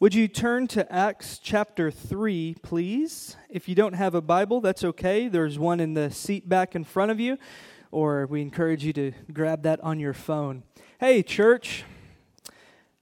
Would 0.00 0.14
you 0.14 0.28
turn 0.28 0.66
to 0.68 0.90
Acts 0.90 1.38
chapter 1.38 1.90
3, 1.90 2.56
please? 2.62 3.36
If 3.50 3.68
you 3.68 3.74
don't 3.74 3.92
have 3.92 4.14
a 4.14 4.22
Bible, 4.22 4.62
that's 4.62 4.82
okay. 4.82 5.28
There's 5.28 5.58
one 5.58 5.78
in 5.78 5.92
the 5.92 6.10
seat 6.10 6.48
back 6.48 6.74
in 6.74 6.84
front 6.84 7.10
of 7.10 7.20
you, 7.20 7.36
or 7.90 8.24
we 8.24 8.40
encourage 8.40 8.82
you 8.82 8.94
to 8.94 9.12
grab 9.30 9.62
that 9.64 9.78
on 9.82 10.00
your 10.00 10.14
phone. 10.14 10.62
Hey, 10.98 11.22
church. 11.22 11.84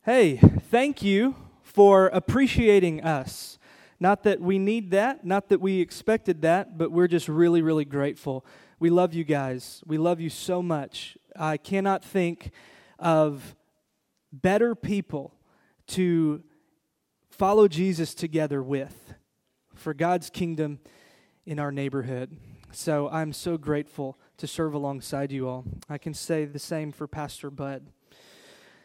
Hey, 0.05 0.39
thank 0.39 1.01
you 1.01 1.37
for 1.63 2.09
appreciating 2.09 3.05
us. 3.05 3.61
Not 4.01 4.25
that 4.25 4.41
we 4.41 4.59
need 4.59 4.91
that, 4.91 5.25
not 5.25 5.51
that 5.51 5.61
we 5.61 5.81
expected 5.81 6.43
that, 6.43 6.77
but 6.77 6.91
we're 6.91 7.07
just 7.07 7.29
really, 7.29 7.63
really 7.63 7.85
grateful. 7.85 8.45
We 8.81 8.91
love 8.91 9.15
you 9.15 9.23
guys. 9.23 9.85
We 9.87 9.99
love 9.99 10.21
you 10.21 10.31
so 10.31 10.63
much. 10.63 11.17
I 11.37 11.59
cannot 11.59 12.05
think 12.05 12.51
of 12.99 13.55
better 14.33 14.75
people 14.75 15.33
to 15.87 16.43
follow 17.39 17.69
Jesus 17.69 18.15
together 18.15 18.61
with 18.61 19.15
for 19.73 19.95
God's 19.95 20.29
kingdom 20.29 20.81
in 21.47 21.61
our 21.61 21.71
neighborhood. 21.71 22.37
So 22.73 23.09
I'm 23.11 23.33
so 23.33 23.57
grateful 23.57 24.19
to 24.39 24.49
serve 24.49 24.75
alongside 24.75 25.31
you 25.31 25.49
all. 25.49 25.65
I 25.89 25.99
can 25.99 26.15
say 26.15 26.47
the 26.47 26.59
same 26.59 26.91
for 26.91 27.07
Pastor 27.07 27.49
Bud. 27.49 27.87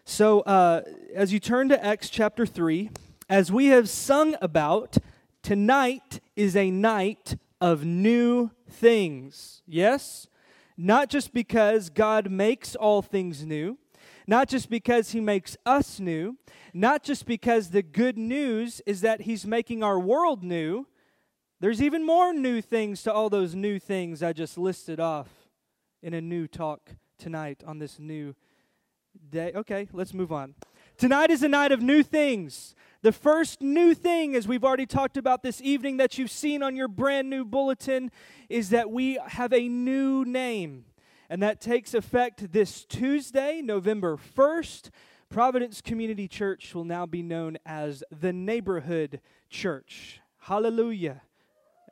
So 0.05 0.41
uh, 0.41 0.83
as 1.15 1.33
you 1.33 1.39
turn 1.39 1.67
to 1.69 1.83
Acts 1.83 2.11
chapter 2.11 2.45
3, 2.45 2.91
as 3.27 3.51
we 3.51 3.67
have 3.67 3.89
sung 3.89 4.35
about, 4.39 4.97
tonight 5.41 6.19
is 6.35 6.55
a 6.55 6.69
night 6.69 7.35
of 7.59 7.83
new 7.83 8.51
things. 8.69 9.63
Yes? 9.65 10.27
Not 10.77 11.09
just 11.09 11.33
because 11.33 11.89
God 11.89 12.29
makes 12.29 12.75
all 12.75 13.01
things 13.01 13.43
new, 13.43 13.79
not 14.27 14.47
just 14.47 14.69
because 14.69 15.11
He 15.11 15.19
makes 15.19 15.57
us 15.65 15.99
new, 15.99 16.37
not 16.73 17.03
just 17.03 17.25
because 17.25 17.69
the 17.69 17.83
good 17.83 18.17
news 18.17 18.81
is 18.85 19.01
that 19.01 19.21
He's 19.21 19.45
making 19.45 19.83
our 19.83 19.99
world 19.99 20.43
new. 20.43 20.87
There's 21.59 21.81
even 21.81 22.05
more 22.05 22.33
new 22.33 22.61
things 22.61 23.03
to 23.03 23.13
all 23.13 23.29
those 23.29 23.55
new 23.55 23.79
things 23.79 24.21
I 24.21 24.33
just 24.33 24.57
listed 24.57 24.99
off 24.99 25.29
in 26.01 26.13
a 26.13 26.21
new 26.21 26.47
talk 26.47 26.91
tonight 27.17 27.63
on 27.65 27.79
this 27.79 27.99
new 27.99 28.35
day. 29.29 29.51
Okay, 29.55 29.87
let's 29.93 30.13
move 30.13 30.31
on. 30.31 30.55
Tonight 30.97 31.31
is 31.31 31.43
a 31.43 31.47
night 31.47 31.71
of 31.71 31.81
new 31.81 32.03
things. 32.03 32.75
The 33.01 33.11
first 33.11 33.61
new 33.61 33.93
thing, 33.93 34.35
as 34.35 34.47
we've 34.47 34.63
already 34.63 34.85
talked 34.85 35.17
about 35.17 35.43
this 35.43 35.61
evening, 35.61 35.97
that 35.97 36.17
you've 36.17 36.31
seen 36.31 36.63
on 36.63 36.75
your 36.75 36.87
brand 36.87 37.29
new 37.29 37.43
bulletin, 37.43 38.11
is 38.49 38.69
that 38.69 38.91
we 38.91 39.19
have 39.27 39.53
a 39.53 39.67
new 39.67 40.23
name 40.25 40.85
and 41.33 41.41
that 41.41 41.59
takes 41.59 41.95
effect 41.95 42.51
this 42.51 42.85
Tuesday, 42.85 43.59
November 43.63 44.19
1st. 44.37 44.91
Providence 45.29 45.81
Community 45.81 46.27
Church 46.27 46.75
will 46.75 46.83
now 46.83 47.07
be 47.07 47.23
known 47.23 47.57
as 47.65 48.03
the 48.11 48.31
Neighborhood 48.31 49.19
Church. 49.49 50.21
Hallelujah. 50.41 51.23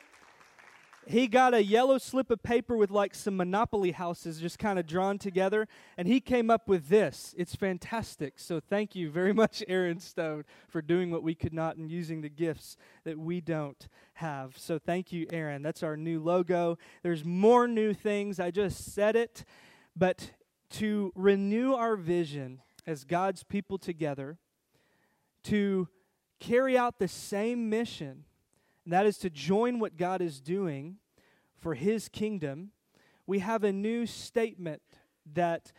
He 1.10 1.28
got 1.28 1.54
a 1.54 1.64
yellow 1.64 1.98
slip 1.98 2.30
of 2.30 2.44
paper 2.44 2.76
with 2.76 2.92
like 2.92 3.16
some 3.16 3.38
Monopoly 3.38 3.92
houses 3.92 4.40
just 4.40 4.60
kind 4.60 4.78
of 4.78 4.86
drawn 4.86 5.18
together, 5.18 5.68
and 5.98 6.08
he 6.08 6.20
came 6.20 6.50
up 6.50 6.68
with 6.68 6.90
this. 6.90 7.34
It's 7.38 7.56
fantastic. 7.56 8.34
So 8.38 8.60
thank 8.60 8.96
you 8.96 9.10
very 9.10 9.34
much, 9.42 9.64
Aaron 9.68 10.00
Stone, 10.00 10.44
for 10.68 10.82
doing 10.82 11.10
what 11.10 11.24
we 11.24 11.34
could 11.34 11.54
not 11.54 11.78
and 11.78 11.90
using 11.90 12.22
the 12.22 12.30
gifts 12.30 12.78
that 13.06 13.18
we 13.18 13.40
don't 13.40 13.88
have. 14.16 14.58
So 14.58 14.78
thank 14.78 15.12
you, 15.12 15.28
Aaron. 15.32 15.62
That's 15.62 15.84
our 15.84 15.96
new 15.96 16.20
logo. 16.20 16.78
There's 17.04 17.24
more 17.24 17.68
new 17.68 17.94
things. 17.94 18.40
I 18.40 18.52
just 18.52 18.94
said 18.94 19.16
it, 19.16 19.46
but 19.96 20.32
to 20.72 21.14
renew 21.16 21.74
our 21.74 21.96
vision 21.96 22.62
as 22.86 23.06
God's 23.06 23.44
people 23.44 23.78
together, 23.78 24.38
to 25.44 25.88
carry 26.40 26.78
out 26.78 27.00
the 27.00 27.08
same 27.08 27.70
mission 27.70 28.26
and 28.88 28.94
that 28.94 29.06
is 29.06 29.18
to 29.18 29.30
join 29.30 29.80
what 29.80 29.98
God 29.98 30.22
is 30.22 30.40
doing 30.40 30.96
for 31.60 31.74
His 31.74 32.08
kingdom, 32.08 32.72
we 33.26 33.40
have 33.40 33.66
a 33.66 33.74
new 33.74 34.06
statement 34.06 34.82
that 35.34 35.74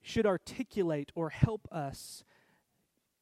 should 0.00 0.26
articulate 0.26 1.10
or 1.16 1.30
help 1.30 1.66
us 1.72 2.22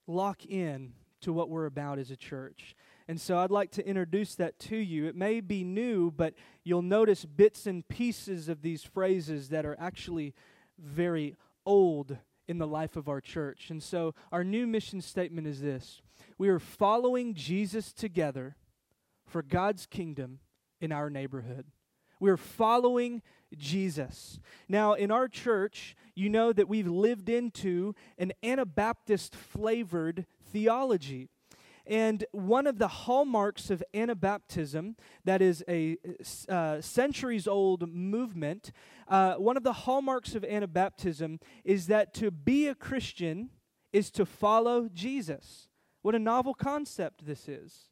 lock 0.06 0.45
in 0.45 0.93
to 1.23 1.33
what 1.33 1.49
we're 1.49 1.65
about 1.65 1.99
as 1.99 2.11
a 2.11 2.19
church. 2.19 2.77
And 3.09 3.19
so 3.19 3.39
I'd 3.39 3.51
like 3.51 3.71
to 3.71 3.87
introduce 3.87 4.34
that 4.34 4.59
to 4.59 4.77
you. 4.77 5.06
It 5.06 5.17
may 5.17 5.41
be 5.41 5.65
new, 5.65 6.11
but 6.11 6.34
you'll 6.62 6.83
notice 6.83 7.25
bits 7.25 7.67
and 7.67 7.89
pieces 7.89 8.51
of 8.51 8.61
these 8.61 8.84
phrases 8.84 9.49
that 9.49 9.65
are 9.65 9.77
actually 9.81 10.34
very 10.78 11.34
old 11.65 12.19
in 12.47 12.59
the 12.59 12.67
life 12.67 12.95
of 12.95 13.09
our 13.09 13.22
church. 13.22 13.71
And 13.71 13.83
so 13.83 14.15
our 14.33 14.45
new 14.45 14.67
mission 14.67 15.01
statement 15.01 15.47
is 15.47 15.62
this 15.62 16.03
We 16.37 16.51
are 16.51 16.59
following 16.59 17.33
Jesus 17.33 17.95
together 17.95 18.57
for 19.30 19.42
God's 19.42 19.86
kingdom 19.86 20.41
in 20.80 20.92
our 20.92 21.08
neighborhood. 21.08 21.66
We're 22.18 22.36
following 22.36 23.22
Jesus. 23.56 24.38
Now, 24.68 24.92
in 24.92 25.10
our 25.10 25.28
church, 25.28 25.96
you 26.14 26.28
know 26.28 26.52
that 26.52 26.68
we've 26.68 26.86
lived 26.86 27.28
into 27.28 27.94
an 28.18 28.32
Anabaptist 28.42 29.34
flavored 29.34 30.26
theology. 30.52 31.28
And 31.86 32.24
one 32.32 32.66
of 32.66 32.78
the 32.78 32.88
hallmarks 32.88 33.70
of 33.70 33.82
Anabaptism, 33.94 34.96
that 35.24 35.41
is 35.41 35.64
a 35.66 35.97
uh, 36.48 36.80
centuries 36.80 37.48
old 37.48 37.88
movement, 37.88 38.70
uh, 39.08 39.34
one 39.34 39.56
of 39.56 39.62
the 39.62 39.72
hallmarks 39.72 40.34
of 40.34 40.42
Anabaptism 40.42 41.41
is 41.65 41.86
that 41.86 42.12
to 42.15 42.30
be 42.30 42.68
a 42.68 42.74
Christian 42.74 43.50
is 43.92 44.10
to 44.12 44.26
follow 44.26 44.88
Jesus. 44.92 45.68
What 46.03 46.15
a 46.15 46.18
novel 46.18 46.54
concept 46.54 47.26
this 47.26 47.48
is. 47.48 47.90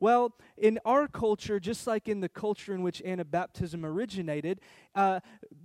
Well, 0.00 0.34
in 0.56 0.78
our 0.86 1.06
culture, 1.06 1.60
just 1.60 1.86
like 1.86 2.08
in 2.08 2.20
the 2.20 2.28
culture 2.28 2.74
in 2.74 2.82
which 2.82 3.02
Anabaptism 3.04 3.84
originated, 3.84 4.60
uh, 4.94 5.20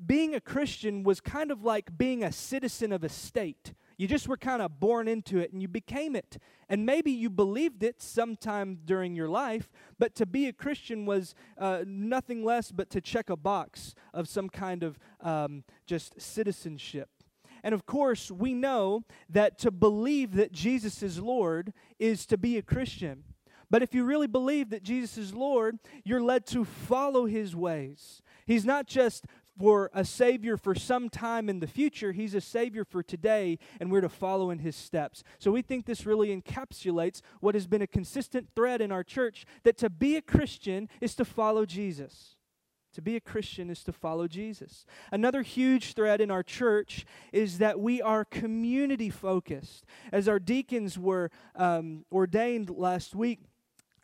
being 0.05 0.35
a 0.35 0.41
Christian 0.41 1.03
was 1.03 1.21
kind 1.21 1.51
of 1.51 1.63
like 1.63 1.97
being 1.97 2.21
a 2.21 2.33
citizen 2.33 2.91
of 2.91 3.05
a 3.05 3.09
state. 3.09 3.73
You 3.97 4.09
just 4.09 4.27
were 4.27 4.35
kind 4.35 4.61
of 4.61 4.77
born 4.77 5.07
into 5.07 5.39
it 5.39 5.53
and 5.53 5.61
you 5.61 5.69
became 5.69 6.17
it. 6.17 6.37
And 6.67 6.85
maybe 6.85 7.11
you 7.11 7.29
believed 7.29 7.81
it 7.81 8.01
sometime 8.01 8.79
during 8.83 9.15
your 9.15 9.29
life, 9.29 9.71
but 9.97 10.15
to 10.15 10.25
be 10.25 10.47
a 10.47 10.53
Christian 10.53 11.05
was 11.05 11.33
uh, 11.57 11.85
nothing 11.87 12.43
less 12.43 12.73
but 12.73 12.89
to 12.89 12.99
check 12.99 13.29
a 13.29 13.37
box 13.37 13.95
of 14.13 14.27
some 14.27 14.49
kind 14.49 14.83
of 14.83 14.99
um, 15.21 15.63
just 15.85 16.19
citizenship. 16.19 17.09
And 17.63 17.73
of 17.73 17.85
course, 17.85 18.29
we 18.29 18.53
know 18.53 19.05
that 19.29 19.57
to 19.59 19.71
believe 19.71 20.33
that 20.35 20.51
Jesus 20.51 21.01
is 21.01 21.19
Lord 21.19 21.71
is 21.97 22.25
to 22.25 22.37
be 22.37 22.57
a 22.57 22.61
Christian. 22.61 23.23
But 23.75 23.83
if 23.83 23.93
you 23.93 24.05
really 24.05 24.27
believe 24.27 24.69
that 24.69 24.83
Jesus 24.83 25.17
is 25.17 25.33
Lord, 25.33 25.79
you're 26.05 26.23
led 26.23 26.45
to 26.45 26.63
follow 26.63 27.25
his 27.25 27.57
ways. 27.57 28.21
He's 28.45 28.63
not 28.63 28.87
just 28.87 29.25
for 29.59 29.91
a 29.93 30.05
Savior 30.05 30.55
for 30.55 30.73
some 30.73 31.09
time 31.09 31.49
in 31.49 31.59
the 31.59 31.67
future. 31.67 32.13
He's 32.13 32.33
a 32.33 32.39
Savior 32.39 32.85
for 32.85 33.03
today, 33.03 33.59
and 33.81 33.91
we're 33.91 33.99
to 33.99 34.07
follow 34.07 34.49
in 34.49 34.59
His 34.59 34.77
steps. 34.77 35.25
So 35.39 35.51
we 35.51 35.61
think 35.61 35.85
this 35.85 36.05
really 36.05 36.33
encapsulates 36.33 37.19
what 37.41 37.53
has 37.53 37.67
been 37.67 37.81
a 37.81 37.87
consistent 37.87 38.47
thread 38.55 38.79
in 38.79 38.93
our 38.93 39.03
church 39.03 39.45
that 39.63 39.77
to 39.79 39.89
be 39.89 40.15
a 40.15 40.21
Christian 40.21 40.87
is 41.01 41.13
to 41.15 41.25
follow 41.25 41.65
Jesus. 41.65 42.37
To 42.93 43.01
be 43.01 43.17
a 43.17 43.19
Christian 43.19 43.69
is 43.69 43.83
to 43.83 43.91
follow 43.91 44.25
Jesus. 44.25 44.85
Another 45.11 45.41
huge 45.41 45.95
thread 45.95 46.21
in 46.21 46.31
our 46.31 46.43
church 46.43 47.05
is 47.33 47.57
that 47.57 47.77
we 47.77 48.01
are 48.01 48.23
community 48.23 49.09
focused. 49.09 49.83
As 50.13 50.29
our 50.29 50.39
deacons 50.39 50.97
were 50.97 51.29
um, 51.57 52.05
ordained 52.09 52.69
last 52.69 53.13
week, 53.13 53.41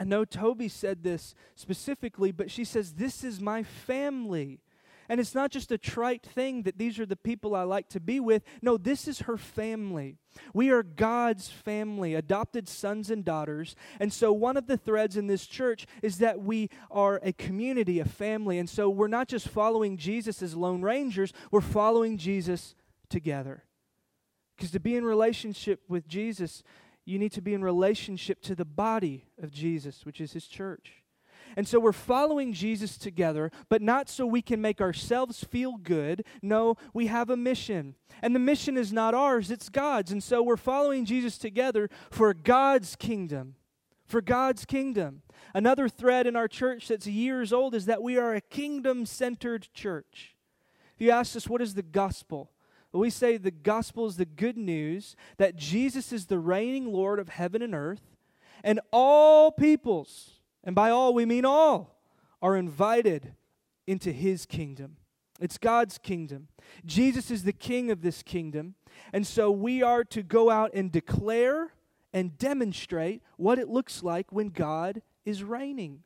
I 0.02 0.04
know 0.04 0.26
Toby 0.26 0.68
said 0.68 1.04
this 1.04 1.36
specifically, 1.54 2.32
but 2.32 2.50
she 2.50 2.66
says, 2.66 2.94
This 2.94 3.24
is 3.24 3.40
my 3.40 3.62
family. 3.62 4.60
And 5.08 5.20
it's 5.20 5.36
not 5.36 5.52
just 5.52 5.72
a 5.72 5.78
trite 5.78 6.24
thing 6.24 6.64
that 6.64 6.80
these 6.80 6.98
are 7.00 7.06
the 7.06 7.16
people 7.16 7.54
I 7.54 7.62
like 7.64 7.88
to 7.90 8.00
be 8.00 8.20
with. 8.20 8.42
No, 8.64 8.78
this 8.78 9.08
is 9.08 9.20
her 9.20 9.38
family. 9.38 10.18
We 10.56 10.72
are 10.72 10.82
God's 10.82 11.50
family, 11.50 12.16
adopted 12.16 12.68
sons 12.68 13.12
and 13.12 13.24
daughters. 13.24 13.76
And 14.00 14.12
so, 14.12 14.34
one 14.34 14.58
of 14.58 14.66
the 14.66 14.76
threads 14.78 15.18
in 15.18 15.28
this 15.28 15.46
church 15.46 15.86
is 16.02 16.18
that 16.18 16.42
we 16.42 16.72
are 16.90 17.20
a 17.22 17.32
community, 17.32 18.00
a 18.00 18.06
family. 18.06 18.58
And 18.58 18.68
so, 18.68 18.90
we're 18.90 19.08
not 19.08 19.28
just 19.28 19.50
following 19.50 19.98
Jesus 19.98 20.42
as 20.42 20.56
lone 20.56 20.82
rangers, 20.82 21.32
we're 21.52 21.62
following 21.62 22.18
Jesus 22.18 22.74
together. 23.08 23.66
Because 24.58 24.72
to 24.72 24.80
be 24.80 24.96
in 24.96 25.06
relationship 25.06 25.82
with 25.88 26.08
Jesus, 26.08 26.64
you 27.06 27.18
need 27.18 27.32
to 27.34 27.42
be 27.42 27.54
in 27.54 27.64
relationship 27.64 28.42
to 28.44 28.56
the 28.56 28.66
body 28.66 29.26
of 29.42 29.52
Jesus, 29.52 30.06
which 30.06 30.22
is 30.22 30.34
his 30.34 30.48
church. 30.48 31.02
And 31.58 31.68
so 31.68 31.80
we're 31.80 31.92
following 31.92 32.54
Jesus 32.54 32.98
together, 32.98 33.52
but 33.68 33.82
not 33.82 34.10
so 34.10 34.26
we 34.26 34.42
can 34.42 34.62
make 34.62 34.80
ourselves 34.80 35.44
feel 35.44 35.78
good. 35.78 36.24
No, 36.42 36.76
we 36.94 37.08
have 37.08 37.30
a 37.30 37.38
mission. 37.38 37.96
And 38.22 38.34
the 38.34 38.40
mission 38.40 38.78
is 38.78 38.94
not 38.94 39.14
ours, 39.14 39.52
it's 39.52 39.70
God's. 39.70 40.12
And 40.12 40.24
so 40.24 40.42
we're 40.42 40.58
following 40.58 41.06
Jesus 41.06 41.38
together 41.38 41.90
for 42.10 42.34
God's 42.34 42.96
kingdom. 42.96 43.56
For 44.06 44.22
God's 44.22 44.66
kingdom. 44.66 45.24
Another 45.54 45.90
thread 45.90 46.28
in 46.28 46.36
our 46.36 46.48
church 46.48 46.88
that's 46.88 47.08
years 47.08 47.52
old 47.52 47.76
is 47.76 47.86
that 47.86 48.04
we 48.04 48.18
are 48.18 48.34
a 48.34 48.42
kingdom 48.42 49.06
centered 49.06 49.68
church. 49.74 50.36
If 50.96 51.02
you 51.02 51.12
ask 51.12 51.36
us, 51.36 51.50
what 51.50 51.62
is 51.62 51.74
the 51.74 51.82
gospel? 51.82 52.52
We 52.94 53.10
say 53.10 53.38
the 53.38 53.52
gospel 53.52 54.06
is 54.06 54.18
the 54.18 54.26
good 54.26 54.58
news 54.58 55.16
that 55.38 55.56
Jesus 55.56 56.12
is 56.12 56.26
the 56.26 56.40
reigning 56.40 56.92
Lord 56.92 57.20
of 57.20 57.30
heaven 57.30 57.62
and 57.62 57.74
earth, 57.74 58.16
and 58.64 58.80
all 58.92 59.52
peoples 59.52 60.42
and 60.64 60.76
by 60.76 60.90
all 60.90 61.14
we 61.14 61.26
mean 61.26 61.46
all, 61.46 62.00
are 62.42 62.56
invited 62.56 63.34
into 63.88 64.12
his 64.12 64.46
kingdom. 64.46 64.98
It's 65.40 65.58
God's 65.58 65.98
kingdom. 65.98 66.50
Jesus 66.86 67.32
is 67.32 67.44
the 67.44 67.54
king 67.54 67.90
of 67.90 68.02
this 68.02 68.22
kingdom. 68.22 68.76
And 69.12 69.26
so 69.26 69.50
we 69.50 69.82
are 69.82 70.04
to 70.06 70.22
go 70.22 70.50
out 70.50 70.72
and 70.74 70.92
declare 70.92 71.74
and 72.14 72.38
demonstrate 72.38 73.24
what 73.38 73.58
it 73.58 73.70
looks 73.70 74.04
like 74.04 74.32
when 74.32 74.50
God 74.50 75.02
is 75.26 75.44
reigning. 75.44 76.04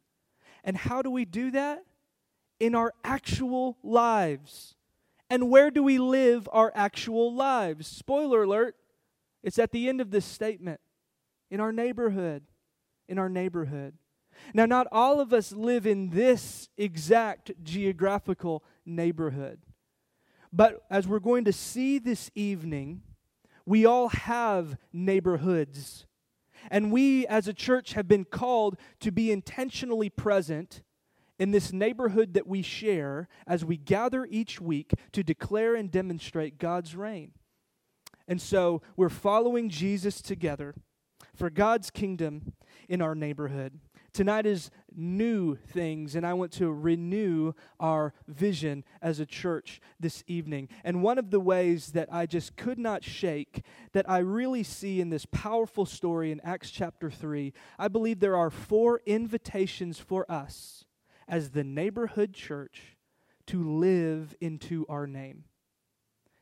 And 0.63 0.77
how 0.77 1.01
do 1.01 1.09
we 1.09 1.25
do 1.25 1.51
that? 1.51 1.83
In 2.59 2.75
our 2.75 2.93
actual 3.03 3.77
lives. 3.83 4.75
And 5.29 5.49
where 5.49 5.71
do 5.71 5.81
we 5.81 5.97
live 5.97 6.47
our 6.51 6.71
actual 6.75 7.33
lives? 7.33 7.87
Spoiler 7.87 8.43
alert, 8.43 8.75
it's 9.43 9.59
at 9.59 9.71
the 9.71 9.89
end 9.89 10.01
of 10.01 10.11
this 10.11 10.25
statement 10.25 10.79
in 11.49 11.59
our 11.59 11.71
neighborhood. 11.71 12.43
In 13.07 13.17
our 13.17 13.29
neighborhood. 13.29 13.95
Now, 14.53 14.65
not 14.65 14.87
all 14.91 15.19
of 15.19 15.33
us 15.33 15.51
live 15.51 15.87
in 15.87 16.09
this 16.09 16.69
exact 16.77 17.51
geographical 17.63 18.63
neighborhood. 18.85 19.59
But 20.51 20.83
as 20.89 21.07
we're 21.07 21.19
going 21.19 21.45
to 21.45 21.53
see 21.53 21.99
this 21.99 22.31
evening, 22.35 23.01
we 23.65 23.85
all 23.85 24.09
have 24.09 24.77
neighborhoods. 24.93 26.05
And 26.69 26.91
we 26.91 27.27
as 27.27 27.47
a 27.47 27.53
church 27.53 27.93
have 27.93 28.07
been 28.07 28.25
called 28.25 28.77
to 29.01 29.11
be 29.11 29.31
intentionally 29.31 30.09
present 30.09 30.81
in 31.37 31.51
this 31.51 31.73
neighborhood 31.73 32.33
that 32.33 32.47
we 32.47 32.61
share 32.61 33.27
as 33.47 33.65
we 33.65 33.77
gather 33.77 34.27
each 34.29 34.61
week 34.61 34.93
to 35.11 35.23
declare 35.23 35.75
and 35.75 35.91
demonstrate 35.91 36.57
God's 36.57 36.95
reign. 36.95 37.31
And 38.27 38.41
so 38.41 38.81
we're 38.95 39.09
following 39.09 39.69
Jesus 39.69 40.21
together 40.21 40.75
for 41.35 41.49
God's 41.49 41.91
kingdom 41.91 42.53
in 42.89 43.01
our 43.01 43.15
neighborhood. 43.15 43.79
Tonight 44.13 44.45
is 44.45 44.71
new 44.95 45.55
things, 45.55 46.15
and 46.15 46.25
I 46.25 46.33
want 46.33 46.53
to 46.53 46.71
renew 46.71 47.51
our 47.81 48.13
vision 48.29 48.85
as 49.01 49.19
a 49.19 49.25
church 49.25 49.81
this 49.99 50.23
evening. 50.25 50.69
And 50.85 51.03
one 51.03 51.17
of 51.17 51.31
the 51.31 51.39
ways 51.41 51.91
that 51.91 52.07
I 52.13 52.25
just 52.25 52.55
could 52.55 52.79
not 52.79 53.03
shake, 53.03 53.65
that 53.91 54.09
I 54.09 54.19
really 54.19 54.63
see 54.63 55.01
in 55.01 55.09
this 55.09 55.25
powerful 55.25 55.85
story 55.85 56.31
in 56.31 56.39
Acts 56.45 56.71
chapter 56.71 57.11
3, 57.11 57.51
I 57.77 57.89
believe 57.89 58.21
there 58.21 58.37
are 58.37 58.49
four 58.49 59.01
invitations 59.05 59.99
for 59.99 60.25
us 60.31 60.84
as 61.27 61.51
the 61.51 61.63
neighborhood 61.63 62.33
church 62.33 62.97
to 63.47 63.63
live 63.63 64.35
into 64.41 64.85
our 64.89 65.07
name. 65.07 65.45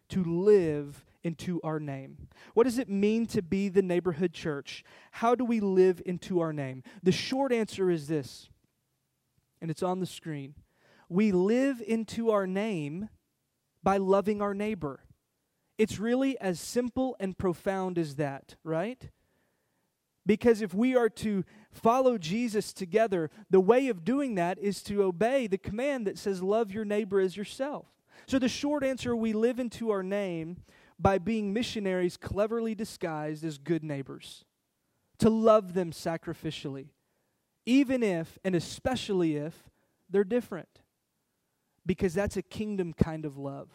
To 0.09 0.23
live 0.23 1.05
into 1.23 1.61
our 1.63 1.79
name. 1.79 2.27
What 2.53 2.65
does 2.65 2.77
it 2.77 2.89
mean 2.89 3.25
to 3.27 3.41
be 3.41 3.69
the 3.69 3.81
neighborhood 3.81 4.33
church? 4.33 4.83
How 5.11 5.35
do 5.35 5.45
we 5.45 5.59
live 5.59 6.01
into 6.05 6.39
our 6.39 6.53
name? 6.53 6.83
The 7.01 7.11
short 7.11 7.51
answer 7.51 7.89
is 7.89 8.07
this, 8.07 8.49
and 9.61 9.71
it's 9.71 9.83
on 9.83 9.99
the 9.99 10.05
screen. 10.05 10.55
We 11.09 11.31
live 11.31 11.81
into 11.85 12.31
our 12.31 12.45
name 12.47 13.09
by 13.81 13.97
loving 13.97 14.41
our 14.41 14.53
neighbor. 14.53 15.01
It's 15.77 15.99
really 15.99 16.39
as 16.39 16.59
simple 16.59 17.15
and 17.19 17.37
profound 17.37 17.97
as 17.97 18.15
that, 18.15 18.55
right? 18.63 19.09
Because 20.25 20.61
if 20.61 20.73
we 20.73 20.95
are 20.95 21.09
to 21.09 21.43
follow 21.71 22.17
Jesus 22.17 22.71
together, 22.71 23.29
the 23.49 23.59
way 23.59 23.89
of 23.89 24.05
doing 24.05 24.35
that 24.35 24.57
is 24.59 24.81
to 24.83 25.03
obey 25.03 25.47
the 25.47 25.57
command 25.57 26.07
that 26.07 26.17
says, 26.17 26.41
Love 26.41 26.71
your 26.71 26.85
neighbor 26.85 27.19
as 27.19 27.35
yourself. 27.35 27.87
So, 28.25 28.39
the 28.39 28.47
short 28.47 28.83
answer 28.83 29.15
we 29.15 29.33
live 29.33 29.59
into 29.59 29.89
our 29.89 30.03
name 30.03 30.57
by 30.99 31.17
being 31.17 31.51
missionaries 31.51 32.15
cleverly 32.15 32.75
disguised 32.75 33.43
as 33.43 33.57
good 33.57 33.83
neighbors, 33.83 34.45
to 35.19 35.29
love 35.29 35.73
them 35.73 35.91
sacrificially, 35.91 36.87
even 37.65 38.03
if, 38.03 38.39
and 38.43 38.55
especially 38.55 39.35
if, 39.35 39.69
they're 40.09 40.23
different, 40.23 40.69
because 41.85 42.13
that's 42.13 42.37
a 42.37 42.41
kingdom 42.41 42.93
kind 42.93 43.25
of 43.25 43.37
love. 43.37 43.69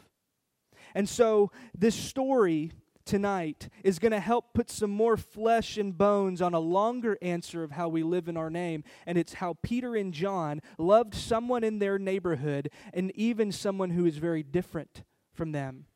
And 0.94 1.08
so, 1.08 1.50
this 1.76 1.94
story 1.94 2.72
tonight 3.08 3.70
is 3.82 3.98
going 3.98 4.12
to 4.12 4.20
help 4.20 4.52
put 4.52 4.70
some 4.70 4.90
more 4.90 5.16
flesh 5.16 5.78
and 5.78 5.96
bones 5.96 6.42
on 6.42 6.52
a 6.52 6.60
longer 6.60 7.16
answer 7.22 7.64
of 7.64 7.72
how 7.72 7.88
we 7.88 8.02
live 8.02 8.28
in 8.28 8.36
our 8.36 8.50
name. 8.50 8.84
And 9.06 9.16
it's 9.16 9.34
how 9.34 9.56
Peter 9.62 9.96
and 9.96 10.12
John 10.12 10.60
loved 10.76 11.14
someone 11.14 11.64
in 11.64 11.78
their 11.78 11.98
neighborhood 11.98 12.70
and 12.92 13.10
even 13.16 13.50
someone 13.50 13.90
who 13.90 14.04
is 14.04 14.18
very 14.18 14.42
different 14.42 15.02
from 15.32 15.52
them 15.52 15.86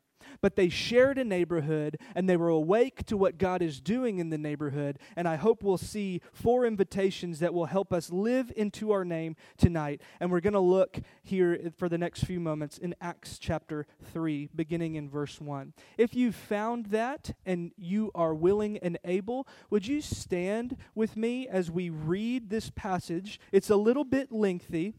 but 0.41 0.55
they 0.55 0.69
shared 0.69 1.17
a 1.17 1.23
neighborhood 1.23 1.97
and 2.15 2.29
they 2.29 2.37
were 2.37 2.49
awake 2.49 3.05
to 3.05 3.17
what 3.17 3.37
God 3.37 3.61
is 3.61 3.79
doing 3.79 4.19
in 4.19 4.29
the 4.29 4.37
neighborhood. 4.37 4.99
And 5.15 5.27
I 5.27 5.35
hope 5.35 5.63
we'll 5.63 5.77
see 5.77 6.21
four 6.31 6.65
invitations 6.65 7.39
that 7.39 7.53
will 7.53 7.65
help 7.65 7.93
us 7.93 8.11
live 8.11 8.51
into 8.55 8.91
our 8.91 9.05
name 9.05 9.35
tonight. 9.57 10.01
And 10.19 10.31
we're 10.31 10.41
going 10.41 10.53
to 10.53 10.59
look 10.59 10.99
here 11.23 11.71
for 11.77 11.89
the 11.89 11.97
next 11.97 12.25
few 12.25 12.39
moments 12.39 12.77
in 12.77 12.95
Acts 13.01 13.37
chapter 13.37 13.85
3, 14.11 14.49
beginning 14.55 14.95
in 14.95 15.09
verse 15.09 15.39
1. 15.39 15.73
If 15.97 16.15
you 16.15 16.31
found 16.31 16.87
that 16.87 17.31
and 17.45 17.71
you 17.77 18.11
are 18.15 18.33
willing 18.33 18.77
and 18.77 18.97
able, 19.05 19.47
would 19.69 19.87
you 19.87 20.01
stand 20.01 20.77
with 20.95 21.15
me 21.15 21.47
as 21.47 21.71
we 21.71 21.89
read 21.89 22.49
this 22.49 22.69
passage? 22.69 23.39
It's 23.51 23.69
a 23.69 23.75
little 23.75 24.03
bit 24.03 24.31
lengthy. 24.31 24.95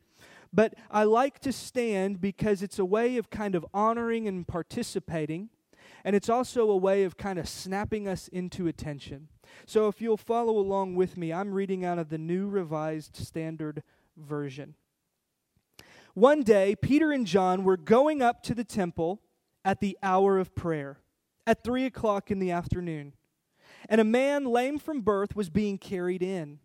But 0.54 0.74
I 0.88 1.02
like 1.02 1.40
to 1.40 1.52
stand 1.52 2.20
because 2.20 2.62
it's 2.62 2.78
a 2.78 2.84
way 2.84 3.16
of 3.16 3.28
kind 3.28 3.56
of 3.56 3.66
honoring 3.74 4.28
and 4.28 4.46
participating. 4.46 5.48
And 6.04 6.14
it's 6.14 6.28
also 6.28 6.70
a 6.70 6.76
way 6.76 7.02
of 7.02 7.16
kind 7.16 7.38
of 7.38 7.48
snapping 7.48 8.06
us 8.06 8.28
into 8.28 8.68
attention. 8.68 9.28
So 9.66 9.88
if 9.88 10.00
you'll 10.00 10.16
follow 10.16 10.56
along 10.56 10.94
with 10.94 11.16
me, 11.16 11.32
I'm 11.32 11.52
reading 11.52 11.84
out 11.84 11.98
of 11.98 12.08
the 12.08 12.18
New 12.18 12.46
Revised 12.46 13.16
Standard 13.16 13.82
Version. 14.16 14.74
One 16.14 16.44
day, 16.44 16.76
Peter 16.76 17.10
and 17.10 17.26
John 17.26 17.64
were 17.64 17.76
going 17.76 18.22
up 18.22 18.42
to 18.44 18.54
the 18.54 18.62
temple 18.64 19.20
at 19.64 19.80
the 19.80 19.98
hour 20.02 20.38
of 20.38 20.54
prayer, 20.54 20.98
at 21.46 21.64
three 21.64 21.84
o'clock 21.84 22.30
in 22.30 22.38
the 22.38 22.52
afternoon. 22.52 23.14
And 23.88 24.00
a 24.00 24.04
man 24.04 24.44
lame 24.44 24.78
from 24.78 25.00
birth 25.00 25.34
was 25.34 25.50
being 25.50 25.78
carried 25.78 26.22
in. 26.22 26.60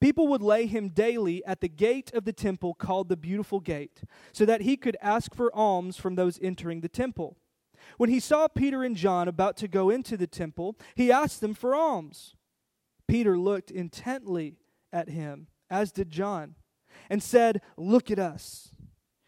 People 0.00 0.28
would 0.28 0.42
lay 0.42 0.66
him 0.66 0.88
daily 0.88 1.44
at 1.44 1.60
the 1.60 1.68
gate 1.68 2.12
of 2.12 2.24
the 2.24 2.32
temple 2.32 2.74
called 2.74 3.08
the 3.08 3.16
Beautiful 3.16 3.60
Gate, 3.60 4.02
so 4.32 4.44
that 4.44 4.62
he 4.62 4.76
could 4.76 4.96
ask 5.00 5.34
for 5.34 5.54
alms 5.54 5.96
from 5.96 6.14
those 6.14 6.38
entering 6.42 6.80
the 6.80 6.88
temple. 6.88 7.36
When 7.96 8.10
he 8.10 8.20
saw 8.20 8.48
Peter 8.48 8.82
and 8.82 8.96
John 8.96 9.28
about 9.28 9.56
to 9.58 9.68
go 9.68 9.90
into 9.90 10.16
the 10.16 10.26
temple, 10.26 10.76
he 10.94 11.12
asked 11.12 11.40
them 11.40 11.54
for 11.54 11.74
alms. 11.74 12.34
Peter 13.06 13.38
looked 13.38 13.70
intently 13.70 14.56
at 14.92 15.10
him, 15.10 15.46
as 15.70 15.92
did 15.92 16.10
John, 16.10 16.54
and 17.10 17.22
said, 17.22 17.60
Look 17.76 18.10
at 18.10 18.18
us. 18.18 18.70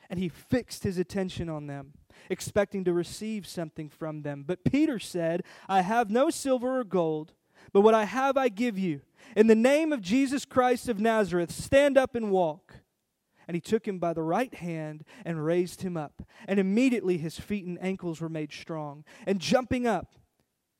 and 0.08 0.18
he 0.18 0.28
fixed 0.28 0.84
his 0.84 0.98
attention 0.98 1.48
on 1.48 1.66
them, 1.66 1.92
expecting 2.30 2.84
to 2.84 2.92
receive 2.92 3.46
something 3.46 3.88
from 3.88 4.22
them. 4.22 4.44
But 4.46 4.64
Peter 4.64 4.98
said, 4.98 5.42
I 5.68 5.80
have 5.82 6.10
no 6.10 6.30
silver 6.30 6.78
or 6.78 6.84
gold, 6.84 7.32
but 7.72 7.80
what 7.80 7.94
I 7.94 8.04
have 8.04 8.36
I 8.36 8.48
give 8.48 8.78
you. 8.78 9.00
In 9.34 9.46
the 9.46 9.54
name 9.54 9.92
of 9.92 10.00
Jesus 10.00 10.44
Christ 10.44 10.88
of 10.88 11.00
Nazareth, 11.00 11.50
stand 11.50 11.98
up 11.98 12.14
and 12.14 12.30
walk. 12.30 12.74
And 13.48 13.54
he 13.54 13.60
took 13.60 13.86
him 13.86 13.98
by 13.98 14.12
the 14.12 14.22
right 14.22 14.52
hand 14.54 15.04
and 15.24 15.44
raised 15.44 15.82
him 15.82 15.96
up. 15.96 16.22
And 16.48 16.58
immediately 16.58 17.18
his 17.18 17.38
feet 17.38 17.64
and 17.64 17.78
ankles 17.80 18.20
were 18.20 18.28
made 18.28 18.52
strong. 18.52 19.04
And 19.26 19.40
jumping 19.40 19.86
up, 19.86 20.14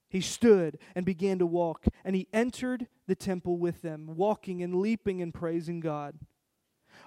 he 0.09 0.21
stood 0.21 0.78
and 0.95 1.07
began 1.07 1.38
to 1.38 1.47
walk. 1.47 1.85
And 2.05 2.16
he 2.16 2.28
entered 2.33 2.88
the 3.07 3.14
temple 3.14 3.59
with 3.59 3.83
them, 3.83 4.16
walking 4.16 4.62
and 4.62 4.76
leaping 4.76 5.23
and 5.23 5.33
praising 5.33 5.81
God. 5.81 6.19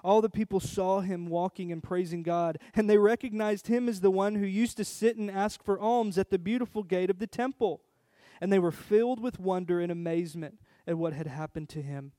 All 0.02 0.22
the 0.22 0.30
people 0.30 0.60
saw 0.60 1.00
him 1.00 1.26
walking 1.26 1.72
and 1.72 1.82
praising 1.82 2.22
God, 2.22 2.58
and 2.74 2.88
they 2.88 2.96
recognized 2.96 3.66
him 3.66 3.88
as 3.88 4.00
the 4.00 4.10
one 4.10 4.36
who 4.36 4.46
used 4.46 4.76
to 4.76 4.84
sit 4.84 5.16
and 5.16 5.30
ask 5.30 5.62
for 5.62 5.80
alms 5.80 6.16
at 6.16 6.30
the 6.30 6.38
beautiful 6.38 6.82
gate 6.82 7.10
of 7.10 7.18
the 7.18 7.26
temple. 7.26 7.82
And 8.40 8.52
they 8.52 8.58
were 8.58 8.70
filled 8.70 9.20
with 9.20 9.38
wonder 9.38 9.80
and 9.80 9.92
amazement 9.92 10.58
at 10.90 10.98
what 10.98 11.14
had 11.14 11.26
happened 11.26 11.68
to 11.70 11.80
him. 11.80 12.12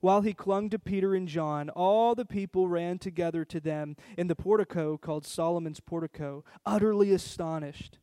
While 0.00 0.20
he 0.20 0.34
clung 0.34 0.70
to 0.70 0.78
Peter 0.78 1.14
and 1.14 1.26
John, 1.26 1.70
all 1.70 2.14
the 2.14 2.24
people 2.24 2.68
ran 2.68 2.98
together 2.98 3.44
to 3.46 3.60
them 3.60 3.96
in 4.16 4.26
the 4.26 4.36
portico 4.36 4.96
called 4.98 5.26
Solomon's 5.26 5.80
portico, 5.80 6.44
utterly 6.66 7.12
astonished. 7.12 7.98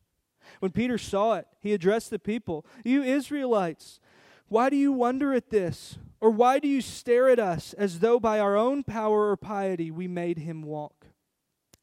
When 0.60 0.72
Peter 0.72 0.98
saw 0.98 1.34
it, 1.34 1.46
he 1.60 1.72
addressed 1.72 2.10
the 2.10 2.18
people 2.18 2.66
You 2.84 3.02
Israelites, 3.02 4.00
why 4.48 4.70
do 4.70 4.76
you 4.76 4.92
wonder 4.92 5.32
at 5.32 5.50
this? 5.50 5.98
Or 6.20 6.30
why 6.30 6.58
do 6.58 6.66
you 6.66 6.80
stare 6.80 7.28
at 7.28 7.38
us 7.38 7.74
as 7.74 8.00
though 8.00 8.18
by 8.18 8.40
our 8.40 8.56
own 8.56 8.82
power 8.82 9.30
or 9.30 9.36
piety 9.36 9.90
we 9.90 10.08
made 10.08 10.38
him 10.38 10.62
walk? 10.62 11.06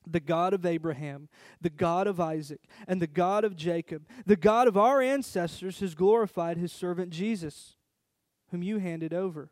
The 0.06 0.20
God 0.20 0.54
of 0.54 0.66
Abraham, 0.66 1.30
the 1.62 1.70
God 1.70 2.06
of 2.06 2.20
Isaac, 2.20 2.62
and 2.88 3.02
the 3.02 3.08
God 3.08 3.44
of 3.44 3.56
Jacob, 3.56 4.06
the 4.26 4.36
God 4.36 4.68
of 4.68 4.78
our 4.78 5.02
ancestors, 5.02 5.80
has 5.80 5.96
glorified 5.96 6.58
his 6.58 6.72
servant 6.72 7.12
Jesus, 7.12 7.75
whom 8.52 8.64
you 8.64 8.78
handed 8.80 9.14
over 9.14 9.50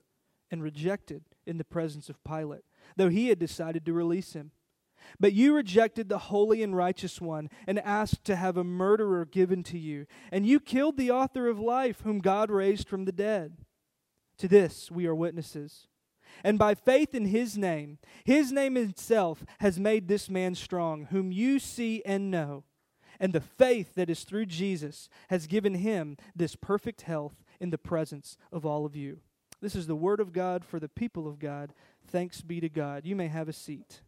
and 0.51 0.62
rejected 0.62 1.23
in 1.45 1.57
the 1.57 1.63
presence 1.63 2.09
of 2.09 2.23
Pilate, 2.23 2.63
though 2.95 3.09
he 3.09 3.29
had 3.29 3.39
decided 3.39 3.85
to 3.85 3.93
release 3.93 4.33
him. 4.33 4.51
But 5.19 5.33
you 5.33 5.53
rejected 5.53 6.09
the 6.09 6.17
holy 6.17 6.63
and 6.63 6.75
righteous 6.75 7.19
one 7.19 7.50
and 7.67 7.79
asked 7.79 8.23
to 8.25 8.35
have 8.35 8.55
a 8.55 8.63
murderer 8.63 9.25
given 9.25 9.63
to 9.63 9.77
you, 9.77 10.05
and 10.31 10.45
you 10.45 10.59
killed 10.59 10.97
the 10.97 11.12
author 11.12 11.47
of 11.47 11.59
life, 11.59 12.01
whom 12.01 12.19
God 12.19 12.50
raised 12.50 12.88
from 12.88 13.05
the 13.05 13.12
dead. 13.12 13.57
To 14.38 14.47
this 14.47 14.89
we 14.89 15.05
are 15.05 15.15
witnesses. 15.15 15.88
And 16.43 16.57
by 16.57 16.73
faith 16.73 17.13
in 17.13 17.27
his 17.27 17.57
name, 17.57 18.00
his 18.23 18.51
name 18.51 18.75
itself 18.75 19.45
has 19.59 19.79
made 19.79 20.07
this 20.07 20.29
man 20.29 20.55
strong, 20.55 21.05
whom 21.12 21.31
you 21.31 21.59
see 21.59 22.01
and 22.05 22.31
know. 22.31 22.63
And 23.19 23.33
the 23.33 23.41
faith 23.41 23.93
that 23.95 24.09
is 24.09 24.23
through 24.23 24.47
Jesus 24.47 25.07
has 25.29 25.47
given 25.47 25.75
him 25.75 26.17
this 26.35 26.55
perfect 26.55 27.03
health 27.03 27.42
in 27.60 27.69
the 27.69 27.77
presence 27.77 28.38
of 28.51 28.65
all 28.65 28.86
of 28.86 28.95
you. 28.95 29.19
This 29.62 29.75
is 29.75 29.88
the 29.88 29.95
word 29.95 30.19
of 30.19 30.33
God 30.33 30.65
for 30.65 30.79
the 30.79 30.89
people 30.89 31.27
of 31.27 31.39
God. 31.39 31.74
Thanks 32.07 32.41
be 32.41 32.60
to 32.60 32.69
God. 32.69 33.05
You 33.05 33.15
may 33.15 33.27
have 33.27 33.48
a 33.48 33.53
seat. 33.53 34.01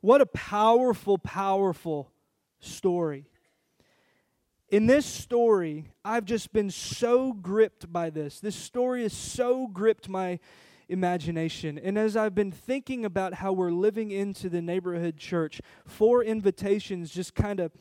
What 0.00 0.20
a 0.20 0.26
powerful, 0.26 1.18
powerful 1.18 2.12
story. 2.60 3.26
In 4.68 4.86
this 4.86 5.06
story, 5.06 5.86
I've 6.04 6.24
just 6.24 6.52
been 6.52 6.70
so 6.70 7.32
gripped 7.32 7.92
by 7.92 8.10
this. 8.10 8.40
This 8.40 8.56
story 8.56 9.02
has 9.02 9.12
so 9.12 9.66
gripped 9.66 10.08
my 10.08 10.38
imagination. 10.88 11.78
And 11.78 11.98
as 11.98 12.16
I've 12.16 12.34
been 12.34 12.52
thinking 12.52 13.04
about 13.04 13.34
how 13.34 13.52
we're 13.52 13.70
living 13.70 14.10
into 14.10 14.48
the 14.48 14.60
neighborhood 14.60 15.16
church, 15.16 15.60
four 15.86 16.22
invitations 16.22 17.10
just 17.10 17.34
kind 17.34 17.60
of 17.60 17.72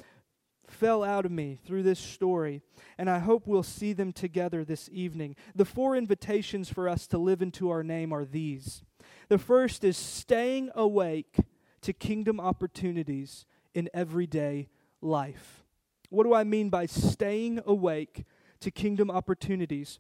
fell 0.73 1.03
out 1.03 1.25
of 1.25 1.31
me 1.31 1.59
through 1.65 1.83
this 1.83 1.99
story, 1.99 2.61
and 2.97 3.09
I 3.09 3.19
hope 3.19 3.47
we'll 3.47 3.63
see 3.63 3.93
them 3.93 4.11
together 4.11 4.65
this 4.65 4.89
evening. 4.91 5.35
The 5.55 5.65
four 5.65 5.95
invitations 5.95 6.69
for 6.69 6.89
us 6.89 7.07
to 7.07 7.17
live 7.17 7.41
into 7.41 7.69
our 7.69 7.83
name 7.83 8.11
are 8.11 8.25
these. 8.25 8.83
The 9.29 9.37
first 9.37 9.83
is 9.83 9.95
staying 9.95 10.71
awake 10.75 11.37
to 11.81 11.93
kingdom 11.93 12.39
opportunities 12.39 13.45
in 13.73 13.89
everyday 13.93 14.69
life. 15.01 15.63
What 16.09 16.23
do 16.25 16.33
I 16.33 16.43
mean 16.43 16.69
by 16.69 16.85
staying 16.85 17.61
awake 17.65 18.25
to 18.59 18.71
kingdom 18.71 19.09
opportunities 19.09 19.99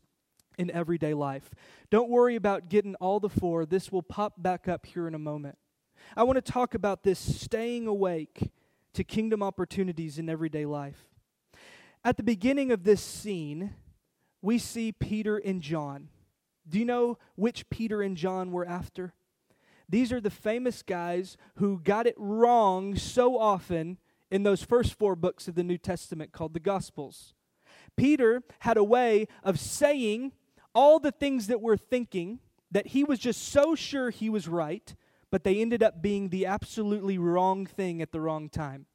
in 0.57 0.69
everyday 0.71 1.13
life? 1.13 1.51
Don't 1.89 2.09
worry 2.09 2.35
about 2.35 2.69
getting 2.69 2.95
all 2.95 3.19
the 3.19 3.29
four. 3.29 3.65
This 3.65 3.91
will 3.91 4.03
pop 4.03 4.41
back 4.41 4.67
up 4.67 4.85
here 4.85 5.07
in 5.07 5.15
a 5.15 5.19
moment. 5.19 5.57
I 6.15 6.23
want 6.23 6.35
to 6.35 6.51
talk 6.51 6.73
about 6.75 7.03
this 7.03 7.19
staying 7.19 7.87
awake 7.87 8.51
to 8.93 9.03
kingdom 9.03 9.41
opportunities 9.41 10.17
in 10.19 10.29
everyday 10.29 10.65
life. 10.65 11.07
At 12.03 12.17
the 12.17 12.23
beginning 12.23 12.71
of 12.71 12.83
this 12.83 13.01
scene, 13.01 13.75
we 14.41 14.57
see 14.57 14.91
Peter 14.91 15.37
and 15.37 15.61
John. 15.61 16.09
Do 16.67 16.79
you 16.79 16.85
know 16.85 17.17
which 17.35 17.69
Peter 17.69 18.01
and 18.01 18.17
John 18.17 18.51
were 18.51 18.65
after? 18.65 19.13
These 19.89 20.11
are 20.11 20.21
the 20.21 20.29
famous 20.29 20.81
guys 20.81 21.37
who 21.55 21.79
got 21.79 22.07
it 22.07 22.15
wrong 22.17 22.95
so 22.95 23.37
often 23.37 23.97
in 24.31 24.43
those 24.43 24.63
first 24.63 24.93
four 24.95 25.15
books 25.15 25.47
of 25.47 25.55
the 25.55 25.63
New 25.63 25.77
Testament 25.77 26.31
called 26.31 26.53
the 26.53 26.59
Gospels. 26.59 27.33
Peter 27.95 28.41
had 28.59 28.77
a 28.77 28.83
way 28.83 29.27
of 29.43 29.59
saying 29.59 30.31
all 30.73 30.99
the 30.99 31.11
things 31.11 31.47
that 31.47 31.61
we're 31.61 31.77
thinking 31.77 32.39
that 32.71 32.87
he 32.87 33.03
was 33.03 33.19
just 33.19 33.49
so 33.49 33.75
sure 33.75 34.09
he 34.09 34.29
was 34.29 34.47
right 34.47 34.95
but 35.33 35.43
they 35.43 35.59
ended 35.59 35.81
up 35.81 35.99
being 35.99 36.29
the 36.29 36.45
absolutely 36.45 37.17
wrong 37.17 37.65
thing 37.65 38.03
at 38.03 38.11
the 38.11 38.21
wrong 38.21 38.49
time. 38.49 38.85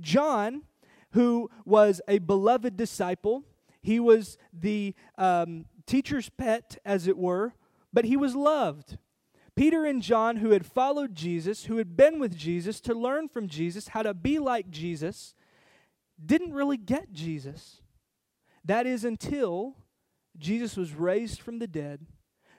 John, 0.00 0.62
who 1.10 1.50
was 1.64 2.00
a 2.06 2.18
beloved 2.18 2.76
disciple, 2.76 3.42
he 3.82 3.98
was 3.98 4.38
the 4.52 4.94
um, 5.18 5.64
teacher's 5.84 6.28
pet, 6.28 6.78
as 6.84 7.08
it 7.08 7.18
were, 7.18 7.52
but 7.92 8.04
he 8.04 8.16
was 8.16 8.36
loved. 8.36 8.98
Peter 9.56 9.84
and 9.84 10.02
John, 10.02 10.36
who 10.36 10.52
had 10.52 10.64
followed 10.64 11.16
Jesus, 11.16 11.64
who 11.64 11.78
had 11.78 11.96
been 11.96 12.20
with 12.20 12.36
Jesus 12.36 12.80
to 12.82 12.94
learn 12.94 13.26
from 13.26 13.48
Jesus 13.48 13.88
how 13.88 14.04
to 14.04 14.14
be 14.14 14.38
like 14.38 14.70
Jesus, 14.70 15.34
didn't 16.24 16.54
really 16.54 16.76
get 16.76 17.12
Jesus. 17.12 17.80
That 18.64 18.86
is 18.86 19.04
until 19.04 19.74
Jesus 20.38 20.76
was 20.76 20.92
raised 20.92 21.40
from 21.40 21.58
the 21.58 21.66
dead. 21.66 22.06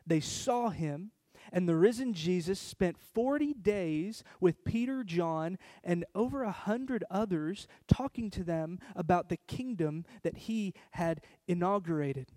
They 0.05 0.19
saw 0.19 0.71
him 0.71 1.11
and 1.51 1.67
the 1.67 1.75
risen 1.75 2.13
Jesus 2.13 2.59
spent 2.59 2.97
40 2.97 3.53
days 3.53 4.23
with 4.39 4.63
Peter, 4.65 5.03
John, 5.03 5.57
and 5.83 6.05
over 6.15 6.43
a 6.43 6.51
hundred 6.51 7.03
others 7.09 7.67
talking 7.87 8.29
to 8.31 8.43
them 8.43 8.79
about 8.95 9.29
the 9.29 9.37
kingdom 9.47 10.05
that 10.23 10.37
he 10.37 10.73
had 10.91 11.21
inaugurated. 11.47 12.31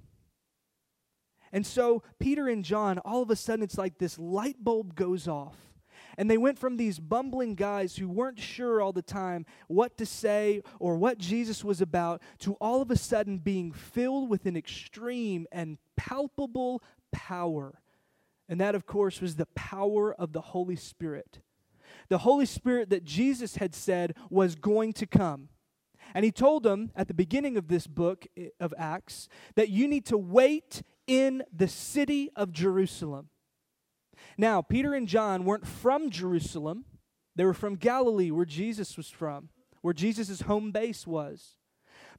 And 1.53 1.67
so, 1.67 2.03
Peter 2.19 2.49
and 2.49 2.65
John, 2.65 2.99
all 2.99 3.23
of 3.23 3.31
a 3.31 3.37
sudden, 3.37 3.65
it's 3.65 3.79
like 3.79 3.99
this 3.99 4.19
light 4.19 4.63
bulb 4.63 4.95
goes 4.95 5.27
off. 5.27 5.57
And 6.17 6.31
they 6.31 6.39
went 6.39 6.59
from 6.59 6.77
these 6.77 6.99
bumbling 6.99 7.55
guys 7.55 7.97
who 7.97 8.09
weren't 8.09 8.39
sure 8.39 8.81
all 8.81 8.93
the 8.93 9.03
time 9.03 9.47
what 9.69 9.97
to 9.99 10.07
say 10.07 10.63
or 10.79 10.97
what 10.97 11.19
Jesus 11.19 11.65
was 11.65 11.81
about 11.81 12.23
to 12.41 12.55
all 12.55 12.83
of 12.83 12.91
a 12.91 12.97
sudden 12.97 13.39
being 13.39 13.73
filled 13.73 14.29
with 14.29 14.47
an 14.47 14.57
extreme 14.57 15.47
and 15.53 15.79
palpable 15.97 16.83
power 17.13 17.81
and 18.51 18.61
that, 18.61 18.75
of 18.75 18.85
course, 18.85 19.21
was 19.21 19.37
the 19.37 19.47
power 19.47 20.13
of 20.13 20.33
the 20.33 20.41
Holy 20.41 20.75
Spirit. 20.75 21.39
The 22.09 22.19
Holy 22.19 22.47
Spirit 22.47 22.91
that 22.91 23.05
Jesus 23.05 23.57
had 23.57 23.77
said 23.77 24.17
was 24.29 24.57
going 24.57 24.93
to 24.95 25.07
come. 25.07 25.49
And 26.15 26.25
he 26.25 26.33
told 26.33 26.65
them 26.65 26.91
at 26.97 27.07
the 27.07 27.15
beginning 27.15 27.57
of 27.57 27.69
this 27.69 27.87
book 27.87 28.27
eh, 28.37 28.49
of 28.59 28.75
Acts 28.77 29.29
that 29.55 29.69
you 29.69 29.87
need 29.87 30.05
to 30.07 30.19
wait 30.19 30.83
in 31.07 31.45
the 31.53 31.69
city 31.69 32.29
of 32.35 32.51
Jerusalem. 32.53 33.29
Now, 34.37 34.63
Peter 34.63 34.95
and 34.95 35.07
John 35.07 35.45
weren't 35.45 35.67
from 35.67 36.11
Jerusalem, 36.11 36.85
they 37.37 37.45
were 37.45 37.55
from 37.55 37.77
Galilee, 37.77 38.33
where 38.33 38.45
Jesus 38.45 38.97
was 38.97 39.09
from, 39.09 39.51
where 39.81 39.95
Jesus' 39.95 40.43
home 40.43 40.73
base 40.73 41.07
was. 41.07 41.57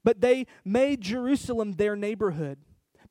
But 0.02 0.22
they 0.22 0.46
made 0.64 1.02
Jerusalem 1.02 1.72
their 1.72 1.94
neighborhood 1.94 2.58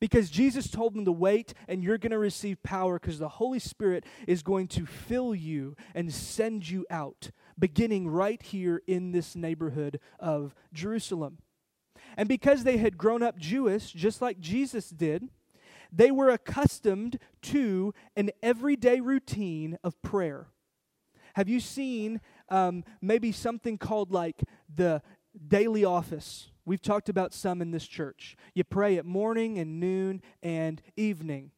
because 0.02 0.30
Jesus 0.30 0.68
told 0.68 0.94
them 0.94 1.04
to 1.04 1.12
wait 1.12 1.54
and 1.68 1.80
you're 1.84 1.96
going 1.96 2.10
to 2.10 2.18
receive 2.18 2.60
power 2.64 2.98
because 2.98 3.20
the 3.20 3.28
Holy 3.28 3.60
Spirit 3.60 4.04
is 4.26 4.42
going 4.42 4.66
to 4.66 4.84
fill 4.84 5.32
you 5.32 5.76
and 5.94 6.12
send 6.12 6.68
you 6.68 6.84
out, 6.90 7.30
beginning 7.56 8.08
right 8.08 8.42
here 8.42 8.82
in 8.88 9.12
this 9.12 9.36
neighborhood 9.36 10.00
of 10.18 10.56
Jerusalem. 10.72 11.38
And 12.16 12.28
because 12.28 12.64
they 12.64 12.78
had 12.78 12.98
grown 12.98 13.22
up 13.22 13.38
Jewish, 13.38 13.92
just 13.92 14.20
like 14.20 14.40
Jesus 14.40 14.90
did, 14.90 15.28
they 15.92 16.10
were 16.10 16.30
accustomed 16.30 17.20
to 17.42 17.94
an 18.16 18.32
everyday 18.42 18.98
routine 18.98 19.78
of 19.84 20.02
prayer. 20.02 20.48
Have 21.34 21.48
you 21.48 21.60
seen 21.60 22.20
um, 22.48 22.82
maybe 23.00 23.30
something 23.30 23.78
called 23.78 24.10
like 24.10 24.42
the 24.74 25.00
daily 25.46 25.84
office? 25.84 26.48
We've 26.64 26.82
talked 26.82 27.08
about 27.08 27.34
some 27.34 27.60
in 27.60 27.70
this 27.72 27.86
church. 27.86 28.36
You 28.54 28.64
pray 28.64 28.96
at 28.96 29.04
morning 29.04 29.58
and 29.58 29.80
noon 29.80 30.22
and 30.42 30.80
evening. 30.96 31.50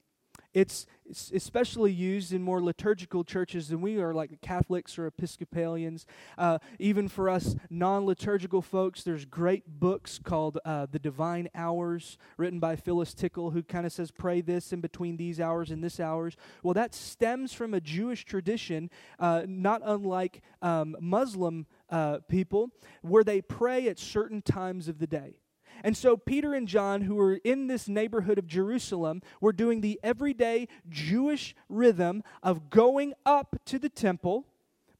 It's, 0.54 0.86
especially 1.34 1.92
used 1.92 2.32
in 2.32 2.40
more 2.40 2.62
liturgical 2.62 3.24
churches 3.24 3.68
than 3.68 3.80
we 3.80 4.00
are, 4.00 4.14
like 4.14 4.40
Catholics 4.40 4.96
or 4.96 5.08
Episcopalians. 5.08 6.06
Uh, 6.38 6.58
even 6.78 7.08
for 7.08 7.28
us 7.28 7.56
non 7.68 8.06
liturgical 8.06 8.62
folks, 8.62 9.02
there's 9.02 9.24
great 9.24 9.64
books 9.80 10.20
called 10.22 10.58
uh, 10.64 10.86
The 10.90 11.00
Divine 11.00 11.48
Hours, 11.56 12.16
written 12.36 12.60
by 12.60 12.76
Phyllis 12.76 13.14
Tickle, 13.14 13.50
who 13.50 13.64
kind 13.64 13.84
of 13.84 13.92
says, 13.92 14.12
pray 14.12 14.40
this 14.40 14.72
in 14.72 14.80
between 14.80 15.16
these 15.16 15.40
hours 15.40 15.72
and 15.72 15.82
this 15.82 15.98
hours. 15.98 16.36
Well, 16.62 16.74
that 16.74 16.94
stems 16.94 17.52
from 17.52 17.74
a 17.74 17.80
Jewish 17.80 18.24
tradition, 18.24 18.90
uh, 19.18 19.42
not 19.48 19.82
unlike 19.84 20.40
um, 20.62 20.96
Muslim 21.00 21.66
uh, 21.90 22.18
people, 22.28 22.70
where 23.02 23.24
they 23.24 23.42
pray 23.42 23.88
at 23.88 23.98
certain 23.98 24.40
times 24.40 24.86
of 24.86 25.00
the 25.00 25.06
day. 25.08 25.34
And 25.82 25.96
so 25.96 26.16
Peter 26.16 26.54
and 26.54 26.68
John, 26.68 27.02
who 27.02 27.14
were 27.14 27.40
in 27.44 27.66
this 27.66 27.88
neighborhood 27.88 28.38
of 28.38 28.46
Jerusalem, 28.46 29.22
were 29.40 29.52
doing 29.52 29.80
the 29.80 29.98
everyday 30.02 30.68
Jewish 30.88 31.54
rhythm 31.68 32.22
of 32.42 32.70
going 32.70 33.14
up 33.26 33.56
to 33.66 33.78
the 33.78 33.88
temple 33.88 34.46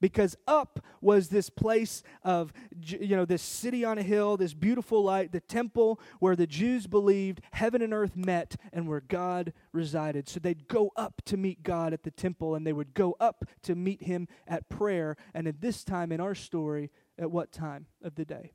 because 0.00 0.36
up 0.46 0.84
was 1.00 1.28
this 1.28 1.48
place 1.48 2.02
of 2.22 2.52
you 2.82 3.16
know 3.16 3.24
this 3.24 3.40
city 3.40 3.86
on 3.86 3.96
a 3.96 4.02
hill 4.02 4.36
this 4.36 4.52
beautiful 4.52 5.02
light 5.02 5.32
the 5.32 5.40
temple 5.40 5.98
where 6.18 6.36
the 6.36 6.46
jews 6.46 6.86
believed 6.86 7.40
heaven 7.52 7.80
and 7.80 7.94
earth 7.94 8.14
met 8.14 8.56
and 8.72 8.86
where 8.86 9.00
god 9.00 9.52
resided. 9.72 10.28
So 10.28 10.40
they'd 10.40 10.68
go 10.68 10.90
up 10.96 11.22
to 11.26 11.36
meet 11.36 11.62
god 11.62 11.92
at 11.92 12.02
the 12.02 12.10
temple 12.10 12.54
and 12.54 12.66
they 12.66 12.72
would 12.72 12.94
go 12.94 13.16
up 13.20 13.44
to 13.62 13.74
meet 13.74 14.02
him 14.02 14.28
at 14.46 14.68
prayer 14.68 15.16
and 15.34 15.46
at 15.46 15.60
this 15.60 15.84
time 15.84 16.12
in 16.12 16.20
our 16.20 16.34
story 16.34 16.90
at 17.18 17.30
what 17.30 17.52
time 17.52 17.86
of 18.02 18.14
the 18.14 18.24
day? 18.24 18.52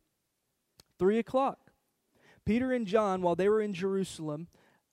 Three 0.98 1.20
o'clock 1.20 1.69
Peter 2.46 2.72
and 2.72 2.88
John, 2.88 3.22
while 3.22 3.36
they 3.36 3.50
were 3.50 3.62
in 3.62 3.74
Jerusalem, 3.74 4.48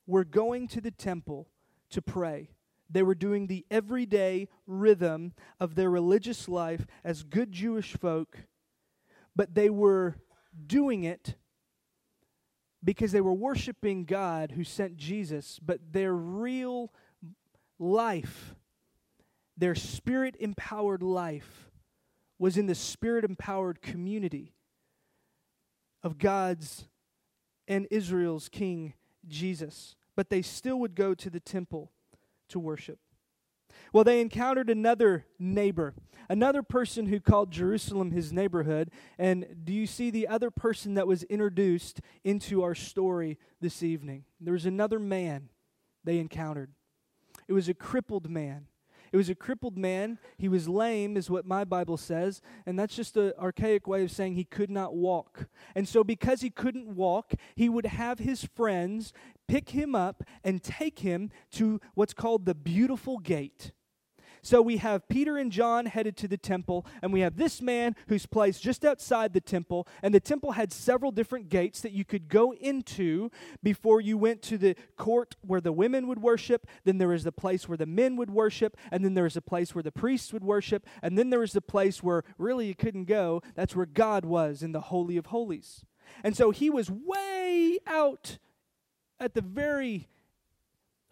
were 0.06 0.24
going 0.24 0.68
to 0.68 0.80
the 0.80 0.90
temple 0.90 1.48
to 1.90 2.02
pray. 2.02 2.50
They 2.88 3.02
were 3.02 3.14
doing 3.14 3.46
the 3.46 3.66
everyday 3.70 4.48
rhythm 4.66 5.32
of 5.58 5.74
their 5.74 5.90
religious 5.90 6.48
life 6.48 6.86
as 7.02 7.22
good 7.22 7.50
Jewish 7.50 7.94
folk, 7.94 8.38
but 9.34 9.54
they 9.54 9.70
were 9.70 10.16
doing 10.66 11.04
it 11.04 11.34
because 12.84 13.10
they 13.10 13.20
were 13.20 13.34
worshiping 13.34 14.04
God 14.04 14.52
who 14.52 14.62
sent 14.62 14.96
Jesus, 14.96 15.58
but 15.60 15.80
their 15.92 16.14
real 16.14 16.92
life, 17.78 18.54
their 19.56 19.74
spirit 19.74 20.36
empowered 20.38 21.02
life, 21.02 21.70
was 22.38 22.56
in 22.56 22.66
the 22.66 22.74
spirit 22.74 23.24
empowered 23.24 23.82
community 23.82 24.54
of 26.02 26.18
God's 26.18 26.86
and 27.68 27.86
Israel's 27.90 28.48
king, 28.48 28.94
Jesus. 29.26 29.96
But 30.14 30.30
they 30.30 30.42
still 30.42 30.78
would 30.80 30.94
go 30.94 31.14
to 31.14 31.30
the 31.30 31.40
temple 31.40 31.92
to 32.48 32.58
worship. 32.58 32.98
Well, 33.92 34.04
they 34.04 34.20
encountered 34.20 34.70
another 34.70 35.26
neighbor, 35.38 35.94
another 36.28 36.62
person 36.62 37.06
who 37.06 37.20
called 37.20 37.50
Jerusalem 37.50 38.10
his 38.10 38.32
neighborhood. 38.32 38.90
And 39.18 39.46
do 39.64 39.72
you 39.72 39.86
see 39.86 40.10
the 40.10 40.28
other 40.28 40.50
person 40.50 40.94
that 40.94 41.06
was 41.06 41.22
introduced 41.24 42.00
into 42.24 42.62
our 42.62 42.74
story 42.74 43.38
this 43.60 43.82
evening? 43.82 44.24
There 44.40 44.54
was 44.54 44.66
another 44.66 44.98
man 44.98 45.50
they 46.04 46.18
encountered. 46.18 46.70
It 47.48 47.52
was 47.52 47.68
a 47.68 47.74
crippled 47.74 48.28
man. 48.28 48.66
It 49.12 49.16
was 49.16 49.28
a 49.28 49.34
crippled 49.34 49.76
man. 49.76 50.18
He 50.38 50.48
was 50.48 50.68
lame, 50.68 51.16
is 51.16 51.30
what 51.30 51.46
my 51.46 51.64
Bible 51.64 51.96
says. 51.96 52.42
And 52.66 52.78
that's 52.78 52.96
just 52.96 53.16
an 53.16 53.32
archaic 53.38 53.86
way 53.86 54.02
of 54.02 54.10
saying 54.10 54.34
he 54.34 54.44
could 54.44 54.70
not 54.70 54.94
walk. 54.94 55.48
And 55.74 55.88
so, 55.88 56.04
because 56.04 56.40
he 56.40 56.50
couldn't 56.50 56.94
walk, 56.94 57.34
he 57.54 57.68
would 57.68 57.86
have 57.86 58.18
his 58.18 58.44
friends 58.44 59.12
pick 59.48 59.70
him 59.70 59.94
up 59.94 60.22
and 60.44 60.62
take 60.62 61.00
him 61.00 61.30
to 61.52 61.80
what's 61.94 62.14
called 62.14 62.44
the 62.46 62.54
beautiful 62.54 63.18
gate. 63.18 63.72
So 64.46 64.62
we 64.62 64.76
have 64.76 65.08
Peter 65.08 65.36
and 65.36 65.50
John 65.50 65.86
headed 65.86 66.16
to 66.18 66.28
the 66.28 66.36
temple, 66.36 66.86
and 67.02 67.12
we 67.12 67.18
have 67.18 67.36
this 67.36 67.60
man 67.60 67.96
who's 68.06 68.26
placed 68.26 68.62
just 68.62 68.84
outside 68.84 69.32
the 69.32 69.40
temple. 69.40 69.88
And 70.04 70.14
the 70.14 70.20
temple 70.20 70.52
had 70.52 70.72
several 70.72 71.10
different 71.10 71.48
gates 71.48 71.80
that 71.80 71.90
you 71.90 72.04
could 72.04 72.28
go 72.28 72.52
into 72.52 73.32
before 73.60 74.00
you 74.00 74.16
went 74.16 74.42
to 74.42 74.56
the 74.56 74.76
court 74.96 75.34
where 75.40 75.60
the 75.60 75.72
women 75.72 76.06
would 76.06 76.20
worship. 76.22 76.68
Then 76.84 76.98
there 76.98 77.08
was 77.08 77.24
the 77.24 77.32
place 77.32 77.68
where 77.68 77.76
the 77.76 77.86
men 77.86 78.14
would 78.14 78.30
worship, 78.30 78.76
and 78.92 79.04
then 79.04 79.14
there 79.14 79.24
was 79.24 79.36
a 79.36 79.42
place 79.42 79.74
where 79.74 79.82
the 79.82 79.90
priests 79.90 80.32
would 80.32 80.44
worship, 80.44 80.86
and 81.02 81.18
then 81.18 81.30
there 81.30 81.40
was 81.40 81.52
the 81.52 81.60
place 81.60 82.00
where 82.00 82.22
really 82.38 82.68
you 82.68 82.76
couldn't 82.76 83.06
go. 83.06 83.42
That's 83.56 83.74
where 83.74 83.84
God 83.84 84.24
was 84.24 84.62
in 84.62 84.70
the 84.70 84.80
Holy 84.80 85.16
of 85.16 85.26
Holies. 85.26 85.84
And 86.22 86.36
so 86.36 86.52
he 86.52 86.70
was 86.70 86.88
way 86.88 87.80
out 87.84 88.38
at 89.18 89.34
the 89.34 89.42
very 89.42 90.06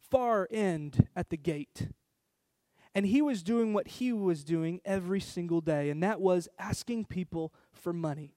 far 0.08 0.46
end 0.52 1.08
at 1.16 1.30
the 1.30 1.36
gate. 1.36 1.88
And 2.94 3.06
he 3.06 3.20
was 3.20 3.42
doing 3.42 3.74
what 3.74 3.88
he 3.88 4.12
was 4.12 4.44
doing 4.44 4.80
every 4.84 5.20
single 5.20 5.60
day, 5.60 5.90
and 5.90 6.02
that 6.02 6.20
was 6.20 6.48
asking 6.58 7.06
people 7.06 7.52
for 7.72 7.92
money. 7.92 8.34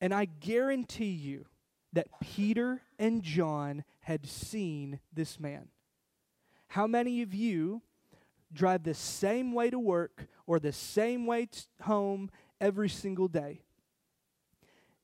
And 0.00 0.12
I 0.12 0.26
guarantee 0.26 1.12
you 1.12 1.46
that 1.92 2.08
Peter 2.20 2.82
and 2.98 3.22
John 3.22 3.84
had 4.00 4.26
seen 4.26 5.00
this 5.12 5.38
man. 5.38 5.68
How 6.68 6.86
many 6.86 7.22
of 7.22 7.34
you 7.34 7.82
drive 8.52 8.82
the 8.82 8.94
same 8.94 9.52
way 9.52 9.70
to 9.70 9.78
work 9.78 10.26
or 10.46 10.58
the 10.58 10.72
same 10.72 11.26
way 11.26 11.48
home 11.82 12.30
every 12.60 12.88
single 12.88 13.28
day? 13.28 13.62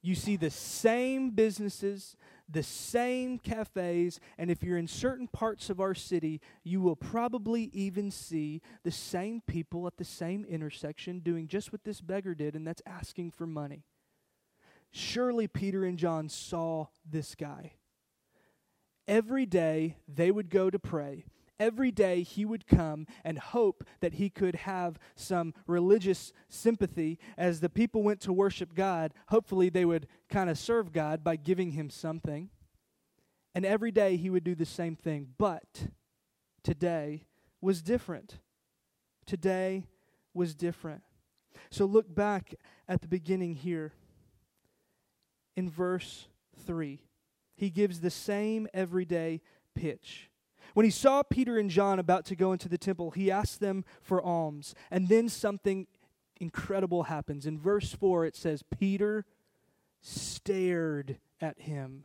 You 0.02 0.14
see 0.14 0.36
the 0.36 0.50
same 0.50 1.30
businesses, 1.30 2.16
the 2.48 2.62
same 2.62 3.38
cafes, 3.38 4.20
and 4.38 4.50
if 4.50 4.62
you're 4.62 4.78
in 4.78 4.88
certain 4.88 5.28
parts 5.28 5.68
of 5.70 5.80
our 5.80 5.94
city, 5.94 6.40
you 6.64 6.80
will 6.80 6.96
probably 6.96 7.70
even 7.72 8.10
see 8.10 8.62
the 8.84 8.90
same 8.90 9.42
people 9.46 9.86
at 9.86 9.96
the 9.96 10.04
same 10.04 10.44
intersection 10.44 11.20
doing 11.20 11.46
just 11.46 11.72
what 11.72 11.84
this 11.84 12.00
beggar 12.00 12.34
did, 12.34 12.54
and 12.54 12.66
that's 12.66 12.82
asking 12.86 13.30
for 13.30 13.46
money. 13.46 13.84
Surely 14.90 15.46
Peter 15.46 15.84
and 15.84 15.98
John 15.98 16.28
saw 16.28 16.86
this 17.08 17.34
guy. 17.34 17.72
Every 19.06 19.46
day 19.46 19.96
they 20.06 20.30
would 20.30 20.50
go 20.50 20.70
to 20.70 20.78
pray 20.78 21.24
every 21.60 21.90
day 21.90 22.22
he 22.22 22.44
would 22.44 22.66
come 22.66 23.06
and 23.24 23.38
hope 23.38 23.84
that 24.00 24.14
he 24.14 24.30
could 24.30 24.54
have 24.54 24.98
some 25.14 25.54
religious 25.66 26.32
sympathy 26.48 27.18
as 27.36 27.60
the 27.60 27.68
people 27.68 28.02
went 28.02 28.20
to 28.22 28.32
worship 28.32 28.74
God. 28.74 29.12
Hopefully, 29.28 29.68
they 29.68 29.84
would 29.84 30.06
kind 30.28 30.50
of 30.50 30.58
serve 30.58 30.92
God 30.92 31.24
by 31.24 31.36
giving 31.36 31.72
him 31.72 31.90
something. 31.90 32.50
And 33.54 33.64
every 33.64 33.90
day 33.90 34.16
he 34.16 34.30
would 34.30 34.44
do 34.44 34.54
the 34.54 34.66
same 34.66 34.94
thing. 34.94 35.28
But 35.36 35.88
today 36.62 37.24
was 37.60 37.82
different. 37.82 38.38
Today 39.26 39.86
was 40.34 40.54
different. 40.54 41.02
So 41.70 41.84
look 41.84 42.14
back 42.14 42.54
at 42.86 43.00
the 43.00 43.08
beginning 43.08 43.54
here 43.54 43.92
in 45.56 45.68
verse 45.68 46.28
3. 46.66 47.02
He 47.56 47.70
gives 47.70 48.00
the 48.00 48.10
same 48.10 48.68
everyday 48.72 49.40
pitch. 49.74 50.27
When 50.78 50.84
he 50.84 50.92
saw 50.92 51.24
Peter 51.24 51.58
and 51.58 51.68
John 51.70 51.98
about 51.98 52.24
to 52.26 52.36
go 52.36 52.52
into 52.52 52.68
the 52.68 52.78
temple, 52.78 53.10
he 53.10 53.32
asked 53.32 53.58
them 53.58 53.84
for 54.00 54.22
alms. 54.22 54.76
And 54.92 55.08
then 55.08 55.28
something 55.28 55.88
incredible 56.40 57.02
happens. 57.02 57.46
In 57.46 57.58
verse 57.58 57.92
4, 57.92 58.26
it 58.26 58.36
says, 58.36 58.62
Peter 58.62 59.24
stared 60.00 61.18
at 61.40 61.62
him. 61.62 62.04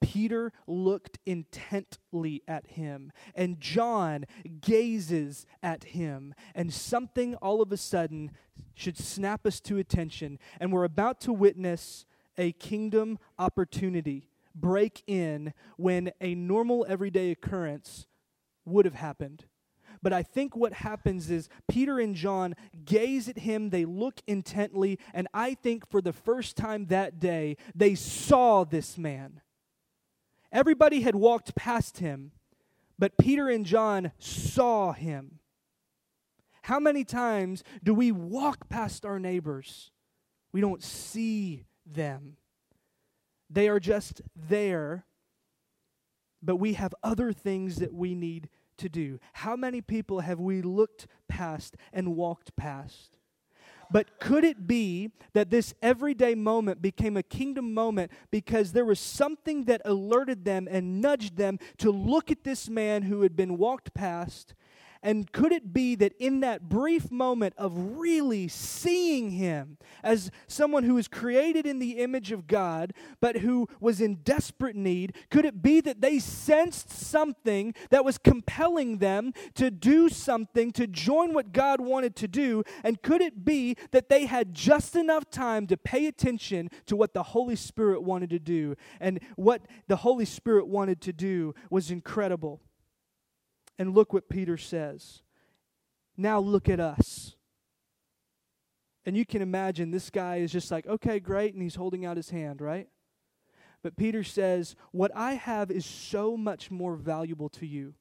Peter 0.00 0.50
looked 0.66 1.18
intently 1.26 2.42
at 2.48 2.68
him, 2.68 3.12
and 3.34 3.60
John 3.60 4.24
gazes 4.62 5.44
at 5.62 5.84
him, 5.84 6.34
and 6.54 6.72
something 6.72 7.34
all 7.34 7.60
of 7.60 7.70
a 7.70 7.76
sudden 7.76 8.30
should 8.74 8.96
snap 8.96 9.46
us 9.46 9.60
to 9.60 9.76
attention, 9.76 10.38
and 10.58 10.72
we're 10.72 10.84
about 10.84 11.20
to 11.20 11.34
witness 11.34 12.06
a 12.38 12.52
kingdom 12.52 13.18
opportunity 13.38 14.30
break 14.56 15.02
in 15.06 15.52
when 15.76 16.12
a 16.20 16.34
normal 16.34 16.84
everyday 16.88 17.30
occurrence 17.30 18.06
would 18.64 18.84
have 18.84 18.94
happened. 18.94 19.44
But 20.02 20.12
I 20.12 20.22
think 20.22 20.56
what 20.56 20.72
happens 20.72 21.30
is 21.30 21.48
Peter 21.68 21.98
and 21.98 22.14
John 22.14 22.54
gaze 22.84 23.28
at 23.28 23.38
him, 23.38 23.70
they 23.70 23.84
look 23.84 24.20
intently, 24.26 24.98
and 25.14 25.28
I 25.32 25.54
think 25.54 25.88
for 25.90 26.00
the 26.00 26.12
first 26.12 26.56
time 26.56 26.86
that 26.86 27.18
day, 27.18 27.56
they 27.74 27.94
saw 27.94 28.64
this 28.64 28.98
man. 28.98 29.40
Everybody 30.52 31.00
had 31.00 31.14
walked 31.14 31.54
past 31.54 31.98
him, 31.98 32.32
but 32.98 33.18
Peter 33.18 33.48
and 33.48 33.66
John 33.66 34.12
saw 34.18 34.92
him. 34.92 35.40
How 36.62 36.80
many 36.80 37.04
times 37.04 37.62
do 37.82 37.94
we 37.94 38.10
walk 38.10 38.68
past 38.68 39.04
our 39.04 39.18
neighbors? 39.18 39.92
We 40.52 40.60
don't 40.60 40.82
see 40.82 41.64
them. 41.84 42.36
They 43.48 43.68
are 43.68 43.80
just 43.80 44.22
there, 44.34 45.04
but 46.42 46.56
we 46.56 46.74
have 46.74 46.94
other 47.02 47.32
things 47.32 47.76
that 47.76 47.92
we 47.92 48.14
need 48.14 48.48
to 48.78 48.88
do. 48.88 49.18
How 49.32 49.56
many 49.56 49.80
people 49.80 50.20
have 50.20 50.38
we 50.40 50.62
looked 50.62 51.06
past 51.28 51.76
and 51.92 52.16
walked 52.16 52.56
past? 52.56 53.18
But 53.90 54.18
could 54.18 54.44
it 54.44 54.66
be 54.66 55.12
that 55.32 55.50
this 55.50 55.72
everyday 55.80 56.34
moment 56.34 56.82
became 56.82 57.16
a 57.16 57.22
kingdom 57.22 57.72
moment 57.72 58.10
because 58.30 58.72
there 58.72 58.84
was 58.84 58.98
something 58.98 59.64
that 59.64 59.80
alerted 59.84 60.44
them 60.44 60.66
and 60.68 61.00
nudged 61.00 61.36
them 61.36 61.58
to 61.78 61.90
look 61.90 62.30
at 62.30 62.42
this 62.42 62.68
man 62.68 63.02
who 63.02 63.22
had 63.22 63.36
been 63.36 63.56
walked 63.56 63.94
past 63.94 64.54
and 65.06 65.30
could 65.30 65.52
it 65.52 65.72
be 65.72 65.94
that 65.94 66.14
in 66.18 66.40
that 66.40 66.68
brief 66.68 67.12
moment 67.12 67.54
of 67.56 67.96
really 67.96 68.48
seeing 68.48 69.30
him 69.30 69.78
as 70.02 70.32
someone 70.48 70.82
who 70.82 70.94
was 70.94 71.06
created 71.06 71.64
in 71.64 71.78
the 71.78 71.98
image 71.98 72.32
of 72.32 72.48
God, 72.48 72.92
but 73.20 73.36
who 73.36 73.68
was 73.78 74.00
in 74.00 74.16
desperate 74.16 74.74
need, 74.74 75.14
could 75.30 75.44
it 75.44 75.62
be 75.62 75.80
that 75.80 76.00
they 76.00 76.18
sensed 76.18 76.90
something 76.90 77.72
that 77.90 78.04
was 78.04 78.18
compelling 78.18 78.98
them 78.98 79.32
to 79.54 79.70
do 79.70 80.08
something, 80.08 80.72
to 80.72 80.88
join 80.88 81.32
what 81.32 81.52
God 81.52 81.80
wanted 81.80 82.16
to 82.16 82.26
do? 82.26 82.64
And 82.82 83.00
could 83.00 83.20
it 83.20 83.44
be 83.44 83.76
that 83.92 84.08
they 84.08 84.26
had 84.26 84.54
just 84.54 84.96
enough 84.96 85.30
time 85.30 85.68
to 85.68 85.76
pay 85.76 86.08
attention 86.08 86.68
to 86.86 86.96
what 86.96 87.14
the 87.14 87.22
Holy 87.22 87.54
Spirit 87.54 88.02
wanted 88.02 88.30
to 88.30 88.40
do? 88.40 88.74
And 88.98 89.20
what 89.36 89.62
the 89.86 89.98
Holy 89.98 90.24
Spirit 90.24 90.66
wanted 90.66 91.00
to 91.02 91.12
do 91.12 91.54
was 91.70 91.92
incredible. 91.92 92.60
And 93.78 93.94
look 93.94 94.12
what 94.12 94.28
Peter 94.28 94.56
says. 94.56 95.22
Now 96.16 96.40
look 96.40 96.68
at 96.68 96.80
us. 96.80 97.36
And 99.04 99.16
you 99.16 99.24
can 99.24 99.42
imagine 99.42 99.90
this 99.90 100.10
guy 100.10 100.36
is 100.36 100.50
just 100.50 100.70
like, 100.70 100.86
okay, 100.86 101.20
great, 101.20 101.54
and 101.54 101.62
he's 101.62 101.76
holding 101.76 102.04
out 102.04 102.16
his 102.16 102.30
hand, 102.30 102.60
right? 102.60 102.88
But 103.86 103.96
Peter 103.96 104.24
says, 104.24 104.74
What 104.90 105.12
I 105.14 105.34
have 105.34 105.70
is 105.70 105.86
so 105.86 106.36
much 106.36 106.72
more 106.72 106.96
valuable 106.96 107.48
to 107.50 107.64
you. 107.64 107.94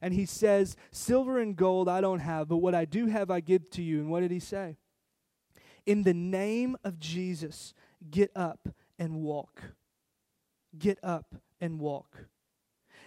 And 0.00 0.14
he 0.14 0.24
says, 0.24 0.74
Silver 0.90 1.38
and 1.38 1.54
gold 1.54 1.86
I 1.86 2.00
don't 2.00 2.20
have, 2.20 2.48
but 2.48 2.58
what 2.58 2.74
I 2.74 2.86
do 2.86 3.08
have 3.08 3.30
I 3.30 3.40
give 3.40 3.68
to 3.72 3.82
you. 3.82 4.00
And 4.00 4.10
what 4.10 4.20
did 4.20 4.30
he 4.30 4.40
say? 4.40 4.78
In 5.84 6.02
the 6.02 6.14
name 6.14 6.78
of 6.82 6.98
Jesus, 6.98 7.74
get 8.10 8.30
up 8.34 8.68
and 8.98 9.16
walk. 9.16 9.62
Get 10.78 10.98
up 11.02 11.34
and 11.60 11.78
walk. 11.78 12.24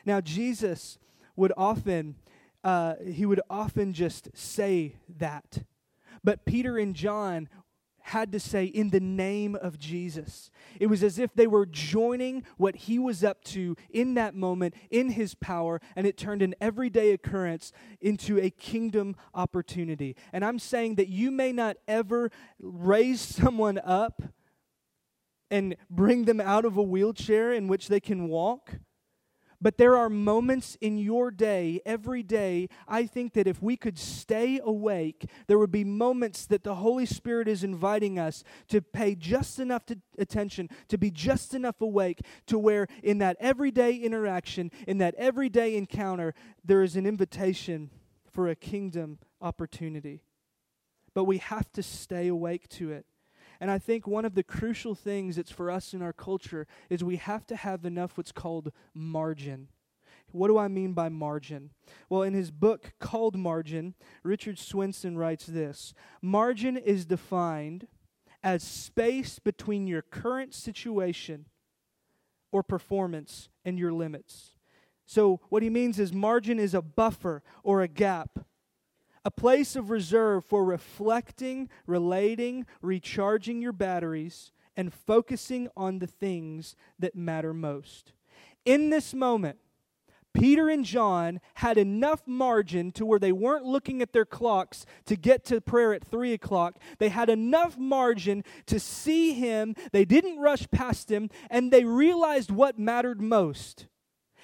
Now, 0.06 0.22
Jesus 0.22 1.00
would 1.36 1.54
often 1.58 2.16
uh, 2.64 2.96
he 3.12 3.26
would 3.26 3.42
often 3.50 3.94
just 3.94 4.30
say 4.36 4.96
that. 5.18 5.64
But 6.24 6.46
Peter 6.46 6.78
and 6.78 6.96
John 6.96 7.50
had 8.04 8.32
to 8.32 8.40
say, 8.40 8.66
in 8.66 8.90
the 8.90 9.00
name 9.00 9.56
of 9.56 9.78
Jesus. 9.78 10.50
It 10.80 10.88
was 10.88 11.04
as 11.04 11.20
if 11.20 11.34
they 11.34 11.48
were 11.48 11.66
joining 11.66 12.44
what 12.58 12.76
he 12.76 13.00
was 13.00 13.24
up 13.24 13.44
to 13.46 13.76
in 13.92 14.16
that 14.16 14.36
moment, 14.36 14.74
in 14.90 15.12
his 15.12 15.36
power, 15.36 15.80
and 15.96 16.08
it 16.08 16.18
turned 16.18 16.42
an 16.42 16.56
everyday 16.60 17.12
occurrence 17.12 17.72
into 18.02 18.40
a 18.40 18.50
kingdom 18.50 19.16
opportunity. 19.34 20.16
And 20.34 20.44
I'm 20.44 20.60
saying 20.60 20.96
that 20.96 21.10
you 21.10 21.32
may 21.32 21.52
not 21.52 21.78
ever 21.88 22.32
raise 22.60 23.22
someone 23.22 23.80
up 23.84 24.22
and 25.50 25.76
bring 25.90 26.26
them 26.26 26.42
out 26.42 26.66
of 26.66 26.78
a 26.78 26.84
wheelchair 26.84 27.54
in 27.54 27.68
which 27.68 27.88
they 27.88 28.00
can 28.00 28.30
walk. 28.30 28.80
But 29.62 29.78
there 29.78 29.96
are 29.96 30.10
moments 30.10 30.76
in 30.82 30.98
your 30.98 31.30
day, 31.30 31.82
every 31.86 32.24
day, 32.24 32.68
I 32.88 33.06
think 33.06 33.34
that 33.34 33.46
if 33.46 33.62
we 33.62 33.78
could 33.78 34.00
stay 34.00 34.60
awake, 34.64 35.30
there 35.46 35.60
would 35.60 35.72
be 35.72 35.84
moments 35.84 36.48
that 36.48 36.64
the 36.64 36.76
Holy 36.76 37.06
Spirit 37.06 37.48
is 37.48 37.64
inviting 37.64 38.18
us 38.18 38.44
to 38.70 38.82
pay 38.82 39.14
just 39.14 39.60
enough 39.60 39.86
to 39.86 40.00
attention, 40.18 40.68
to 40.88 40.98
be 40.98 41.12
just 41.12 41.54
enough 41.54 41.80
awake, 41.80 42.22
to 42.48 42.58
where 42.58 42.88
in 43.04 43.20
that 43.20 43.38
everyday 43.40 43.94
interaction, 43.96 44.72
in 44.88 44.98
that 44.98 45.14
everyday 45.16 45.76
encounter, 45.76 46.34
there 46.66 46.82
is 46.82 46.96
an 46.96 47.06
invitation 47.06 47.92
for 48.32 48.50
a 48.50 48.56
kingdom 48.56 49.20
opportunity. 49.42 50.24
But 51.14 51.26
we 51.26 51.38
have 51.38 51.72
to 51.74 51.84
stay 51.84 52.30
awake 52.30 52.68
to 52.70 52.92
it. 52.92 53.06
And 53.62 53.70
I 53.70 53.78
think 53.78 54.08
one 54.08 54.26
of 54.26 54.34
the 54.34 54.42
crucial 54.42 54.96
things 54.96 55.36
that's 55.36 55.52
for 55.52 55.70
us 55.70 55.94
in 55.94 56.02
our 56.02 56.14
culture 56.14 56.66
is 56.90 57.04
we 57.04 57.18
have 57.18 57.46
to 57.46 57.56
have 57.56 57.86
enough 57.86 58.18
what's 58.18 58.32
called 58.32 58.72
margin. 58.96 59.68
What 60.32 60.48
do 60.48 60.58
I 60.58 60.68
mean 60.68 60.94
by 60.94 61.10
margin? 61.10 61.70
Well, 62.10 62.24
in 62.24 62.34
his 62.34 62.50
book 62.50 62.94
called 63.00 63.36
Margin, 63.38 63.94
Richard 64.24 64.58
Swenson 64.58 65.16
writes 65.16 65.46
this 65.46 65.94
Margin 66.24 66.76
is 66.76 67.06
defined 67.06 67.88
as 68.44 68.64
space 68.64 69.38
between 69.38 69.86
your 69.86 70.02
current 70.02 70.56
situation 70.56 71.46
or 72.52 72.64
performance 72.64 73.50
and 73.64 73.78
your 73.78 73.94
limits. 73.94 74.56
So, 75.06 75.40
what 75.50 75.62
he 75.62 75.70
means 75.70 76.00
is 76.00 76.14
margin 76.14 76.58
is 76.58 76.74
a 76.74 76.82
buffer 76.82 77.44
or 77.64 77.82
a 77.82 77.88
gap 77.88 78.40
a 79.24 79.32
place 79.32 79.76
of 79.76 79.90
reserve 79.90 80.46
for 80.46 80.64
reflecting, 80.66 81.70
relating, 81.86 82.66
recharging 82.82 83.62
your 83.62 83.74
batteries, 83.74 84.52
and 84.76 84.94
focusing 84.94 85.68
on 85.76 86.00
the 86.00 86.08
things 86.08 86.76
that 86.98 87.16
matter 87.16 87.54
most. 87.54 88.14
In 88.66 88.90
this 88.90 89.14
moment, 89.14 89.58
Peter 90.34 90.70
and 90.70 90.86
John 90.86 91.42
had 91.56 91.78
enough 91.78 92.22
margin 92.26 92.92
to 92.94 93.06
where 93.06 93.20
they 93.20 93.34
weren't 93.34 93.66
looking 93.66 94.02
at 94.02 94.14
their 94.14 94.26
clocks 94.26 94.86
to 95.06 95.18
get 95.18 95.44
to 95.46 95.60
prayer 95.60 95.94
at 95.94 96.06
3 96.06 96.32
o'clock. 96.34 96.80
They 97.00 97.10
had 97.10 97.30
enough 97.30 97.78
margin 97.78 98.44
to 98.68 98.80
see 98.80 99.34
him. 99.34 99.76
They 99.92 100.06
didn't 100.06 100.40
rush 100.40 100.70
past 100.72 101.12
him, 101.12 101.30
and 101.50 101.72
they 101.72 101.84
realized 101.84 102.50
what 102.50 102.80
mattered 102.80 103.22
most. 103.22 103.88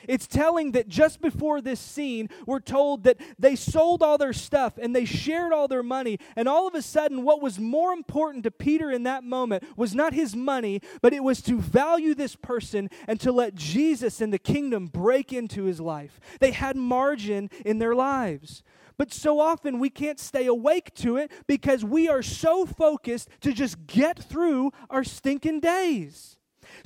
It's 0.08 0.28
telling 0.28 0.72
that 0.72 0.88
just 0.88 1.22
before 1.22 1.62
this 1.62 1.80
scene, 1.80 2.30
we're 2.46 2.60
told 2.60 3.04
that 3.04 3.20
they 3.40 3.56
sold 3.56 4.04
all 4.04 4.18
their 4.18 4.34
stuff 4.34 4.78
and 4.78 4.96
they 4.96 5.06
shared 5.06 5.52
all 5.52 5.68
their 5.68 5.84
money. 5.84 6.20
And 6.36 6.48
all 6.48 6.68
of 6.68 6.76
a 6.76 6.82
sudden, 6.82 7.24
what 7.24 7.42
was 7.42 7.60
more 7.60 7.94
important 7.94 8.44
to 8.44 8.52
Peter 8.52 8.92
in 8.92 9.04
that 9.04 9.24
moment 9.24 9.64
was 9.76 9.96
not 9.96 10.14
his 10.14 10.36
money, 10.36 10.82
but 11.02 11.14
it 11.14 11.24
was 11.24 11.42
to 11.44 11.60
value 11.60 12.14
this 12.14 12.36
person 12.36 12.90
and 13.08 13.20
to 13.20 13.32
let 13.32 13.56
Jesus 13.56 14.22
and 14.22 14.32
the 14.32 14.40
kingdom 14.40 14.88
break 14.88 15.34
into 15.34 15.64
his 15.64 15.80
life. 15.80 16.20
They 16.40 16.52
had 16.52 16.76
margin 16.76 17.50
in 17.66 17.80
their 17.80 17.96
lives. 17.96 18.64
But 18.98 19.14
so 19.14 19.40
often 19.40 19.80
we 19.80 19.90
can't 19.90 20.20
stay 20.20 20.48
awake 20.48 20.94
to 20.96 21.18
it 21.18 21.32
because 21.46 21.86
we 21.86 22.10
are 22.10 22.24
so 22.24 22.66
focused 22.66 23.30
to 23.42 23.54
just 23.54 23.86
get 23.86 24.18
through 24.18 24.72
our 24.90 25.04
stinking 25.04 25.60
days. 25.60 26.37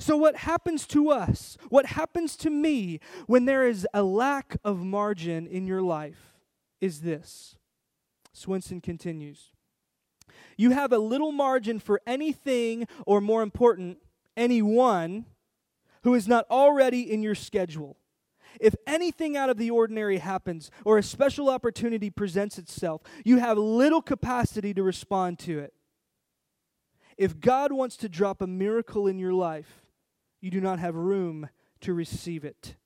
So, 0.02 0.16
what 0.16 0.34
happens 0.34 0.88
to 0.88 1.10
us, 1.10 1.56
what 1.68 1.86
happens 1.86 2.36
to 2.38 2.50
me 2.50 2.98
when 3.28 3.44
there 3.44 3.68
is 3.68 3.86
a 3.94 4.02
lack 4.02 4.56
of 4.64 4.80
margin 4.80 5.46
in 5.46 5.64
your 5.64 5.80
life 5.80 6.34
is 6.80 7.02
this. 7.02 7.54
Swenson 8.32 8.80
continues 8.80 9.52
You 10.56 10.72
have 10.72 10.92
a 10.92 10.98
little 10.98 11.30
margin 11.30 11.78
for 11.78 12.00
anything, 12.04 12.88
or 13.06 13.20
more 13.20 13.42
important, 13.44 13.98
anyone 14.36 15.26
who 16.02 16.16
is 16.16 16.26
not 16.26 16.46
already 16.50 17.02
in 17.02 17.22
your 17.22 17.36
schedule. 17.36 17.96
If 18.60 18.74
anything 18.88 19.36
out 19.36 19.50
of 19.50 19.56
the 19.56 19.70
ordinary 19.70 20.18
happens 20.18 20.72
or 20.84 20.98
a 20.98 21.02
special 21.04 21.48
opportunity 21.48 22.10
presents 22.10 22.58
itself, 22.58 23.02
you 23.24 23.38
have 23.38 23.56
little 23.56 24.02
capacity 24.02 24.74
to 24.74 24.82
respond 24.82 25.38
to 25.40 25.60
it. 25.60 25.74
If 27.16 27.38
God 27.38 27.70
wants 27.70 27.96
to 27.98 28.08
drop 28.08 28.42
a 28.42 28.48
miracle 28.48 29.06
in 29.06 29.20
your 29.20 29.32
life, 29.32 29.81
you 30.42 30.50
do 30.50 30.60
not 30.60 30.78
have 30.80 30.94
room 30.94 31.48
to 31.80 31.94
receive 31.94 32.44
it. 32.44 32.76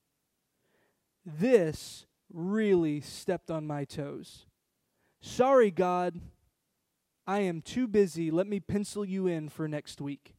This 1.24 2.06
really 2.32 3.00
stepped 3.00 3.50
on 3.50 3.66
my 3.66 3.84
toes. 3.84 4.46
Sorry, 5.20 5.72
God, 5.72 6.20
I 7.26 7.40
am 7.40 7.62
too 7.62 7.88
busy. 7.88 8.30
Let 8.30 8.46
me 8.46 8.60
pencil 8.60 9.04
you 9.04 9.26
in 9.26 9.48
for 9.48 9.66
next 9.66 10.00
week. 10.00 10.36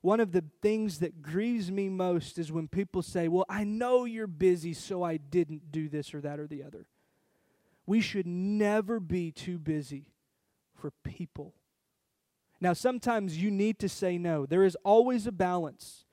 One 0.00 0.20
of 0.20 0.32
the 0.32 0.44
things 0.60 0.98
that 0.98 1.22
grieves 1.22 1.70
me 1.70 1.88
most 1.88 2.38
is 2.38 2.50
when 2.50 2.68
people 2.68 3.02
say, 3.02 3.28
Well, 3.28 3.46
I 3.48 3.64
know 3.64 4.04
you're 4.04 4.26
busy, 4.26 4.74
so 4.74 5.02
I 5.02 5.16
didn't 5.16 5.70
do 5.70 5.88
this 5.88 6.12
or 6.12 6.20
that 6.22 6.40
or 6.40 6.46
the 6.46 6.62
other. 6.62 6.86
We 7.86 8.00
should 8.00 8.26
never 8.26 8.98
be 8.98 9.30
too 9.30 9.58
busy 9.58 10.08
for 10.74 10.90
people. 11.04 11.54
Now, 12.60 12.72
sometimes 12.72 13.38
you 13.42 13.50
need 13.50 13.78
to 13.78 13.88
say 13.88 14.18
no. 14.18 14.46
There 14.46 14.64
is 14.64 14.76
always 14.84 15.26
a 15.26 15.32
balance. 15.32 16.03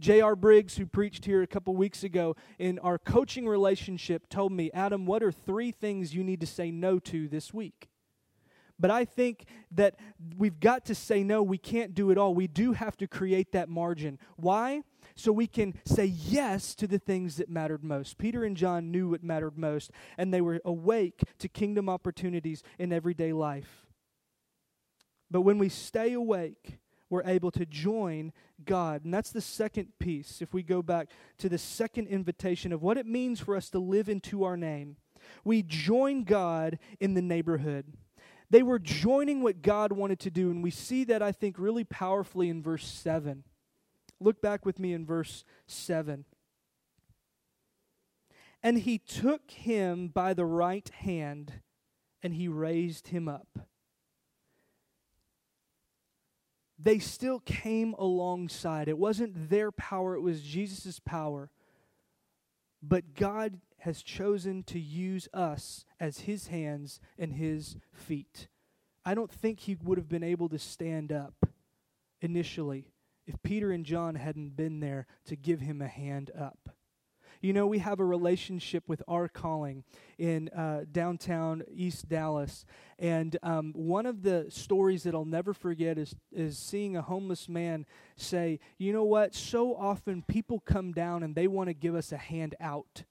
J.R. 0.00 0.34
Briggs, 0.34 0.76
who 0.76 0.86
preached 0.86 1.26
here 1.26 1.42
a 1.42 1.46
couple 1.46 1.76
weeks 1.76 2.02
ago 2.02 2.34
in 2.58 2.78
our 2.78 2.98
coaching 2.98 3.46
relationship, 3.46 4.28
told 4.28 4.50
me, 4.50 4.70
Adam, 4.72 5.04
what 5.04 5.22
are 5.22 5.30
three 5.30 5.70
things 5.70 6.14
you 6.14 6.24
need 6.24 6.40
to 6.40 6.46
say 6.46 6.70
no 6.70 6.98
to 7.00 7.28
this 7.28 7.52
week? 7.52 7.90
But 8.78 8.90
I 8.90 9.04
think 9.04 9.44
that 9.72 9.96
we've 10.38 10.58
got 10.58 10.86
to 10.86 10.94
say 10.94 11.22
no. 11.22 11.42
We 11.42 11.58
can't 11.58 11.94
do 11.94 12.10
it 12.10 12.16
all. 12.16 12.34
We 12.34 12.46
do 12.46 12.72
have 12.72 12.96
to 12.96 13.06
create 13.06 13.52
that 13.52 13.68
margin. 13.68 14.18
Why? 14.36 14.82
So 15.16 15.32
we 15.32 15.46
can 15.46 15.74
say 15.84 16.06
yes 16.06 16.74
to 16.76 16.86
the 16.86 16.98
things 16.98 17.36
that 17.36 17.50
mattered 17.50 17.84
most. 17.84 18.16
Peter 18.16 18.42
and 18.42 18.56
John 18.56 18.90
knew 18.90 19.10
what 19.10 19.22
mattered 19.22 19.58
most, 19.58 19.90
and 20.16 20.32
they 20.32 20.40
were 20.40 20.62
awake 20.64 21.20
to 21.40 21.48
kingdom 21.48 21.90
opportunities 21.90 22.62
in 22.78 22.90
everyday 22.90 23.34
life. 23.34 23.86
But 25.30 25.42
when 25.42 25.58
we 25.58 25.68
stay 25.68 26.14
awake, 26.14 26.78
we're 27.10 27.24
able 27.24 27.50
to 27.50 27.66
join 27.66 28.32
God. 28.64 29.04
And 29.04 29.12
that's 29.12 29.30
the 29.30 29.40
second 29.40 29.88
piece. 29.98 30.40
If 30.40 30.54
we 30.54 30.62
go 30.62 30.80
back 30.80 31.08
to 31.38 31.48
the 31.48 31.58
second 31.58 32.06
invitation 32.06 32.72
of 32.72 32.82
what 32.82 32.96
it 32.96 33.06
means 33.06 33.40
for 33.40 33.56
us 33.56 33.68
to 33.70 33.78
live 33.78 34.08
into 34.08 34.44
our 34.44 34.56
name, 34.56 34.96
we 35.44 35.62
join 35.62 36.24
God 36.24 36.78
in 37.00 37.14
the 37.14 37.22
neighborhood. 37.22 37.92
They 38.48 38.62
were 38.62 38.78
joining 38.78 39.42
what 39.42 39.62
God 39.62 39.92
wanted 39.92 40.18
to 40.20 40.30
do, 40.30 40.50
and 40.50 40.62
we 40.62 40.70
see 40.70 41.04
that, 41.04 41.22
I 41.22 41.30
think, 41.30 41.58
really 41.58 41.84
powerfully 41.84 42.48
in 42.48 42.62
verse 42.62 42.86
7. 42.86 43.44
Look 44.18 44.40
back 44.42 44.66
with 44.66 44.78
me 44.78 44.92
in 44.92 45.06
verse 45.06 45.44
7. 45.66 46.24
And 48.62 48.78
he 48.78 48.98
took 48.98 49.50
him 49.50 50.08
by 50.08 50.34
the 50.34 50.44
right 50.44 50.88
hand, 50.88 51.60
and 52.22 52.34
he 52.34 52.48
raised 52.48 53.08
him 53.08 53.28
up. 53.28 53.68
They 56.82 56.98
still 56.98 57.40
came 57.40 57.94
alongside. 57.98 58.88
It 58.88 58.96
wasn't 58.96 59.50
their 59.50 59.70
power, 59.70 60.14
it 60.14 60.22
was 60.22 60.42
Jesus' 60.42 60.98
power. 60.98 61.50
But 62.82 63.14
God 63.14 63.60
has 63.80 64.02
chosen 64.02 64.62
to 64.64 64.78
use 64.78 65.28
us 65.34 65.84
as 65.98 66.20
his 66.20 66.48
hands 66.48 67.00
and 67.18 67.34
his 67.34 67.76
feet. 67.92 68.48
I 69.04 69.14
don't 69.14 69.30
think 69.30 69.60
he 69.60 69.76
would 69.82 69.98
have 69.98 70.08
been 70.08 70.22
able 70.22 70.48
to 70.50 70.58
stand 70.58 71.12
up 71.12 71.46
initially 72.20 72.92
if 73.26 73.42
Peter 73.42 73.70
and 73.70 73.84
John 73.84 74.14
hadn't 74.14 74.56
been 74.56 74.80
there 74.80 75.06
to 75.26 75.36
give 75.36 75.60
him 75.60 75.80
a 75.80 75.88
hand 75.88 76.30
up. 76.38 76.70
You 77.40 77.54
know, 77.54 77.66
we 77.66 77.78
have 77.78 78.00
a 78.00 78.04
relationship 78.04 78.86
with 78.86 79.02
our 79.08 79.26
calling 79.26 79.84
in 80.18 80.50
uh, 80.50 80.84
downtown 80.90 81.62
East 81.72 82.08
Dallas. 82.08 82.66
And 82.98 83.38
um, 83.42 83.72
one 83.74 84.04
of 84.04 84.22
the 84.22 84.46
stories 84.50 85.04
that 85.04 85.14
I'll 85.14 85.24
never 85.24 85.54
forget 85.54 85.96
is, 85.96 86.14
is 86.30 86.58
seeing 86.58 86.96
a 86.96 87.02
homeless 87.02 87.48
man 87.48 87.86
say, 88.16 88.60
You 88.76 88.92
know 88.92 89.04
what? 89.04 89.34
So 89.34 89.74
often 89.74 90.22
people 90.22 90.60
come 90.60 90.92
down 90.92 91.22
and 91.22 91.34
they 91.34 91.46
want 91.46 91.68
to 91.68 91.74
give 91.74 91.94
us 91.94 92.12
a 92.12 92.18
hand 92.18 92.54
out. 92.60 93.04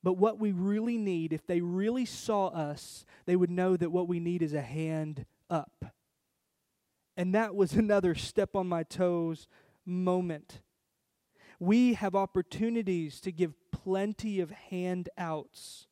But 0.00 0.14
what 0.16 0.38
we 0.38 0.52
really 0.52 0.96
need, 0.96 1.32
if 1.32 1.44
they 1.44 1.60
really 1.60 2.04
saw 2.04 2.46
us, 2.48 3.04
they 3.24 3.34
would 3.34 3.50
know 3.50 3.76
that 3.76 3.90
what 3.90 4.06
we 4.06 4.20
need 4.20 4.42
is 4.42 4.54
a 4.54 4.62
hand 4.62 5.26
up. 5.50 5.86
And 7.16 7.34
that 7.34 7.56
was 7.56 7.72
another 7.74 8.14
step 8.14 8.54
on 8.54 8.68
my 8.68 8.84
toes 8.84 9.48
moment. 9.84 10.60
We 11.58 11.94
have 11.94 12.14
opportunities 12.14 13.20
to 13.22 13.32
give 13.32 13.54
plenty 13.70 14.40
of 14.40 14.50
handouts. 14.50 15.86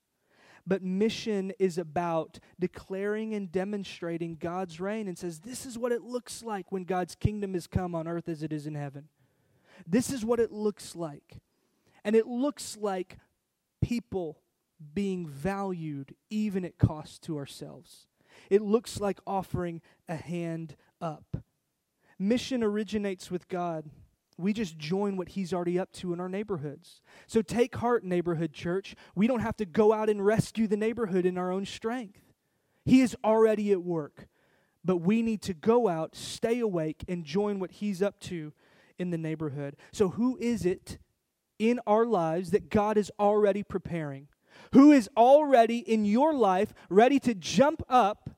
But 0.66 0.83
mission 0.83 1.53
is 1.59 1.77
about 1.77 2.38
declaring 2.59 3.35
and 3.35 3.53
demonstrating 3.53 4.37
God's 4.37 4.81
reign 4.81 5.09
and 5.09 5.18
says, 5.18 5.40
This 5.40 5.66
is 5.66 5.79
what 5.79 5.92
it 5.92 6.03
looks 6.03 6.42
like 6.42 6.72
when 6.72 6.85
God's 6.85 7.14
kingdom 7.14 7.55
has 7.55 7.66
come 7.66 7.94
on 7.94 8.09
earth 8.09 8.29
as 8.29 8.42
it 8.42 8.53
is 8.53 8.66
in 8.66 8.74
heaven. 8.74 9.09
This 9.87 10.11
is 10.11 10.24
what 10.24 10.40
it 10.40 10.53
looks 10.53 10.96
like. 10.96 11.40
And 12.05 12.16
it 12.16 12.27
looks 12.27 12.77
like 12.81 13.18
people 13.83 14.38
being 14.94 15.27
valued 15.27 16.14
even 16.31 16.64
at 16.64 16.79
cost 16.79 17.22
to 17.22 17.37
ourselves. 17.37 18.07
It 18.50 18.62
looks 18.62 19.00
like 19.00 19.20
offering 19.27 19.81
a 20.09 20.16
hand 20.16 20.77
up. 21.00 21.37
Mission 22.18 22.62
originates 22.62 23.31
with 23.31 23.48
God. 23.48 23.90
We 24.37 24.53
just 24.53 24.79
join 24.79 25.16
what 25.16 25.31
He's 25.31 25.53
already 25.53 25.79
up 25.79 25.92
to 25.94 26.12
in 26.12 26.20
our 26.20 26.29
neighborhoods. 26.29 27.03
So 27.27 27.42
take 27.42 27.77
heart, 27.77 28.05
neighborhood 28.05 28.53
church. 28.53 28.94
We 29.14 29.27
don't 29.27 29.40
have 29.40 29.57
to 29.59 29.64
go 29.64 29.92
out 29.92 30.11
and 30.11 30.25
rescue 30.25 30.66
the 30.66 30.77
neighborhood 30.77 31.25
in 31.25 31.38
our 31.38 31.53
own 31.53 31.66
strength. 31.66 32.20
He 32.85 33.01
is 33.01 33.16
already 33.25 33.73
at 33.73 33.83
work. 33.83 34.29
But 34.85 34.99
we 34.99 35.23
need 35.23 35.40
to 35.42 35.55
go 35.55 35.88
out, 35.88 36.14
stay 36.14 36.61
awake, 36.61 37.05
and 37.09 37.25
join 37.25 37.59
what 37.59 37.73
He's 37.73 38.03
up 38.03 38.20
to 38.20 38.53
in 38.99 39.11
the 39.11 39.18
neighborhood. 39.18 39.77
So, 39.92 40.11
who 40.11 40.37
is 40.38 40.66
it 40.66 40.99
in 41.59 41.81
our 41.87 42.05
lives 42.05 42.51
that 42.51 42.68
God 42.68 42.99
is 42.99 43.11
already 43.18 43.62
preparing? 43.62 44.29
Who 44.73 44.92
is 44.92 45.09
already 45.16 45.79
in 45.79 46.05
your 46.05 46.35
life 46.35 46.75
ready 46.90 47.18
to 47.20 47.35
jump 47.35 47.83
up, 47.88 48.31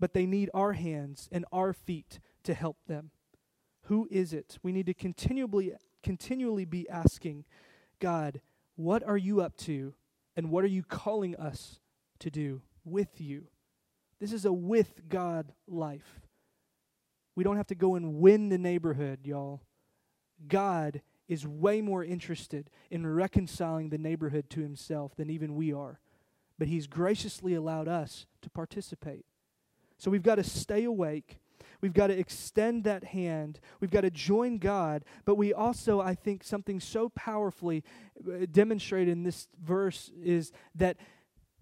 but 0.00 0.12
they 0.12 0.26
need 0.26 0.50
our 0.52 0.72
hands 0.72 1.28
and 1.30 1.44
our 1.52 1.72
feet 1.72 2.18
to 2.42 2.54
help 2.54 2.78
them? 2.86 3.10
Who 3.84 4.08
is 4.10 4.32
it? 4.32 4.58
We 4.62 4.72
need 4.72 4.86
to 4.86 4.94
continually 4.94 5.72
continually 6.02 6.64
be 6.64 6.88
asking 6.88 7.44
God, 7.98 8.40
what 8.76 9.02
are 9.02 9.16
you 9.16 9.40
up 9.40 9.56
to 9.58 9.94
and 10.36 10.50
what 10.50 10.64
are 10.64 10.68
you 10.68 10.82
calling 10.82 11.34
us 11.36 11.80
to 12.18 12.30
do 12.30 12.60
with 12.84 13.20
you? 13.20 13.46
This 14.20 14.32
is 14.32 14.44
a 14.44 14.52
with 14.52 15.08
God 15.08 15.52
life. 15.66 16.20
We 17.34 17.44
don't 17.44 17.56
have 17.56 17.66
to 17.68 17.74
go 17.74 17.94
and 17.94 18.16
win 18.20 18.48
the 18.48 18.58
neighborhood, 18.58 19.20
y'all. 19.24 19.62
God 20.46 21.00
is 21.26 21.46
way 21.46 21.80
more 21.80 22.04
interested 22.04 22.70
in 22.90 23.06
reconciling 23.06 23.88
the 23.88 23.98
neighborhood 23.98 24.50
to 24.50 24.60
himself 24.60 25.16
than 25.16 25.30
even 25.30 25.54
we 25.54 25.72
are. 25.72 26.00
But 26.58 26.68
he's 26.68 26.86
graciously 26.86 27.54
allowed 27.54 27.88
us 27.88 28.26
to 28.42 28.50
participate. 28.50 29.24
So 29.96 30.10
we've 30.10 30.22
got 30.22 30.36
to 30.36 30.44
stay 30.44 30.84
awake 30.84 31.38
We've 31.80 31.92
got 31.92 32.08
to 32.08 32.18
extend 32.18 32.84
that 32.84 33.04
hand. 33.04 33.60
We've 33.80 33.90
got 33.90 34.02
to 34.02 34.10
join 34.10 34.58
God. 34.58 35.04
But 35.24 35.36
we 35.36 35.52
also, 35.52 36.00
I 36.00 36.14
think, 36.14 36.44
something 36.44 36.80
so 36.80 37.08
powerfully 37.10 37.84
uh, 38.26 38.46
demonstrated 38.50 39.12
in 39.12 39.22
this 39.22 39.48
verse 39.62 40.10
is 40.22 40.52
that 40.74 40.96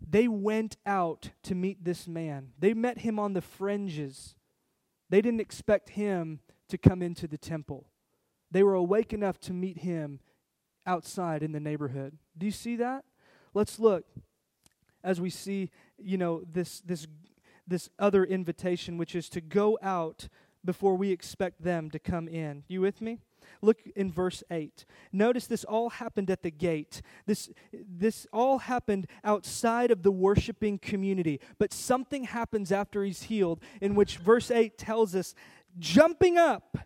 they 0.00 0.28
went 0.28 0.76
out 0.84 1.30
to 1.44 1.54
meet 1.54 1.84
this 1.84 2.08
man. 2.08 2.52
They 2.58 2.74
met 2.74 2.98
him 2.98 3.18
on 3.18 3.32
the 3.32 3.40
fringes. 3.40 4.36
They 5.10 5.20
didn't 5.20 5.40
expect 5.40 5.90
him 5.90 6.40
to 6.68 6.78
come 6.78 7.02
into 7.02 7.28
the 7.28 7.38
temple. 7.38 7.86
They 8.50 8.62
were 8.62 8.74
awake 8.74 9.12
enough 9.12 9.38
to 9.40 9.52
meet 9.52 9.78
him 9.78 10.20
outside 10.86 11.42
in 11.42 11.52
the 11.52 11.60
neighborhood. 11.60 12.18
Do 12.36 12.46
you 12.46 12.52
see 12.52 12.76
that? 12.76 13.04
Let's 13.54 13.78
look 13.78 14.04
as 15.04 15.20
we 15.20 15.30
see, 15.30 15.70
you 15.98 16.16
know, 16.16 16.42
this 16.50 16.80
this 16.80 17.06
this 17.66 17.88
other 17.98 18.24
invitation, 18.24 18.98
which 18.98 19.14
is 19.14 19.28
to 19.30 19.40
go 19.40 19.78
out 19.82 20.28
before 20.64 20.96
we 20.96 21.10
expect 21.10 21.62
them 21.62 21.90
to 21.90 21.98
come 21.98 22.28
in. 22.28 22.64
You 22.68 22.80
with 22.80 23.00
me? 23.00 23.18
Look 23.60 23.80
in 23.96 24.10
verse 24.10 24.42
8. 24.50 24.84
Notice 25.12 25.46
this 25.46 25.64
all 25.64 25.90
happened 25.90 26.30
at 26.30 26.42
the 26.42 26.50
gate. 26.50 27.02
This, 27.26 27.50
this 27.72 28.26
all 28.32 28.58
happened 28.58 29.06
outside 29.24 29.90
of 29.90 30.02
the 30.02 30.12
worshiping 30.12 30.78
community. 30.78 31.40
But 31.58 31.72
something 31.72 32.24
happens 32.24 32.72
after 32.72 33.04
he's 33.04 33.24
healed, 33.24 33.60
in 33.80 33.94
which 33.94 34.18
verse 34.18 34.50
8 34.50 34.78
tells 34.78 35.14
us 35.14 35.34
jumping 35.78 36.38
up, 36.38 36.78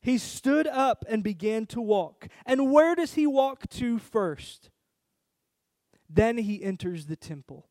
he 0.00 0.18
stood 0.18 0.66
up 0.68 1.04
and 1.08 1.22
began 1.22 1.66
to 1.66 1.80
walk. 1.80 2.28
And 2.44 2.70
where 2.70 2.94
does 2.94 3.14
he 3.14 3.26
walk 3.26 3.68
to 3.70 3.98
first? 3.98 4.70
Then 6.08 6.38
he 6.38 6.62
enters 6.62 7.06
the 7.06 7.16
temple. 7.16 7.66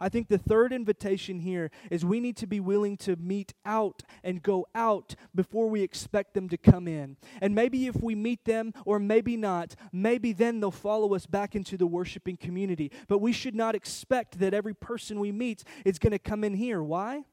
I 0.00 0.08
think 0.08 0.28
the 0.28 0.38
third 0.38 0.72
invitation 0.72 1.40
here 1.40 1.70
is 1.90 2.04
we 2.04 2.20
need 2.20 2.36
to 2.38 2.46
be 2.46 2.60
willing 2.60 2.96
to 2.98 3.16
meet 3.16 3.54
out 3.64 4.02
and 4.22 4.42
go 4.42 4.66
out 4.74 5.14
before 5.34 5.68
we 5.68 5.82
expect 5.82 6.34
them 6.34 6.48
to 6.48 6.56
come 6.56 6.86
in. 6.86 7.16
And 7.40 7.54
maybe 7.54 7.86
if 7.86 7.96
we 8.02 8.14
meet 8.14 8.44
them, 8.44 8.72
or 8.84 8.98
maybe 8.98 9.36
not, 9.36 9.74
maybe 9.92 10.32
then 10.32 10.60
they'll 10.60 10.70
follow 10.70 11.14
us 11.14 11.26
back 11.26 11.54
into 11.54 11.76
the 11.76 11.86
worshiping 11.86 12.36
community. 12.36 12.92
But 13.08 13.18
we 13.18 13.32
should 13.32 13.54
not 13.54 13.74
expect 13.74 14.38
that 14.38 14.54
every 14.54 14.74
person 14.74 15.20
we 15.20 15.32
meet 15.32 15.64
is 15.84 15.98
going 15.98 16.12
to 16.12 16.18
come 16.18 16.44
in 16.44 16.54
here. 16.54 16.82
Why? 16.82 17.24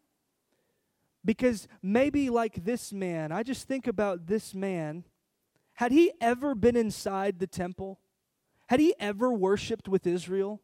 Because 1.24 1.68
maybe 1.82 2.30
like 2.30 2.64
this 2.64 2.94
man, 2.94 3.32
I 3.32 3.44
just 3.44 3.68
think 3.68 3.88
about 3.88 4.28
this 4.28 4.54
man. 4.54 5.06
Had 5.74 5.92
he 5.92 6.12
ever 6.22 6.56
been 6.56 6.76
inside 6.76 7.40
the 7.40 7.48
temple? 7.48 8.00
Had 8.68 8.80
he 8.80 8.96
ever 9.00 9.32
worshiped 9.32 9.88
with 9.88 10.08
Israel? 10.08 10.62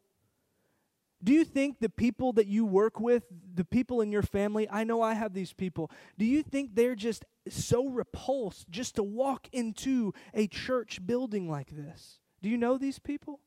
Do 1.24 1.32
you 1.32 1.44
think 1.44 1.78
the 1.78 1.88
people 1.88 2.32
that 2.32 2.48
you 2.48 2.64
work 2.64 2.98
with, 2.98 3.24
the 3.54 3.64
people 3.64 4.00
in 4.00 4.10
your 4.10 4.22
family, 4.22 4.68
I 4.68 4.82
know 4.82 5.02
I 5.02 5.14
have 5.14 5.34
these 5.34 5.52
people, 5.52 5.90
do 6.18 6.24
you 6.24 6.42
think 6.42 6.74
they're 6.74 6.96
just 6.96 7.24
so 7.48 7.86
repulsed 7.86 8.68
just 8.70 8.96
to 8.96 9.02
walk 9.02 9.48
into 9.52 10.12
a 10.34 10.48
church 10.48 11.04
building 11.06 11.48
like 11.48 11.70
this? 11.70 12.18
Do 12.42 12.48
you 12.48 12.58
know 12.58 12.76
these 12.76 12.98
people? 12.98 13.38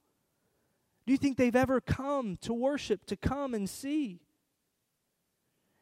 Do 1.06 1.12
you 1.12 1.18
think 1.18 1.38
they've 1.38 1.56
ever 1.56 1.82
come 1.82 2.38
to 2.42 2.54
worship, 2.54 3.06
to 3.08 3.18
come 3.18 3.54
and 3.54 3.70
see? 3.70 4.22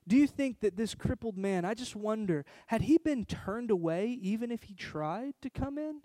Do 0.07 0.17
you 0.17 0.27
think 0.27 0.59
that 0.61 0.75
this 0.75 0.95
crippled 0.95 1.37
man, 1.37 1.63
I 1.63 1.75
just 1.75 1.95
wonder, 1.95 2.43
had 2.67 2.81
he 2.81 2.97
been 2.97 3.23
turned 3.23 3.71
away 3.71 4.07
even 4.21 4.51
if 4.51 4.63
he 4.63 4.73
tried 4.73 5.35
to 5.41 5.49
come 5.49 5.77
in? 5.77 6.01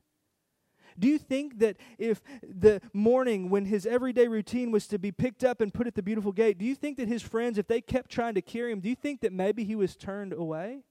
Do 0.98 1.08
you 1.08 1.18
think 1.18 1.58
that 1.58 1.76
if 1.98 2.22
the 2.42 2.80
morning 2.92 3.50
when 3.50 3.64
his 3.64 3.86
everyday 3.86 4.28
routine 4.28 4.70
was 4.70 4.86
to 4.88 4.98
be 4.98 5.12
picked 5.12 5.44
up 5.44 5.60
and 5.60 5.72
put 5.72 5.86
at 5.86 5.94
the 5.94 6.02
beautiful 6.02 6.32
gate, 6.32 6.58
do 6.58 6.64
you 6.64 6.74
think 6.74 6.96
that 6.98 7.08
his 7.08 7.22
friends, 7.22 7.58
if 7.58 7.66
they 7.66 7.80
kept 7.80 8.10
trying 8.10 8.34
to 8.34 8.42
carry 8.42 8.72
him, 8.72 8.80
do 8.80 8.88
you 8.88 8.94
think 8.94 9.20
that 9.20 9.32
maybe 9.32 9.64
he 9.64 9.74
was 9.74 9.96
turned 9.96 10.32
away? 10.32 10.82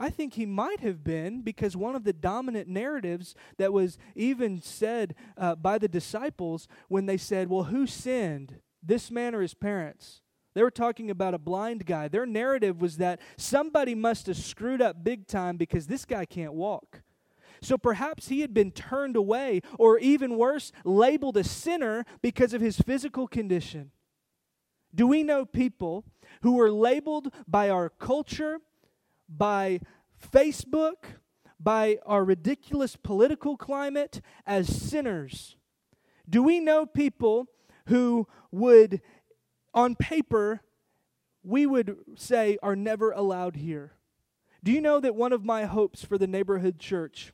I 0.00 0.08
think 0.08 0.34
he 0.34 0.46
might 0.46 0.80
have 0.80 1.04
been 1.04 1.42
because 1.42 1.76
one 1.76 1.94
of 1.94 2.04
the 2.04 2.14
dominant 2.14 2.68
narratives 2.68 3.34
that 3.58 3.72
was 3.72 3.98
even 4.14 4.62
said 4.62 5.14
uh, 5.36 5.54
by 5.56 5.76
the 5.76 5.88
disciples 5.88 6.68
when 6.88 7.04
they 7.04 7.18
said, 7.18 7.50
Well, 7.50 7.64
who 7.64 7.86
sinned, 7.86 8.60
this 8.82 9.10
man 9.10 9.34
or 9.34 9.42
his 9.42 9.52
parents? 9.52 10.22
They 10.54 10.62
were 10.62 10.70
talking 10.70 11.10
about 11.10 11.34
a 11.34 11.38
blind 11.38 11.86
guy. 11.86 12.08
Their 12.08 12.26
narrative 12.26 12.80
was 12.80 12.96
that 12.96 13.20
somebody 13.36 13.94
must 13.94 14.26
have 14.26 14.36
screwed 14.36 14.82
up 14.82 15.04
big 15.04 15.26
time 15.26 15.56
because 15.56 15.86
this 15.86 16.04
guy 16.04 16.24
can't 16.24 16.54
walk. 16.54 17.02
So 17.62 17.76
perhaps 17.76 18.28
he 18.28 18.40
had 18.40 18.54
been 18.54 18.70
turned 18.70 19.16
away, 19.16 19.60
or 19.78 19.98
even 19.98 20.36
worse, 20.36 20.72
labeled 20.84 21.36
a 21.36 21.44
sinner 21.44 22.04
because 22.22 22.54
of 22.54 22.60
his 22.60 22.80
physical 22.80 23.26
condition. 23.28 23.90
Do 24.94 25.06
we 25.06 25.22
know 25.22 25.44
people 25.44 26.04
who 26.42 26.56
were 26.56 26.70
labeled 26.70 27.32
by 27.46 27.70
our 27.70 27.88
culture, 27.88 28.60
by 29.28 29.80
Facebook, 30.32 31.04
by 31.58 31.98
our 32.06 32.24
ridiculous 32.24 32.96
political 32.96 33.56
climate 33.56 34.20
as 34.46 34.68
sinners? 34.68 35.56
Do 36.28 36.42
we 36.42 36.60
know 36.60 36.86
people 36.86 37.46
who 37.86 38.26
would, 38.50 39.00
on 39.74 39.94
paper, 39.94 40.62
we 41.42 41.66
would 41.66 41.96
say 42.16 42.56
are 42.62 42.76
never 42.76 43.10
allowed 43.10 43.56
here? 43.56 43.92
Do 44.62 44.72
you 44.72 44.80
know 44.80 45.00
that 45.00 45.14
one 45.14 45.32
of 45.32 45.44
my 45.44 45.64
hopes 45.64 46.04
for 46.04 46.18
the 46.18 46.26
neighborhood 46.26 46.78
church 46.78 47.32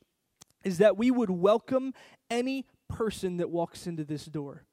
is 0.66 0.79
that 0.79 0.96
we 0.96 1.12
would 1.12 1.31
welcome 1.31 1.94
any 2.29 2.66
person 2.88 3.37
that 3.37 3.48
walks 3.48 3.87
into 3.87 4.02
this 4.02 4.24
door? 4.24 4.64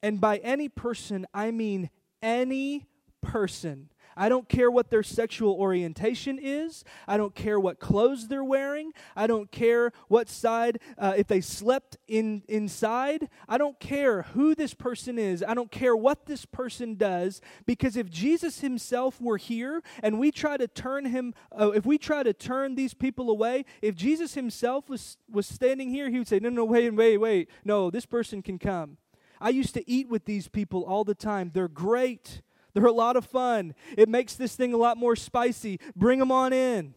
And 0.00 0.20
by 0.20 0.36
any 0.38 0.68
person, 0.68 1.26
I 1.34 1.50
mean 1.50 1.90
any 2.22 2.86
person. 3.20 3.88
I 4.16 4.28
don't 4.28 4.48
care 4.48 4.70
what 4.70 4.90
their 4.90 5.02
sexual 5.02 5.54
orientation 5.54 6.38
is. 6.40 6.84
I 7.06 7.16
don't 7.16 7.34
care 7.34 7.58
what 7.58 7.80
clothes 7.80 8.28
they're 8.28 8.44
wearing. 8.44 8.92
I 9.16 9.26
don't 9.26 9.50
care 9.50 9.92
what 10.08 10.28
side, 10.28 10.78
uh, 10.98 11.14
if 11.16 11.26
they 11.26 11.40
slept 11.40 11.96
in 12.08 12.42
inside. 12.48 13.28
I 13.48 13.58
don't 13.58 13.78
care 13.80 14.22
who 14.22 14.54
this 14.54 14.74
person 14.74 15.18
is. 15.18 15.42
I 15.42 15.54
don't 15.54 15.70
care 15.70 15.96
what 15.96 16.26
this 16.26 16.44
person 16.44 16.94
does. 16.96 17.40
Because 17.66 17.96
if 17.96 18.10
Jesus 18.10 18.60
Himself 18.60 19.20
were 19.20 19.38
here 19.38 19.82
and 20.02 20.18
we 20.18 20.30
try 20.30 20.56
to 20.56 20.68
turn 20.68 21.06
Him, 21.06 21.34
uh, 21.58 21.70
if 21.70 21.86
we 21.86 21.98
try 21.98 22.22
to 22.22 22.32
turn 22.32 22.74
these 22.74 22.94
people 22.94 23.30
away, 23.30 23.64
if 23.80 23.94
Jesus 23.94 24.34
Himself 24.34 24.88
was 24.88 25.16
was 25.30 25.46
standing 25.46 25.90
here, 25.90 26.10
He 26.10 26.18
would 26.18 26.28
say, 26.28 26.38
"No, 26.38 26.48
no, 26.48 26.64
wait, 26.64 26.90
wait, 26.90 27.18
wait. 27.18 27.50
No, 27.64 27.90
this 27.90 28.06
person 28.06 28.42
can 28.42 28.58
come." 28.58 28.98
I 29.40 29.48
used 29.48 29.74
to 29.74 29.90
eat 29.90 30.08
with 30.08 30.24
these 30.24 30.46
people 30.46 30.84
all 30.84 31.02
the 31.02 31.16
time. 31.16 31.50
They're 31.52 31.66
great. 31.66 32.42
They're 32.74 32.86
a 32.86 32.92
lot 32.92 33.16
of 33.16 33.26
fun. 33.26 33.74
It 33.96 34.08
makes 34.08 34.34
this 34.34 34.56
thing 34.56 34.72
a 34.72 34.78
lot 34.78 34.96
more 34.96 35.16
spicy. 35.16 35.78
Bring 35.94 36.18
them 36.18 36.32
on 36.32 36.52
in. 36.52 36.94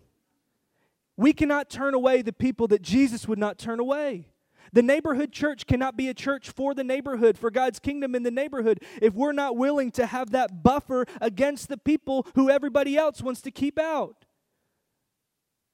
We 1.18 1.34
cannot 1.34 1.70
turn 1.70 1.94
away 1.94 2.22
the 2.22 2.34
people 2.34 2.68
that 2.68 2.82
Jesus 2.82 3.28
would 3.28 3.40
not 3.40 3.58
turn 3.58 3.80
away. 3.80 4.30
The 4.74 4.82
neighborhood 4.82 5.32
church 5.32 5.68
cannot 5.68 5.96
be 5.96 6.10
a 6.10 6.14
church 6.14 6.50
for 6.50 6.74
the 6.74 6.84
neighborhood, 6.84 7.38
for 7.38 7.52
God's 7.52 7.80
kingdom 7.80 8.16
in 8.16 8.24
the 8.24 8.32
neighborhood, 8.32 8.84
if 9.02 9.14
we're 9.14 9.32
not 9.32 9.56
willing 9.56 9.92
to 9.92 10.06
have 10.06 10.32
that 10.32 10.64
buffer 10.64 11.06
against 11.22 11.70
the 11.70 11.78
people 11.78 12.28
who 12.36 12.50
everybody 12.50 12.98
else 12.98 13.22
wants 13.22 13.42
to 13.42 13.52
keep 13.52 13.80
out. 13.80 14.26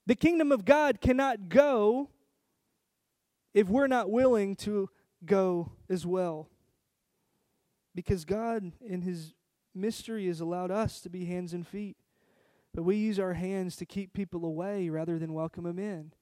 The 0.06 0.14
kingdom 0.14 0.52
of 0.52 0.64
God 0.64 1.00
cannot 1.00 1.48
go 1.48 2.10
if 3.54 3.68
we're 3.68 3.86
not 3.86 4.10
willing 4.10 4.56
to 4.56 4.88
go 5.24 5.72
as 5.88 6.06
well. 6.06 6.48
Because 7.94 8.24
God, 8.24 8.72
in 8.80 9.02
His 9.02 9.34
mystery, 9.74 10.26
has 10.26 10.40
allowed 10.40 10.70
us 10.70 11.00
to 11.00 11.10
be 11.10 11.24
hands 11.24 11.52
and 11.52 11.66
feet. 11.66 11.96
But 12.74 12.84
we 12.84 12.96
use 12.96 13.18
our 13.18 13.34
hands 13.34 13.76
to 13.76 13.84
keep 13.84 14.12
people 14.12 14.44
away 14.44 14.88
rather 14.88 15.18
than 15.18 15.34
welcome 15.34 15.64
them 15.64 15.78
in. 15.78 16.12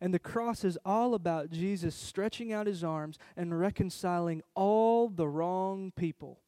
And 0.00 0.12
the 0.12 0.18
cross 0.18 0.64
is 0.64 0.76
all 0.84 1.14
about 1.14 1.50
Jesus 1.50 1.94
stretching 1.94 2.52
out 2.52 2.66
his 2.66 2.82
arms 2.82 3.18
and 3.36 3.58
reconciling 3.58 4.42
all 4.54 5.08
the 5.08 5.28
wrong 5.28 5.92
people. 5.96 6.40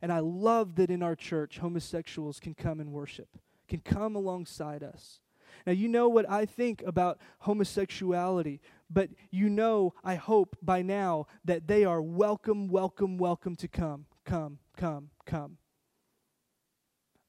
And 0.00 0.12
I 0.12 0.20
love 0.20 0.76
that 0.76 0.90
in 0.90 1.02
our 1.02 1.14
church, 1.14 1.58
homosexuals 1.58 2.40
can 2.40 2.54
come 2.54 2.80
and 2.80 2.92
worship, 2.92 3.28
can 3.68 3.80
come 3.80 4.16
alongside 4.16 4.82
us. 4.82 5.20
Now, 5.66 5.72
you 5.72 5.88
know 5.88 6.08
what 6.08 6.28
I 6.30 6.46
think 6.46 6.82
about 6.86 7.18
homosexuality, 7.40 8.60
but 8.88 9.10
you 9.30 9.50
know, 9.50 9.92
I 10.02 10.14
hope 10.14 10.56
by 10.62 10.82
now, 10.82 11.26
that 11.44 11.66
they 11.66 11.84
are 11.84 12.00
welcome, 12.00 12.68
welcome, 12.68 13.18
welcome 13.18 13.56
to 13.56 13.68
come, 13.68 14.06
come, 14.24 14.58
come, 14.76 15.10
come. 15.26 15.58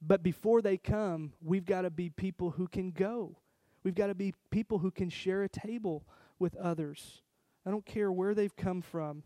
But 0.01 0.23
before 0.23 0.62
they 0.62 0.77
come, 0.77 1.33
we've 1.41 1.65
got 1.65 1.81
to 1.81 1.89
be 1.89 2.09
people 2.09 2.51
who 2.51 2.67
can 2.67 2.91
go. 2.91 3.38
We've 3.83 3.95
got 3.95 4.07
to 4.07 4.15
be 4.15 4.33
people 4.49 4.79
who 4.79 4.91
can 4.91 5.09
share 5.09 5.43
a 5.43 5.49
table 5.49 6.05
with 6.38 6.55
others. 6.55 7.21
I 7.65 7.71
don't 7.71 7.85
care 7.85 8.12
where 8.12 8.33
they've 8.33 8.55
come 8.55 8.81
from, 8.81 9.23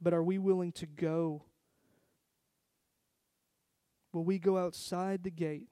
but 0.00 0.14
are 0.14 0.22
we 0.22 0.38
willing 0.38 0.72
to 0.72 0.86
go? 0.86 1.44
Will 4.12 4.24
we 4.24 4.38
go 4.38 4.58
outside 4.58 5.22
the 5.22 5.30
gate? 5.30 5.68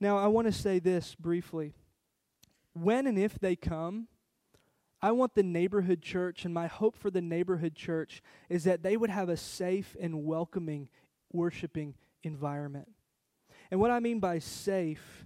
Now, 0.00 0.18
I 0.18 0.26
want 0.28 0.46
to 0.46 0.52
say 0.52 0.78
this 0.78 1.14
briefly. 1.14 1.74
When 2.72 3.06
and 3.06 3.18
if 3.18 3.38
they 3.38 3.54
come, 3.54 4.08
I 5.00 5.12
want 5.12 5.34
the 5.34 5.42
neighborhood 5.42 6.00
church, 6.00 6.44
and 6.44 6.54
my 6.54 6.68
hope 6.68 6.96
for 6.96 7.10
the 7.10 7.20
neighborhood 7.20 7.74
church 7.74 8.22
is 8.48 8.64
that 8.64 8.82
they 8.82 8.96
would 8.96 9.10
have 9.10 9.28
a 9.28 9.36
safe 9.36 9.96
and 10.00 10.24
welcoming 10.24 10.88
worshiping 11.32 11.94
environment. 12.22 12.88
And 13.70 13.80
what 13.80 13.90
I 13.90 14.00
mean 14.00 14.20
by 14.20 14.38
safe 14.38 15.24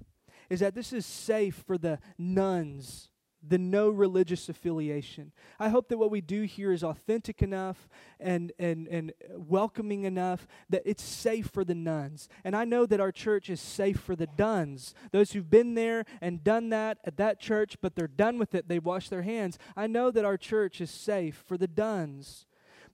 is 0.49 0.61
that 0.61 0.75
this 0.75 0.93
is 0.93 1.05
safe 1.05 1.65
for 1.67 1.77
the 1.77 1.99
nones, 2.17 3.09
the 3.47 3.59
no 3.59 3.91
religious 3.91 4.49
affiliation. 4.49 5.33
I 5.59 5.69
hope 5.69 5.89
that 5.89 5.99
what 5.99 6.11
we 6.11 6.21
do 6.21 6.43
here 6.43 6.73
is 6.73 6.83
authentic 6.83 7.43
enough 7.43 7.89
and, 8.21 8.53
and, 8.59 8.87
and 8.89 9.13
welcoming 9.33 10.05
enough 10.05 10.47
that 10.71 10.83
it's 10.85 11.03
safe 11.03 11.49
for 11.49 11.65
the 11.65 11.75
nones. 11.75 12.29
And 12.45 12.55
I 12.55 12.65
know 12.65 12.87
that 12.87 13.01
our 13.01 13.13
church 13.13 13.51
is 13.51 13.61
safe 13.61 13.99
for 13.99 14.17
the 14.17 14.27
dones, 14.27 14.95
those 15.13 15.33
who've 15.33 15.51
been 15.51 15.75
there 15.75 16.05
and 16.21 16.45
done 16.45 16.71
that 16.71 16.99
at 17.05 17.17
that 17.17 17.41
church, 17.41 17.77
but 17.81 17.95
they're 17.95 18.09
done 18.09 18.39
with 18.39 18.55
it, 18.55 18.69
they've 18.69 18.85
washed 18.85 19.11
their 19.11 19.23
hands. 19.23 19.59
I 19.77 19.87
know 19.87 20.11
that 20.11 20.25
our 20.25 20.37
church 20.37 20.81
is 20.81 20.91
safe 20.91 21.45
for 21.47 21.57
the 21.59 21.69
dones. 21.69 22.47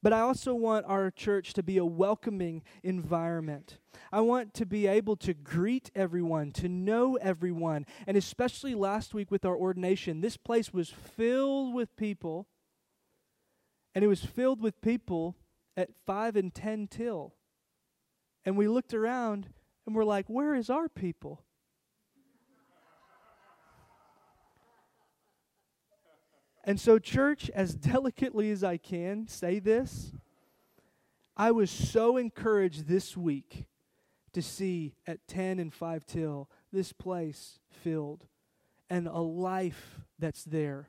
But 0.03 0.13
I 0.13 0.21
also 0.21 0.55
want 0.55 0.87
our 0.87 1.11
church 1.11 1.53
to 1.55 1.63
be 1.63 1.79
a 1.79 1.85
welcoming 1.85 2.63
environment. 2.83 3.79
I 4.11 4.21
want 4.21 4.53
to 4.55 4.67
be 4.67 4.89
able 4.89 5.15
to 5.17 5.33
greet 5.33 5.91
everyone, 5.95 6.51
to 6.53 6.69
know 6.69 7.17
everyone. 7.17 7.87
And 8.07 8.17
especially 8.17 8.75
last 8.75 9.15
week 9.15 9.31
with 9.31 9.45
our 9.45 9.55
ordination, 9.55 10.21
this 10.21 10.37
place 10.37 10.73
was 10.73 10.91
filled 10.91 11.73
with 11.73 11.95
people. 11.97 12.49
And 13.95 14.05
it 14.05 14.09
was 14.09 14.25
filled 14.25 14.61
with 14.61 14.81
people 14.81 15.37
at 15.77 15.91
5 16.05 16.35
and 16.35 16.53
10 16.53 16.89
till. 16.89 17.35
And 18.45 18.57
we 18.57 18.67
looked 18.67 18.95
around 18.95 19.51
and 19.87 19.95
we're 19.95 20.05
like, 20.05 20.27
where 20.27 20.55
is 20.55 20.69
our 20.69 20.89
people? 20.89 21.45
And 26.65 26.81
so, 26.81 26.99
church, 26.99 27.51
as 27.55 27.75
delicately 27.93 28.51
as 28.51 28.63
I 28.63 28.77
can 28.77 29.27
say 29.27 29.59
this, 29.59 30.13
I 31.37 31.51
was 31.51 31.71
so 31.71 32.17
encouraged 32.17 32.87
this 32.87 33.17
week 33.17 33.67
to 34.33 34.43
see 34.43 34.95
at 35.07 35.27
10 35.29 35.59
and 35.59 35.73
5 35.73 36.07
till 36.07 36.49
this 36.73 36.93
place 36.93 37.59
filled 37.71 38.27
and 38.89 39.07
a 39.07 39.19
life 39.19 40.01
that's 40.19 40.45
there. 40.45 40.89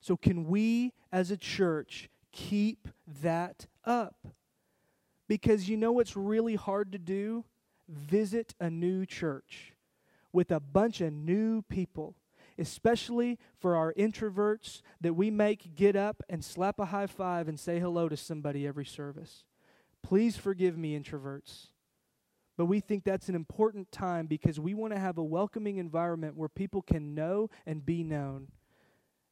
So, 0.00 0.16
can 0.16 0.44
we 0.44 0.92
as 1.10 1.30
a 1.30 1.36
church 1.36 2.10
keep 2.32 2.88
that 3.22 3.66
up? 3.84 4.26
Because 5.26 5.68
you 5.68 5.76
know 5.78 5.92
what's 5.92 6.16
really 6.16 6.56
hard 6.56 6.92
to 6.92 6.98
do? 6.98 7.44
Visit 7.88 8.54
a 8.60 8.68
new 8.68 9.06
church 9.06 9.72
with 10.32 10.50
a 10.50 10.60
bunch 10.60 11.00
of 11.00 11.12
new 11.12 11.62
people 11.62 12.16
especially 12.58 13.38
for 13.58 13.76
our 13.76 13.92
introverts, 13.94 14.82
that 15.00 15.14
we 15.14 15.30
make 15.30 15.74
get 15.74 15.96
up 15.96 16.22
and 16.28 16.44
slap 16.44 16.78
a 16.78 16.86
high 16.86 17.06
five 17.06 17.48
and 17.48 17.58
say 17.58 17.78
hello 17.78 18.08
to 18.08 18.16
somebody 18.16 18.66
every 18.66 18.84
service. 18.84 19.44
Please 20.02 20.36
forgive 20.36 20.76
me, 20.76 20.98
introverts. 20.98 21.68
But 22.56 22.66
we 22.66 22.80
think 22.80 23.04
that's 23.04 23.28
an 23.28 23.34
important 23.34 23.90
time 23.90 24.26
because 24.26 24.60
we 24.60 24.74
want 24.74 24.92
to 24.92 25.00
have 25.00 25.18
a 25.18 25.24
welcoming 25.24 25.78
environment 25.78 26.36
where 26.36 26.48
people 26.48 26.82
can 26.82 27.14
know 27.14 27.50
and 27.66 27.84
be 27.84 28.04
known. 28.04 28.48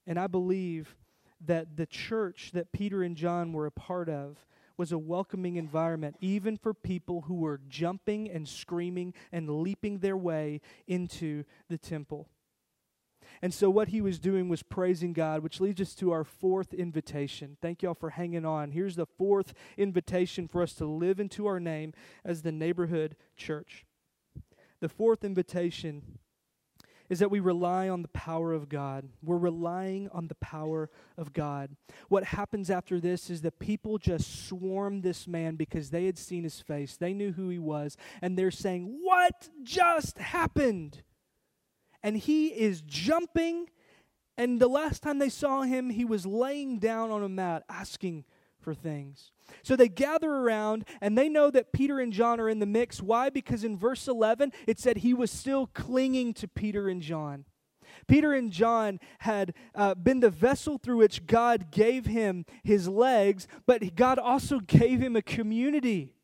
And 0.06 0.18
I 0.18 0.26
believe 0.26 0.96
that 1.44 1.76
the 1.76 1.86
church 1.86 2.50
that 2.54 2.72
Peter 2.72 3.02
and 3.02 3.16
John 3.16 3.52
were 3.52 3.66
a 3.66 3.70
part 3.70 4.08
of 4.08 4.46
was 4.76 4.90
a 4.90 4.98
welcoming 4.98 5.56
environment, 5.56 6.16
even 6.20 6.56
for 6.56 6.74
people 6.74 7.22
who 7.22 7.34
were 7.34 7.60
jumping 7.68 8.30
and 8.30 8.48
screaming 8.48 9.14
and 9.30 9.62
leaping 9.62 9.98
their 9.98 10.16
way 10.16 10.60
into 10.86 11.44
the 11.68 11.78
temple. 11.78 12.28
And 13.42 13.52
so, 13.52 13.68
what 13.68 13.88
he 13.88 14.00
was 14.00 14.20
doing 14.20 14.48
was 14.48 14.62
praising 14.62 15.12
God, 15.12 15.42
which 15.42 15.60
leads 15.60 15.80
us 15.80 15.96
to 15.96 16.12
our 16.12 16.22
fourth 16.22 16.72
invitation. 16.72 17.56
Thank 17.60 17.82
y'all 17.82 17.92
for 17.92 18.10
hanging 18.10 18.46
on. 18.46 18.70
Here's 18.70 18.94
the 18.94 19.06
fourth 19.06 19.52
invitation 19.76 20.46
for 20.46 20.62
us 20.62 20.74
to 20.74 20.86
live 20.86 21.18
into 21.18 21.48
our 21.48 21.58
name 21.58 21.92
as 22.24 22.42
the 22.42 22.52
neighborhood 22.52 23.16
church. 23.36 23.84
The 24.78 24.88
fourth 24.88 25.24
invitation 25.24 26.18
is 27.08 27.18
that 27.18 27.30
we 27.30 27.40
rely 27.40 27.88
on 27.88 28.02
the 28.02 28.08
power 28.08 28.52
of 28.52 28.68
God. 28.68 29.08
We're 29.22 29.36
relying 29.36 30.08
on 30.10 30.28
the 30.28 30.34
power 30.36 30.88
of 31.18 31.32
God. 31.32 31.76
What 32.08 32.24
happens 32.24 32.70
after 32.70 33.00
this 33.00 33.28
is 33.28 33.42
that 33.42 33.58
people 33.58 33.98
just 33.98 34.46
swarm 34.48 35.02
this 35.02 35.26
man 35.26 35.56
because 35.56 35.90
they 35.90 36.06
had 36.06 36.16
seen 36.16 36.44
his 36.44 36.60
face, 36.60 36.96
they 36.96 37.12
knew 37.12 37.32
who 37.32 37.48
he 37.48 37.58
was, 37.58 37.96
and 38.22 38.38
they're 38.38 38.50
saying, 38.50 39.00
What 39.02 39.50
just 39.62 40.18
happened? 40.18 41.02
And 42.02 42.16
he 42.16 42.48
is 42.48 42.82
jumping. 42.82 43.68
And 44.36 44.60
the 44.60 44.68
last 44.68 45.02
time 45.02 45.18
they 45.18 45.28
saw 45.28 45.62
him, 45.62 45.90
he 45.90 46.04
was 46.04 46.26
laying 46.26 46.78
down 46.78 47.10
on 47.10 47.22
a 47.22 47.28
mat 47.28 47.64
asking 47.68 48.24
for 48.60 48.74
things. 48.74 49.32
So 49.62 49.76
they 49.76 49.88
gather 49.88 50.30
around 50.30 50.86
and 51.00 51.18
they 51.18 51.28
know 51.28 51.50
that 51.50 51.72
Peter 51.72 52.00
and 52.00 52.12
John 52.12 52.40
are 52.40 52.48
in 52.48 52.60
the 52.60 52.66
mix. 52.66 53.02
Why? 53.02 53.28
Because 53.28 53.64
in 53.64 53.76
verse 53.76 54.08
11 54.08 54.52
it 54.66 54.78
said 54.78 54.98
he 54.98 55.12
was 55.12 55.30
still 55.30 55.66
clinging 55.66 56.32
to 56.34 56.48
Peter 56.48 56.88
and 56.88 57.02
John. 57.02 57.44
Peter 58.06 58.32
and 58.32 58.50
John 58.50 58.98
had 59.18 59.54
uh, 59.74 59.94
been 59.94 60.20
the 60.20 60.30
vessel 60.30 60.78
through 60.78 60.98
which 60.98 61.26
God 61.26 61.70
gave 61.70 62.06
him 62.06 62.46
his 62.62 62.88
legs, 62.88 63.46
but 63.66 63.94
God 63.94 64.18
also 64.18 64.60
gave 64.60 65.00
him 65.00 65.14
a 65.14 65.22
community. 65.22 66.14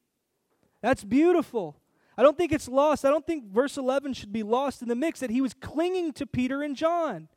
That's 0.80 1.04
beautiful. 1.04 1.76
I 2.18 2.22
don't 2.22 2.36
think 2.36 2.50
it's 2.50 2.68
lost. 2.68 3.04
I 3.04 3.10
don't 3.10 3.24
think 3.24 3.44
verse 3.52 3.76
11 3.76 4.12
should 4.14 4.32
be 4.32 4.42
lost 4.42 4.82
in 4.82 4.88
the 4.88 4.96
mix 4.96 5.20
that 5.20 5.30
he 5.30 5.40
was 5.40 5.54
clinging 5.54 6.12
to 6.14 6.26
Peter 6.26 6.62
and 6.62 6.74
John. 6.74 7.28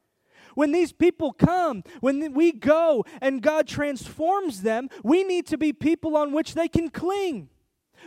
When 0.55 0.71
these 0.71 0.91
people 0.91 1.31
come, 1.31 1.83
when 2.01 2.33
we 2.33 2.51
go 2.51 3.05
and 3.21 3.43
God 3.43 3.67
transforms 3.67 4.63
them, 4.63 4.89
we 5.03 5.23
need 5.23 5.45
to 5.47 5.57
be 5.57 5.71
people 5.71 6.17
on 6.17 6.31
which 6.31 6.55
they 6.55 6.67
can 6.67 6.89
cling. 6.89 7.49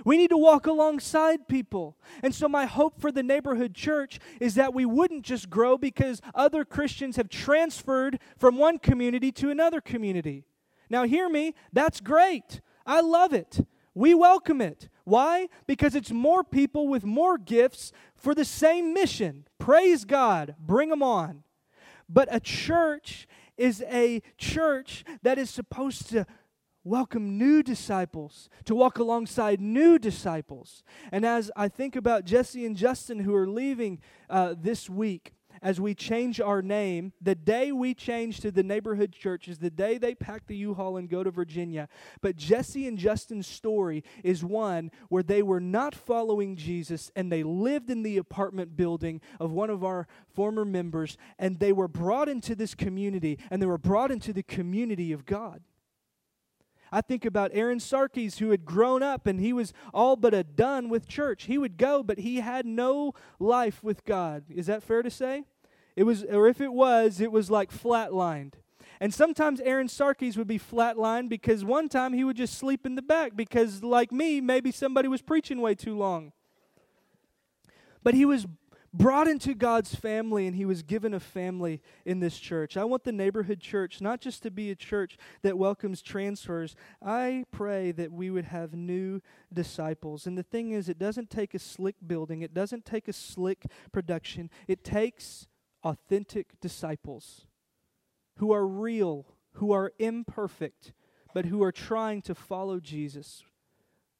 We 0.05 0.17
need 0.17 0.31
to 0.31 0.37
walk 0.37 0.67
alongside 0.67 1.47
people. 1.47 1.97
And 2.25 2.35
so, 2.35 2.49
my 2.49 2.67
hope 2.67 3.01
for 3.01 3.13
the 3.13 3.23
neighborhood 3.23 3.75
church 3.75 4.19
is 4.41 4.57
that 4.57 4.75
we 4.75 4.85
wouldn't 4.85 5.23
just 5.23 5.49
grow 5.49 5.79
because 5.79 6.21
other 6.35 6.65
Christians 6.65 7.15
have 7.15 7.29
transferred 7.29 8.19
from 8.37 8.59
one 8.59 8.81
community 8.81 9.31
to 9.31 9.51
another 9.51 9.81
community. 9.81 10.45
Now, 10.91 11.05
hear 11.05 11.29
me, 11.29 11.55
that's 11.73 12.01
great. 12.01 12.61
I 12.85 13.01
love 13.01 13.33
it. 13.33 13.61
We 13.95 14.13
welcome 14.15 14.61
it. 14.61 14.89
Why? 15.05 15.49
Because 15.67 15.95
it's 15.95 16.11
more 16.11 16.43
people 16.43 16.89
with 16.89 17.05
more 17.05 17.39
gifts 17.39 17.93
for 18.15 18.35
the 18.35 18.45
same 18.45 18.95
mission. 18.95 19.47
Praise 19.59 20.05
God. 20.05 20.57
Bring 20.59 20.89
them 20.89 21.03
on. 21.03 21.45
But 22.09 22.29
a 22.31 22.41
church 22.41 23.27
is 23.57 23.83
a 23.91 24.23
church 24.37 25.05
that 25.23 25.39
is 25.39 25.51
supposed 25.51 26.09
to 26.11 26.27
welcome 26.85 27.39
new 27.39 27.63
disciples, 27.63 28.51
to 28.65 28.75
walk 28.75 28.99
alongside 28.99 29.61
new 29.61 29.99
disciples. 29.99 30.83
And 31.11 31.25
as 31.25 31.51
I 31.57 31.69
think 31.69 31.97
about 31.97 32.25
Jesse 32.27 32.67
and 32.67 32.77
Justin 32.77 33.21
who 33.21 33.35
are 33.35 33.49
leaving 33.49 34.01
uh, 34.29 34.55
this 34.59 34.91
week, 34.91 35.33
as 35.65 35.81
we 35.81 35.95
change 35.95 36.43
our 36.43 36.61
name, 36.61 37.15
the 37.23 37.35
day 37.35 37.73
we 37.73 37.95
change 37.95 38.39
to 38.41 38.51
the 38.51 38.63
neighborhood 38.63 39.13
church 39.13 39.49
is 39.49 39.59
the 39.59 39.71
day 39.71 39.97
they 39.97 40.15
pack 40.15 40.47
the 40.47 40.57
U 40.59 40.75
Haul 40.75 40.99
and 40.99 41.09
go 41.09 41.25
to 41.25 41.31
Virginia. 41.31 41.89
But 42.21 42.37
Jesse 42.37 42.87
and 42.87 42.99
Justin's 42.99 43.47
story 43.47 44.05
is 44.23 44.45
one 44.45 44.91
where 45.09 45.23
they 45.23 45.43
were 45.43 45.61
not 45.61 45.95
following 45.95 46.55
Jesus 46.55 47.11
and 47.17 47.33
they 47.33 47.43
lived 47.43 47.89
in 47.89 48.03
the 48.03 48.19
apartment 48.19 48.77
building 48.77 49.23
of 49.41 49.53
one 49.53 49.71
of 49.71 49.83
our 49.83 50.07
former 50.29 50.67
members 50.67 51.17
and 51.39 51.59
they 51.59 51.73
were 51.73 51.89
brought 51.89 52.29
into 52.29 52.55
this 52.55 52.75
community 52.75 53.39
and 53.51 53.63
they 53.63 53.67
were 53.67 53.79
brought 53.79 54.11
into 54.11 54.35
the 54.35 54.43
community 54.43 55.13
of 55.13 55.25
God. 55.25 55.63
I 56.93 57.01
think 57.01 57.25
about 57.25 57.53
Aaron 57.55 57.79
Sarkis, 57.79 58.39
who 58.39 58.51
had 58.51 58.67
grown 58.67 59.03
up 59.03 59.27
and 59.27 59.41
he 59.41 59.55
was 59.55 59.73
all 59.95 60.15
but 60.15 60.35
a 60.35 60.45
done 60.45 60.91
with 60.91 61.09
church. 61.09 61.45
He 61.45 61.57
would 61.57 61.79
go, 61.79 62.03
but 62.03 62.19
he 62.19 62.37
had 62.37 62.67
no 62.67 63.15
life 63.41 63.83
with 63.83 64.05
God. 64.05 64.45
Is 64.51 64.67
that 64.67 64.83
fair 64.83 65.03
to 65.03 65.11
say? 65.11 65.45
It 65.97 66.05
was, 66.05 66.25
or 66.25 66.49
if 66.49 66.61
it 66.61 66.73
was, 66.73 67.21
it 67.21 67.31
was 67.31 67.51
like 67.51 67.71
flatlined. 67.71 68.55
And 69.01 69.13
sometimes 69.13 69.61
Aaron 69.61 69.89
Sarkis 69.89 70.37
would 70.37 70.47
be 70.47 70.59
flatlined 70.59 71.29
because 71.29 71.65
one 71.65 71.89
time 71.89 72.13
he 72.13 72.25
would 72.25 72.37
just 72.37 72.57
sleep 72.57 72.87
in 72.87 72.95
the 72.95 73.03
back 73.03 73.37
because, 73.37 73.83
like 73.83 74.13
me, 74.13 74.41
maybe 74.41 74.71
somebody 74.71 75.09
was 75.09 75.23
preaching 75.23 75.61
way 75.61 75.75
too 75.75 75.97
long. 75.97 76.33
But 78.03 78.15
he 78.15 78.25
was 78.25 78.47
brought 78.93 79.27
into 79.27 79.55
God's 79.55 79.93
family 79.93 80.47
and 80.47 80.55
he 80.55 80.65
was 80.65 80.83
given 80.83 81.13
a 81.13 81.21
family 81.21 81.83
in 82.05 82.21
this 82.21 82.39
church. 82.39 82.77
I 82.77 82.85
want 82.85 83.03
the 83.03 83.11
neighborhood 83.11 83.59
church 83.59 84.01
not 84.01 84.21
just 84.21 84.45
to 84.45 84.53
be 84.53 84.71
a 84.71 84.77
church 84.77 85.19
that 85.43 85.59
welcomes 85.59 86.01
transfers. 86.01 86.77
I 87.03 87.45
pray 87.51 87.91
that 87.93 88.13
we 88.13 88.31
would 88.31 88.45
have 88.45 88.73
new 88.73 89.21
disciples. 89.53 90.29
And 90.29 90.39
the 90.39 90.45
thing 90.45 90.71
is, 90.71 90.89
it 90.89 90.99
doesn't 90.99 91.29
take 91.29 91.55
a 91.55 91.59
slick 91.59 91.97
building, 92.07 92.43
it 92.43 92.55
doesn't 92.55 92.85
take 92.85 93.09
a 93.09 93.13
slick 93.13 93.67
production. 93.91 94.49
It 94.69 94.85
takes 94.85 95.49
authentic 95.85 96.59
disciples 96.61 97.47
who 98.39 98.53
are 98.53 98.67
real, 98.67 99.27
who 99.55 99.73
are 99.73 99.93
imperfect, 99.99 100.93
but 101.33 101.47
who 101.47 101.63
are 101.63 101.73
trying 101.73 102.23
to 102.23 102.35
follow 102.35 102.81
Jesus 102.81 103.45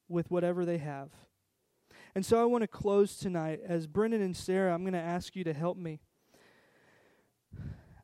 with 0.09 0.31
whatever 0.31 0.65
they 0.65 0.79
have. 0.79 1.11
And 2.15 2.25
so 2.25 2.41
I 2.41 2.45
want 2.45 2.63
to 2.63 2.69
close 2.69 3.17
tonight. 3.17 3.61
As 3.67 3.87
Brendan 3.87 4.23
and 4.23 4.37
Sarah, 4.37 4.73
I'm 4.73 4.83
going 4.83 4.93
to 4.93 4.99
ask 5.01 5.35
you 5.35 5.43
to 5.45 5.53
help 5.53 5.77
me. 5.77 6.01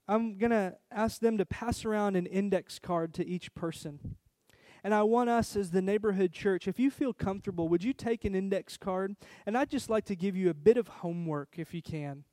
I'm 0.08 0.38
going 0.38 0.50
to 0.50 0.76
ask 0.90 1.20
them 1.20 1.38
to 1.38 1.46
pass 1.46 1.84
around 1.84 2.16
an 2.16 2.26
index 2.26 2.80
card 2.80 3.14
to 3.14 3.26
each 3.26 3.54
person. 3.54 4.16
And 4.82 4.94
I 4.94 5.02
want 5.02 5.30
us 5.30 5.54
as 5.54 5.70
the 5.70 5.82
neighborhood 5.82 6.32
church, 6.32 6.66
if 6.66 6.80
you 6.80 6.90
feel 6.90 7.12
comfortable, 7.12 7.68
would 7.68 7.84
you 7.84 7.92
take 7.92 8.24
an 8.24 8.34
index 8.34 8.76
card? 8.76 9.14
And 9.46 9.56
I'd 9.56 9.70
just 9.70 9.90
like 9.90 10.06
to 10.06 10.16
give 10.16 10.34
you 10.34 10.50
a 10.50 10.54
bit 10.54 10.76
of 10.76 10.88
homework 10.88 11.58
if 11.58 11.74
you 11.74 11.82
can. 11.82 12.24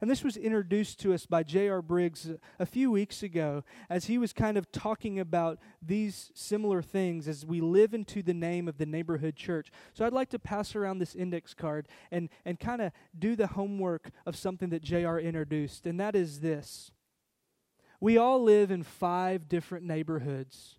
And 0.00 0.10
this 0.10 0.22
was 0.22 0.36
introduced 0.36 1.00
to 1.00 1.14
us 1.14 1.26
by 1.26 1.42
J.R. 1.42 1.80
Briggs 1.82 2.30
a 2.58 2.66
few 2.66 2.90
weeks 2.90 3.22
ago 3.22 3.64
as 3.88 4.06
he 4.06 4.18
was 4.18 4.32
kind 4.32 4.58
of 4.58 4.70
talking 4.70 5.18
about 5.18 5.58
these 5.80 6.30
similar 6.34 6.82
things 6.82 7.28
as 7.28 7.46
we 7.46 7.60
live 7.60 7.94
into 7.94 8.22
the 8.22 8.34
name 8.34 8.68
of 8.68 8.78
the 8.78 8.86
neighborhood 8.86 9.36
church. 9.36 9.70
So 9.94 10.04
I'd 10.04 10.12
like 10.12 10.30
to 10.30 10.38
pass 10.38 10.76
around 10.76 10.98
this 10.98 11.14
index 11.14 11.54
card 11.54 11.88
and, 12.10 12.28
and 12.44 12.60
kind 12.60 12.82
of 12.82 12.92
do 13.18 13.36
the 13.36 13.48
homework 13.48 14.10
of 14.26 14.36
something 14.36 14.70
that 14.70 14.82
J.R. 14.82 15.18
introduced, 15.18 15.86
and 15.86 15.98
that 16.00 16.14
is 16.14 16.40
this. 16.40 16.90
We 18.00 18.18
all 18.18 18.42
live 18.42 18.70
in 18.70 18.82
five 18.82 19.48
different 19.48 19.86
neighborhoods. 19.86 20.78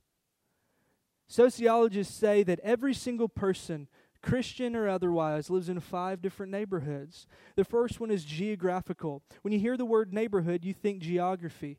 Sociologists 1.27 2.15
say 2.15 2.43
that 2.43 2.59
every 2.61 2.93
single 2.93 3.27
person 3.27 3.87
Christian 4.21 4.75
or 4.75 4.87
otherwise, 4.87 5.49
lives 5.49 5.69
in 5.69 5.79
five 5.79 6.21
different 6.21 6.51
neighborhoods. 6.51 7.27
The 7.55 7.63
first 7.63 7.99
one 7.99 8.11
is 8.11 8.23
geographical. 8.23 9.23
When 9.41 9.53
you 9.53 9.59
hear 9.59 9.77
the 9.77 9.85
word 9.85 10.13
neighborhood, 10.13 10.63
you 10.65 10.73
think 10.73 11.01
geography. 11.01 11.77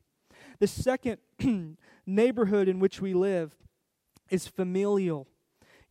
The 0.59 0.67
second 0.67 1.17
neighborhood 2.05 2.67
in 2.67 2.79
which 2.79 3.01
we 3.01 3.13
live 3.13 3.55
is 4.29 4.47
familial. 4.47 5.27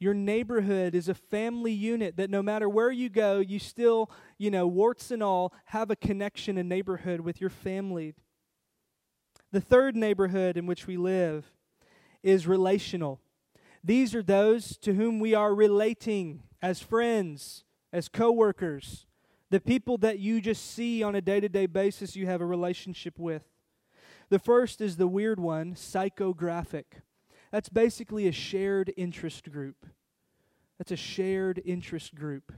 Your 0.00 0.14
neighborhood 0.14 0.94
is 0.94 1.08
a 1.08 1.14
family 1.14 1.72
unit 1.72 2.16
that 2.16 2.30
no 2.30 2.40
matter 2.40 2.68
where 2.68 2.92
you 2.92 3.08
go, 3.08 3.40
you 3.40 3.58
still, 3.58 4.10
you 4.38 4.50
know, 4.50 4.66
warts 4.66 5.10
and 5.10 5.22
all, 5.22 5.52
have 5.66 5.90
a 5.90 5.96
connection, 5.96 6.56
a 6.56 6.62
neighborhood 6.62 7.20
with 7.20 7.40
your 7.40 7.50
family. 7.50 8.14
The 9.50 9.60
third 9.60 9.96
neighborhood 9.96 10.56
in 10.56 10.66
which 10.66 10.86
we 10.86 10.96
live 10.96 11.50
is 12.22 12.46
relational. 12.46 13.20
These 13.84 14.14
are 14.14 14.22
those 14.22 14.76
to 14.78 14.94
whom 14.94 15.20
we 15.20 15.34
are 15.34 15.54
relating 15.54 16.42
as 16.60 16.80
friends, 16.80 17.64
as 17.92 18.08
coworkers, 18.08 19.06
the 19.50 19.60
people 19.60 19.96
that 19.98 20.18
you 20.18 20.40
just 20.40 20.72
see 20.72 21.02
on 21.02 21.14
a 21.14 21.20
day-to-day 21.20 21.66
basis 21.66 22.16
you 22.16 22.26
have 22.26 22.40
a 22.40 22.46
relationship 22.46 23.18
with. 23.18 23.44
The 24.28 24.38
first 24.38 24.80
is 24.80 24.96
the 24.96 25.08
weird 25.08 25.40
one, 25.40 25.74
psychographic. 25.74 26.84
That's 27.50 27.70
basically 27.70 28.28
a 28.28 28.32
shared 28.32 28.92
interest 28.96 29.50
group. 29.50 29.86
That's 30.76 30.92
a 30.92 30.96
shared 30.96 31.62
interest 31.64 32.14
group. 32.14 32.52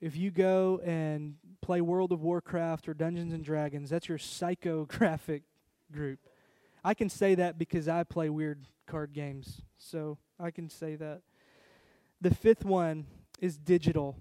If 0.00 0.16
you 0.16 0.30
go 0.30 0.80
and 0.84 1.34
play 1.60 1.80
World 1.82 2.12
of 2.12 2.22
Warcraft 2.22 2.88
or 2.88 2.94
Dungeons 2.94 3.34
and 3.34 3.44
Dragons, 3.44 3.90
that's 3.90 4.08
your 4.08 4.18
psychographic 4.18 5.42
group. 5.92 6.20
I 6.82 6.94
can 6.94 7.10
say 7.10 7.34
that 7.34 7.58
because 7.58 7.86
I 7.86 8.04
play 8.04 8.30
weird 8.30 8.64
card 8.86 9.12
games. 9.12 9.60
So 9.76 10.16
I 10.38 10.50
can 10.50 10.68
say 10.68 10.94
that. 10.96 11.22
The 12.20 12.34
fifth 12.34 12.64
one 12.64 13.06
is 13.40 13.56
digital. 13.56 14.16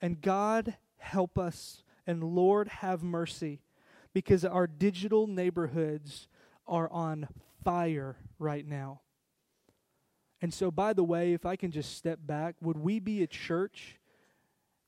And 0.00 0.20
God 0.20 0.76
help 0.98 1.38
us 1.38 1.82
and 2.06 2.22
Lord 2.22 2.68
have 2.68 3.02
mercy 3.02 3.60
because 4.14 4.44
our 4.44 4.66
digital 4.66 5.26
neighborhoods 5.26 6.28
are 6.66 6.90
on 6.90 7.28
fire 7.64 8.16
right 8.38 8.66
now. 8.66 9.00
And 10.40 10.54
so, 10.54 10.70
by 10.70 10.92
the 10.92 11.04
way, 11.04 11.32
if 11.32 11.44
I 11.44 11.56
can 11.56 11.70
just 11.70 11.96
step 11.96 12.20
back, 12.24 12.54
would 12.60 12.78
we 12.78 13.00
be 13.00 13.22
a 13.22 13.26
church 13.26 13.98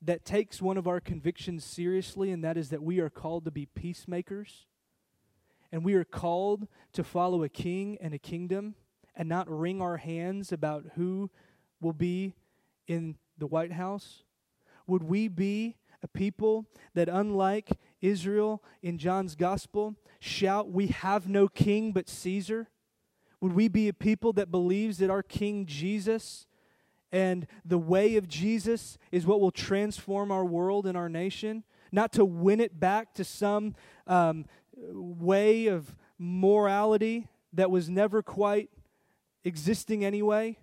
that 0.03 0.25
takes 0.25 0.63
one 0.63 0.79
of 0.79 0.87
our 0.87 1.01
convictions 1.01 1.65
seriously, 1.65 2.31
and 2.31 2.43
that 2.45 2.57
is 2.57 2.71
that 2.71 2.83
we 2.83 3.01
are 3.01 3.11
called 3.11 3.45
to 3.45 3.51
be 3.51 3.67
peacemakers? 3.67 4.67
And 5.73 5.85
we 5.85 5.95
are 5.95 6.05
called 6.05 6.69
to 6.93 7.05
follow 7.05 7.43
a 7.43 7.49
king 7.49 7.99
and 8.01 8.15
a 8.15 8.19
kingdom 8.19 8.77
and 9.21 9.29
not 9.29 9.51
wring 9.51 9.83
our 9.83 9.99
hands 9.99 10.51
about 10.51 10.83
who 10.95 11.29
will 11.79 11.93
be 11.93 12.33
in 12.89 13.19
the 13.37 13.47
White 13.47 13.73
House? 13.73 14.23
Would 14.87 15.03
we 15.03 15.29
be 15.29 15.77
a 16.03 16.09
people 16.09 16.65
that, 16.95 17.11
unlike 17.11 17.73
Israel 18.01 18.63
in 18.83 18.97
John's 18.97 19.35
gospel, 19.35 19.95
shout, 20.21 20.71
We 20.73 20.87
have 20.87 21.29
no 21.29 21.49
king 21.49 21.93
but 21.93 22.09
Caesar? 22.09 22.71
Would 23.43 23.53
we 23.53 23.69
be 23.69 23.89
a 23.89 23.93
people 23.93 24.33
that 24.33 24.51
believes 24.51 24.97
that 24.99 25.11
our 25.11 25.23
King 25.23 25.67
Jesus 25.67 26.47
and 27.13 27.47
the 27.63 27.79
way 27.79 28.17
of 28.17 28.27
Jesus 28.27 28.97
is 29.13 29.27
what 29.27 29.39
will 29.39 29.51
transform 29.51 30.33
our 30.33 30.47
world 30.47 30.87
and 30.87 30.97
our 30.97 31.11
nation? 31.11 31.65
Not 31.93 32.11
to 32.13 32.25
win 32.25 32.59
it 32.59 32.81
back 32.81 33.13
to 33.17 33.25
some 33.25 33.75
um, 34.07 34.47
way 34.75 35.67
of 35.67 35.95
morality 36.19 37.29
that 37.53 37.71
was 37.71 37.91
never 37.91 38.23
quite 38.23 38.71
existing 39.45 40.05
anyway? 40.05 40.59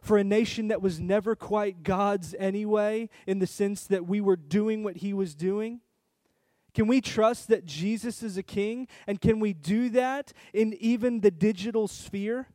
For 0.00 0.16
a 0.16 0.24
nation 0.24 0.68
that 0.68 0.80
was 0.80 1.00
never 1.00 1.34
quite 1.34 1.82
God's 1.82 2.34
anyway, 2.38 3.08
in 3.26 3.38
the 3.40 3.46
sense 3.46 3.86
that 3.86 4.06
we 4.06 4.20
were 4.20 4.36
doing 4.36 4.84
what 4.84 4.98
He 4.98 5.12
was 5.12 5.34
doing? 5.34 5.80
Can 6.74 6.86
we 6.86 7.00
trust 7.00 7.48
that 7.48 7.64
Jesus 7.64 8.22
is 8.22 8.36
a 8.36 8.42
king? 8.42 8.86
And 9.06 9.20
can 9.20 9.40
we 9.40 9.52
do 9.52 9.88
that 9.90 10.32
in 10.52 10.74
even 10.74 11.20
the 11.20 11.30
digital 11.30 11.88
sphere? 11.88 12.48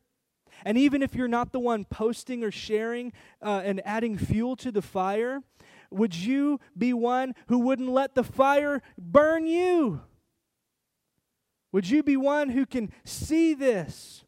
And 0.64 0.78
even 0.78 1.02
if 1.02 1.14
you're 1.14 1.28
not 1.28 1.52
the 1.52 1.60
one 1.60 1.84
posting 1.84 2.42
or 2.42 2.50
sharing 2.50 3.12
uh, 3.42 3.62
and 3.64 3.82
adding 3.84 4.16
fuel 4.16 4.56
to 4.56 4.72
the 4.72 4.80
fire, 4.80 5.42
would 5.90 6.14
you 6.14 6.60
be 6.76 6.92
one 6.92 7.34
who 7.48 7.58
wouldn't 7.58 7.90
let 7.90 8.14
the 8.14 8.24
fire 8.24 8.80
burn 8.96 9.46
you? 9.46 10.00
Would 11.72 11.90
you 11.90 12.02
be 12.02 12.16
one 12.16 12.50
who 12.50 12.66
can 12.66 12.92
see 13.04 13.52
this 13.52 14.24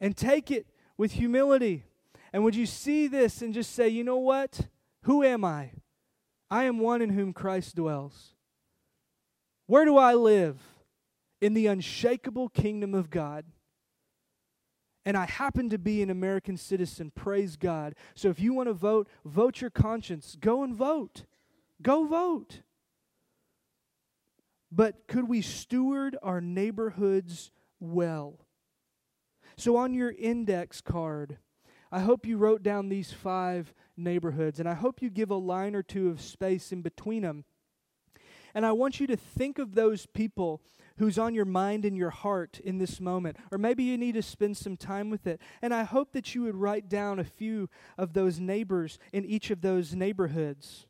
and 0.00 0.16
take 0.16 0.50
it 0.50 0.66
with 0.96 1.12
humility? 1.12 1.84
And 2.32 2.44
would 2.44 2.54
you 2.54 2.66
see 2.66 3.06
this 3.06 3.42
and 3.42 3.52
just 3.52 3.74
say, 3.74 3.88
you 3.88 4.04
know 4.04 4.18
what? 4.18 4.68
Who 5.02 5.22
am 5.22 5.44
I? 5.44 5.72
I 6.50 6.64
am 6.64 6.78
one 6.78 7.02
in 7.02 7.10
whom 7.10 7.32
Christ 7.32 7.76
dwells. 7.76 8.34
Where 9.66 9.84
do 9.84 9.96
I 9.96 10.14
live? 10.14 10.58
In 11.40 11.54
the 11.54 11.66
unshakable 11.66 12.48
kingdom 12.50 12.94
of 12.94 13.10
God 13.10 13.44
and 15.04 15.16
I 15.16 15.26
happen 15.26 15.68
to 15.70 15.78
be 15.78 16.02
an 16.02 16.10
American 16.10 16.56
citizen. 16.56 17.10
Praise 17.14 17.56
God. 17.56 17.94
So 18.14 18.28
if 18.28 18.38
you 18.38 18.54
want 18.54 18.68
to 18.68 18.74
vote, 18.74 19.08
vote 19.24 19.60
your 19.60 19.70
conscience. 19.70 20.36
Go 20.40 20.62
and 20.62 20.74
vote. 20.74 21.24
Go 21.80 22.06
vote. 22.06 22.60
But 24.70 25.06
could 25.08 25.28
we 25.28 25.42
steward 25.42 26.16
our 26.22 26.40
neighborhoods 26.40 27.50
well? 27.80 28.46
So 29.62 29.76
on 29.76 29.94
your 29.94 30.12
index 30.18 30.80
card, 30.80 31.38
I 31.92 32.00
hope 32.00 32.26
you 32.26 32.36
wrote 32.36 32.64
down 32.64 32.88
these 32.88 33.12
five 33.12 33.72
neighborhoods, 33.96 34.58
and 34.58 34.68
I 34.68 34.74
hope 34.74 35.00
you 35.00 35.08
give 35.08 35.30
a 35.30 35.36
line 35.36 35.76
or 35.76 35.84
two 35.84 36.08
of 36.08 36.20
space 36.20 36.72
in 36.72 36.82
between 36.82 37.22
them. 37.22 37.44
And 38.56 38.66
I 38.66 38.72
want 38.72 38.98
you 38.98 39.06
to 39.06 39.16
think 39.16 39.60
of 39.60 39.76
those 39.76 40.06
people 40.06 40.62
who's 40.98 41.16
on 41.16 41.32
your 41.32 41.44
mind 41.44 41.84
and 41.84 41.96
your 41.96 42.10
heart 42.10 42.58
in 42.58 42.78
this 42.78 43.00
moment. 43.00 43.36
Or 43.52 43.56
maybe 43.56 43.84
you 43.84 43.96
need 43.96 44.14
to 44.14 44.22
spend 44.22 44.56
some 44.56 44.76
time 44.76 45.10
with 45.10 45.28
it. 45.28 45.40
And 45.62 45.72
I 45.72 45.84
hope 45.84 46.12
that 46.14 46.34
you 46.34 46.42
would 46.42 46.56
write 46.56 46.88
down 46.88 47.20
a 47.20 47.24
few 47.24 47.70
of 47.96 48.14
those 48.14 48.40
neighbors 48.40 48.98
in 49.12 49.24
each 49.24 49.52
of 49.52 49.60
those 49.60 49.94
neighborhoods. 49.94 50.88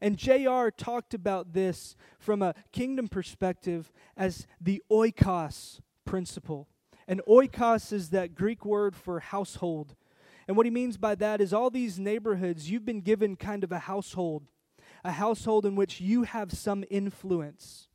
And 0.00 0.16
JR 0.16 0.68
talked 0.68 1.12
about 1.12 1.54
this 1.54 1.96
from 2.20 2.40
a 2.40 2.54
kingdom 2.70 3.08
perspective 3.08 3.90
as 4.16 4.46
the 4.60 4.80
oikos 4.92 5.80
principle. 6.04 6.68
And 7.08 7.22
oikos 7.26 7.90
is 7.90 8.10
that 8.10 8.34
Greek 8.34 8.66
word 8.66 8.94
for 8.94 9.18
household. 9.18 9.96
And 10.46 10.56
what 10.58 10.66
he 10.66 10.70
means 10.70 10.98
by 10.98 11.14
that 11.16 11.40
is 11.40 11.54
all 11.54 11.70
these 11.70 11.98
neighborhoods, 11.98 12.70
you've 12.70 12.84
been 12.84 13.00
given 13.00 13.34
kind 13.34 13.64
of 13.64 13.72
a 13.72 13.78
household, 13.80 14.44
a 15.02 15.12
household 15.12 15.64
in 15.64 15.74
which 15.74 16.02
you 16.02 16.24
have 16.24 16.52
some 16.52 16.84
influence. 16.90 17.88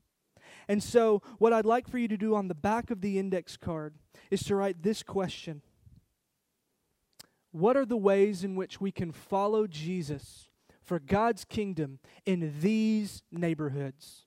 And 0.68 0.82
so, 0.82 1.22
what 1.38 1.54
I'd 1.54 1.66
like 1.66 1.88
for 1.88 2.00
you 2.00 2.08
to 2.08 2.18
do 2.18 2.36
on 2.36 2.48
the 2.48 2.56
back 2.56 2.90
of 2.90 3.02
the 3.02 3.20
index 3.20 3.56
card 3.56 3.94
is 4.32 4.42
to 4.44 4.56
write 4.56 4.82
this 4.82 5.04
question 5.04 5.62
What 7.52 7.78
are 7.78 7.86
the 7.86 7.98
ways 7.98 8.44
in 8.44 8.56
which 8.56 8.82
we 8.82 8.92
can 8.92 9.12
follow 9.12 9.68
Jesus 9.68 10.50
for 10.82 11.00
God's 11.00 11.46
kingdom 11.46 12.00
in 12.26 12.54
these 12.62 13.22
neighborhoods? 13.32 14.26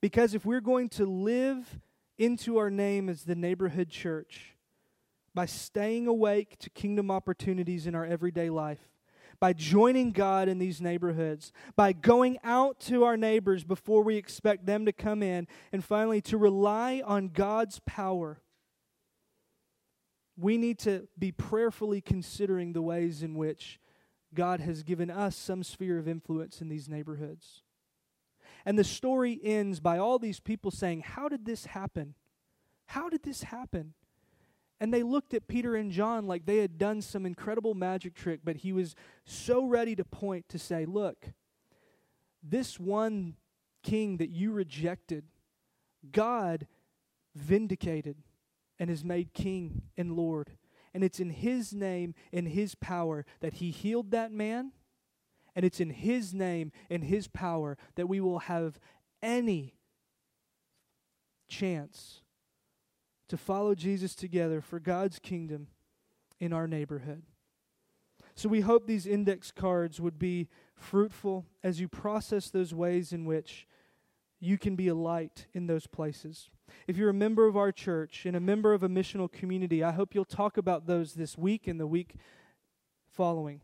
Because 0.00 0.34
if 0.34 0.44
we're 0.44 0.60
going 0.60 0.88
to 0.90 1.04
live 1.04 1.80
into 2.18 2.58
our 2.58 2.70
name 2.70 3.08
as 3.08 3.24
the 3.24 3.34
neighborhood 3.34 3.88
church 3.88 4.54
by 5.34 5.46
staying 5.46 6.06
awake 6.06 6.58
to 6.58 6.70
kingdom 6.70 7.10
opportunities 7.10 7.86
in 7.86 7.94
our 7.94 8.04
everyday 8.04 8.50
life, 8.50 8.80
by 9.38 9.52
joining 9.52 10.10
God 10.10 10.48
in 10.48 10.58
these 10.58 10.80
neighborhoods, 10.80 11.52
by 11.76 11.92
going 11.92 12.38
out 12.42 12.80
to 12.80 13.04
our 13.04 13.16
neighbors 13.16 13.62
before 13.62 14.02
we 14.02 14.16
expect 14.16 14.66
them 14.66 14.84
to 14.84 14.92
come 14.92 15.22
in, 15.22 15.46
and 15.70 15.84
finally 15.84 16.20
to 16.22 16.36
rely 16.36 17.02
on 17.04 17.28
God's 17.28 17.80
power. 17.86 18.40
We 20.36 20.58
need 20.58 20.78
to 20.80 21.06
be 21.16 21.30
prayerfully 21.30 22.00
considering 22.00 22.72
the 22.72 22.82
ways 22.82 23.22
in 23.22 23.34
which 23.34 23.78
God 24.34 24.60
has 24.60 24.82
given 24.82 25.10
us 25.10 25.36
some 25.36 25.62
sphere 25.62 25.98
of 25.98 26.08
influence 26.08 26.60
in 26.60 26.68
these 26.68 26.88
neighborhoods. 26.88 27.62
And 28.68 28.78
the 28.78 28.84
story 28.84 29.40
ends 29.42 29.80
by 29.80 29.96
all 29.96 30.18
these 30.18 30.40
people 30.40 30.70
saying, 30.70 31.00
How 31.00 31.26
did 31.30 31.46
this 31.46 31.64
happen? 31.64 32.12
How 32.84 33.08
did 33.08 33.22
this 33.22 33.44
happen? 33.44 33.94
And 34.78 34.92
they 34.92 35.02
looked 35.02 35.32
at 35.32 35.48
Peter 35.48 35.74
and 35.74 35.90
John 35.90 36.26
like 36.26 36.44
they 36.44 36.58
had 36.58 36.76
done 36.76 37.00
some 37.00 37.24
incredible 37.24 37.72
magic 37.72 38.14
trick, 38.14 38.40
but 38.44 38.58
he 38.58 38.74
was 38.74 38.94
so 39.24 39.64
ready 39.64 39.96
to 39.96 40.04
point 40.04 40.50
to 40.50 40.58
say, 40.58 40.84
Look, 40.84 41.30
this 42.42 42.78
one 42.78 43.36
king 43.82 44.18
that 44.18 44.28
you 44.28 44.52
rejected, 44.52 45.24
God 46.12 46.66
vindicated 47.34 48.18
and 48.78 48.90
has 48.90 49.02
made 49.02 49.32
king 49.32 49.84
and 49.96 50.12
Lord. 50.12 50.50
And 50.92 51.02
it's 51.02 51.20
in 51.20 51.30
his 51.30 51.72
name 51.72 52.14
and 52.34 52.46
his 52.46 52.74
power 52.74 53.24
that 53.40 53.54
he 53.54 53.70
healed 53.70 54.10
that 54.10 54.30
man. 54.30 54.72
And 55.58 55.64
it's 55.64 55.80
in 55.80 55.90
his 55.90 56.32
name 56.32 56.70
and 56.88 57.02
his 57.02 57.26
power 57.26 57.76
that 57.96 58.08
we 58.08 58.20
will 58.20 58.38
have 58.38 58.78
any 59.20 59.74
chance 61.48 62.20
to 63.26 63.36
follow 63.36 63.74
Jesus 63.74 64.14
together 64.14 64.60
for 64.60 64.78
God's 64.78 65.18
kingdom 65.18 65.66
in 66.38 66.52
our 66.52 66.68
neighborhood. 66.68 67.24
So 68.36 68.48
we 68.48 68.60
hope 68.60 68.86
these 68.86 69.04
index 69.04 69.50
cards 69.50 70.00
would 70.00 70.16
be 70.16 70.46
fruitful 70.76 71.44
as 71.64 71.80
you 71.80 71.88
process 71.88 72.50
those 72.50 72.72
ways 72.72 73.12
in 73.12 73.24
which 73.24 73.66
you 74.38 74.58
can 74.58 74.76
be 74.76 74.86
a 74.86 74.94
light 74.94 75.46
in 75.54 75.66
those 75.66 75.88
places. 75.88 76.50
If 76.86 76.96
you're 76.96 77.10
a 77.10 77.14
member 77.14 77.48
of 77.48 77.56
our 77.56 77.72
church 77.72 78.26
and 78.26 78.36
a 78.36 78.40
member 78.40 78.74
of 78.74 78.84
a 78.84 78.88
missional 78.88 79.28
community, 79.28 79.82
I 79.82 79.90
hope 79.90 80.14
you'll 80.14 80.24
talk 80.24 80.56
about 80.56 80.86
those 80.86 81.14
this 81.14 81.36
week 81.36 81.66
and 81.66 81.80
the 81.80 81.86
week 81.88 82.14
following. 83.08 83.62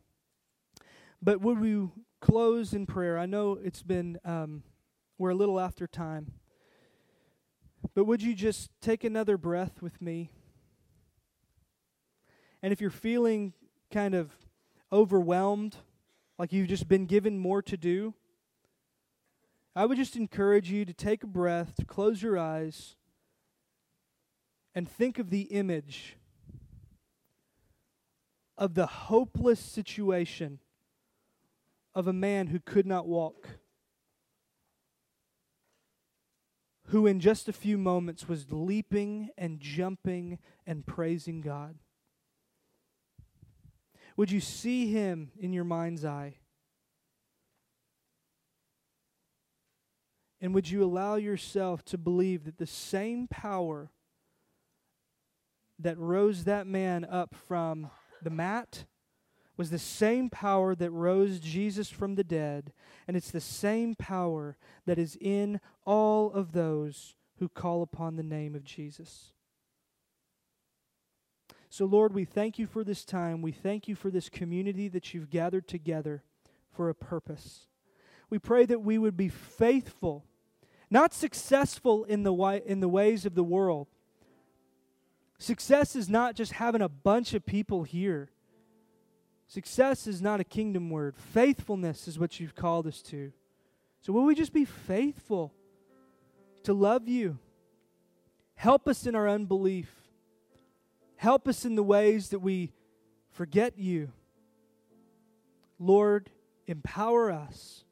But 1.25 1.41
would 1.41 1.59
we 1.59 1.89
close 2.20 2.75
in 2.75 2.85
prayer? 2.85 3.18
I 3.18 3.25
know 3.25 3.59
it's 3.62 3.83
been, 3.83 4.18
um, 4.27 4.62
we're 5.16 5.31
a 5.31 5.35
little 5.35 5.59
after 5.59 5.87
time. 5.87 6.33
But 7.95 8.05
would 8.05 8.20
you 8.20 8.35
just 8.35 8.70
take 8.83 9.05
another 9.05 9.39
breath 9.39 9.81
with 9.81 10.03
me? 10.03 10.31
And 12.62 12.75
if 12.75 12.81
you're 12.83 12.91
feeling 12.91 13.55
kind 13.91 14.14
of 14.14 14.33
overwhelmed, 14.93 15.77
like 16.39 16.53
you've 16.53 16.68
just 16.68 16.89
been 16.89 17.07
given 17.07 17.39
more 17.39 17.62
to 17.62 17.79
do, 17.79 18.12
I 19.75 19.87
would 19.87 19.97
just 19.97 20.16
encourage 20.16 20.70
you 20.70 20.85
to 20.85 20.93
take 20.93 21.22
a 21.22 21.27
breath, 21.27 21.75
to 21.77 21.87
close 21.87 22.20
your 22.20 22.39
eyes, 22.39 22.97
and 24.75 24.87
think 24.87 25.18
of 25.18 25.31
the 25.31 25.43
image 25.43 26.18
of 28.59 28.75
the 28.75 28.87
hopeless 28.87 29.61
situation 29.61 30.61
of 31.95 32.07
a 32.07 32.12
man 32.12 32.49
who 32.49 32.59
could 32.59 32.86
not 32.86 33.07
walk. 33.07 33.49
who 36.88 37.07
in 37.07 37.18
just 37.18 37.49
a 37.49 37.53
few 37.53 37.78
moments 37.78 38.28
was 38.28 38.53
leaping 38.53 39.30
and 39.38 39.61
jumping 39.61 40.38
and 40.66 40.86
praising 40.86 41.40
God. 41.40 41.76
Would 44.16 44.30
you 44.30 44.40
see 44.40 44.92
him 44.92 45.30
in 45.38 45.53
your 45.53 45.64
mind's 45.64 46.05
eye? 46.05 46.36
And 50.40 50.55
would 50.55 50.70
you 50.70 50.84
allow 50.84 51.16
yourself 51.16 51.84
to 51.86 51.99
believe 51.99 52.45
that 52.45 52.59
the 52.59 52.66
same 52.66 53.26
power 53.28 53.90
that 55.78 55.99
rose 55.99 56.45
that 56.45 56.66
man 56.66 57.05
up 57.05 57.34
from 57.49 57.90
the 58.22 58.30
mat 58.30 58.84
was 59.57 59.71
the 59.71 59.79
same 59.79 60.31
power 60.31 60.75
that 60.75 60.91
rose 60.91 61.39
Jesus 61.39 61.89
from 61.91 62.17
the 62.17 62.25
dead, 62.25 62.73
and 63.07 63.17
it's 63.17 63.31
the 63.31 63.41
same 63.41 63.95
power 63.95 64.57
that 64.87 64.99
is 64.99 65.17
in 65.21 65.61
all 65.85 66.33
of 66.33 66.53
those 66.53 67.15
who 67.39 67.49
call 67.49 67.83
upon 67.83 68.17
the 68.17 68.23
name 68.23 68.55
of 68.55 68.65
Jesus. 68.65 69.33
So, 71.69 71.85
Lord, 71.87 72.15
we 72.15 72.25
thank 72.25 72.59
you 72.59 72.67
for 72.67 72.85
this 72.85 73.05
time. 73.05 73.43
We 73.43 73.53
thank 73.53 73.89
you 73.89 73.97
for 73.97 74.11
this 74.11 74.29
community 74.29 74.89
that 74.89 75.13
you've 75.13 75.31
gathered 75.31 75.67
together 75.67 76.23
for 76.71 76.89
a 76.89 76.95
purpose. 76.95 77.67
We 78.31 78.39
pray 78.39 78.65
that 78.67 78.83
we 78.83 78.99
would 78.99 79.17
be 79.17 79.29
faithful, 79.29 80.25
not 80.91 81.13
successful 81.13 82.05
in 82.05 82.23
the, 82.23 82.33
in 82.65 82.81
the 82.81 82.89
ways 82.89 83.27
of 83.27 83.35
the 83.35 83.45
world. 83.45 83.89
Success 85.39 85.97
is 85.97 86.09
not 86.09 86.37
just 86.37 86.53
having 86.53 86.81
a 86.81 86.89
bunch 86.89 87.35
of 87.35 87.45
people 87.45 87.83
here. 87.83 88.31
Success 89.47 90.07
is 90.07 90.22
not 90.22 90.40
a 90.40 90.45
kingdom 90.45 90.90
word. 90.90 91.16
Faithfulness 91.16 92.09
is 92.09 92.18
what 92.18 92.40
you've 92.40 92.55
called 92.55 92.86
us 92.86 93.03
to. 93.03 93.32
So, 94.01 94.12
will 94.12 94.24
we 94.24 94.34
just 94.34 94.53
be 94.53 94.64
faithful 94.64 95.53
to 96.64 96.72
love 96.72 97.09
you? 97.09 97.38
Help 98.55 98.88
us 98.88 99.07
in 99.07 99.14
our 99.14 99.28
unbelief. 99.28 99.90
Help 101.16 101.49
us 101.49 101.64
in 101.64 101.74
the 101.74 101.82
ways 101.82 102.30
that 102.30 102.40
we 102.40 102.72
forget 103.30 103.78
you. 103.78 104.11
Lord, 105.78 106.30
empower 106.66 107.30
us 107.30 107.84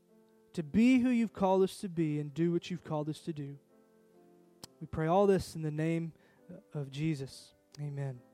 to 0.55 0.63
be 0.63 0.99
who 0.99 1.11
you've 1.11 1.33
called 1.33 1.63
us 1.63 1.79
to 1.79 1.89
be 1.89 2.19
and 2.19 2.33
do 2.33 2.53
what 2.53 2.71
you've 2.71 2.85
called 2.85 3.09
us 3.09 3.21
to 3.21 3.33
do. 3.33 3.57
We 4.81 4.87
pray 4.87 5.07
all 5.07 5.27
this 5.27 5.55
in 5.55 5.63
the 5.63 5.71
name 5.71 6.13
of 6.75 6.91
Jesus. 6.91 7.55
Amen. 7.81 8.32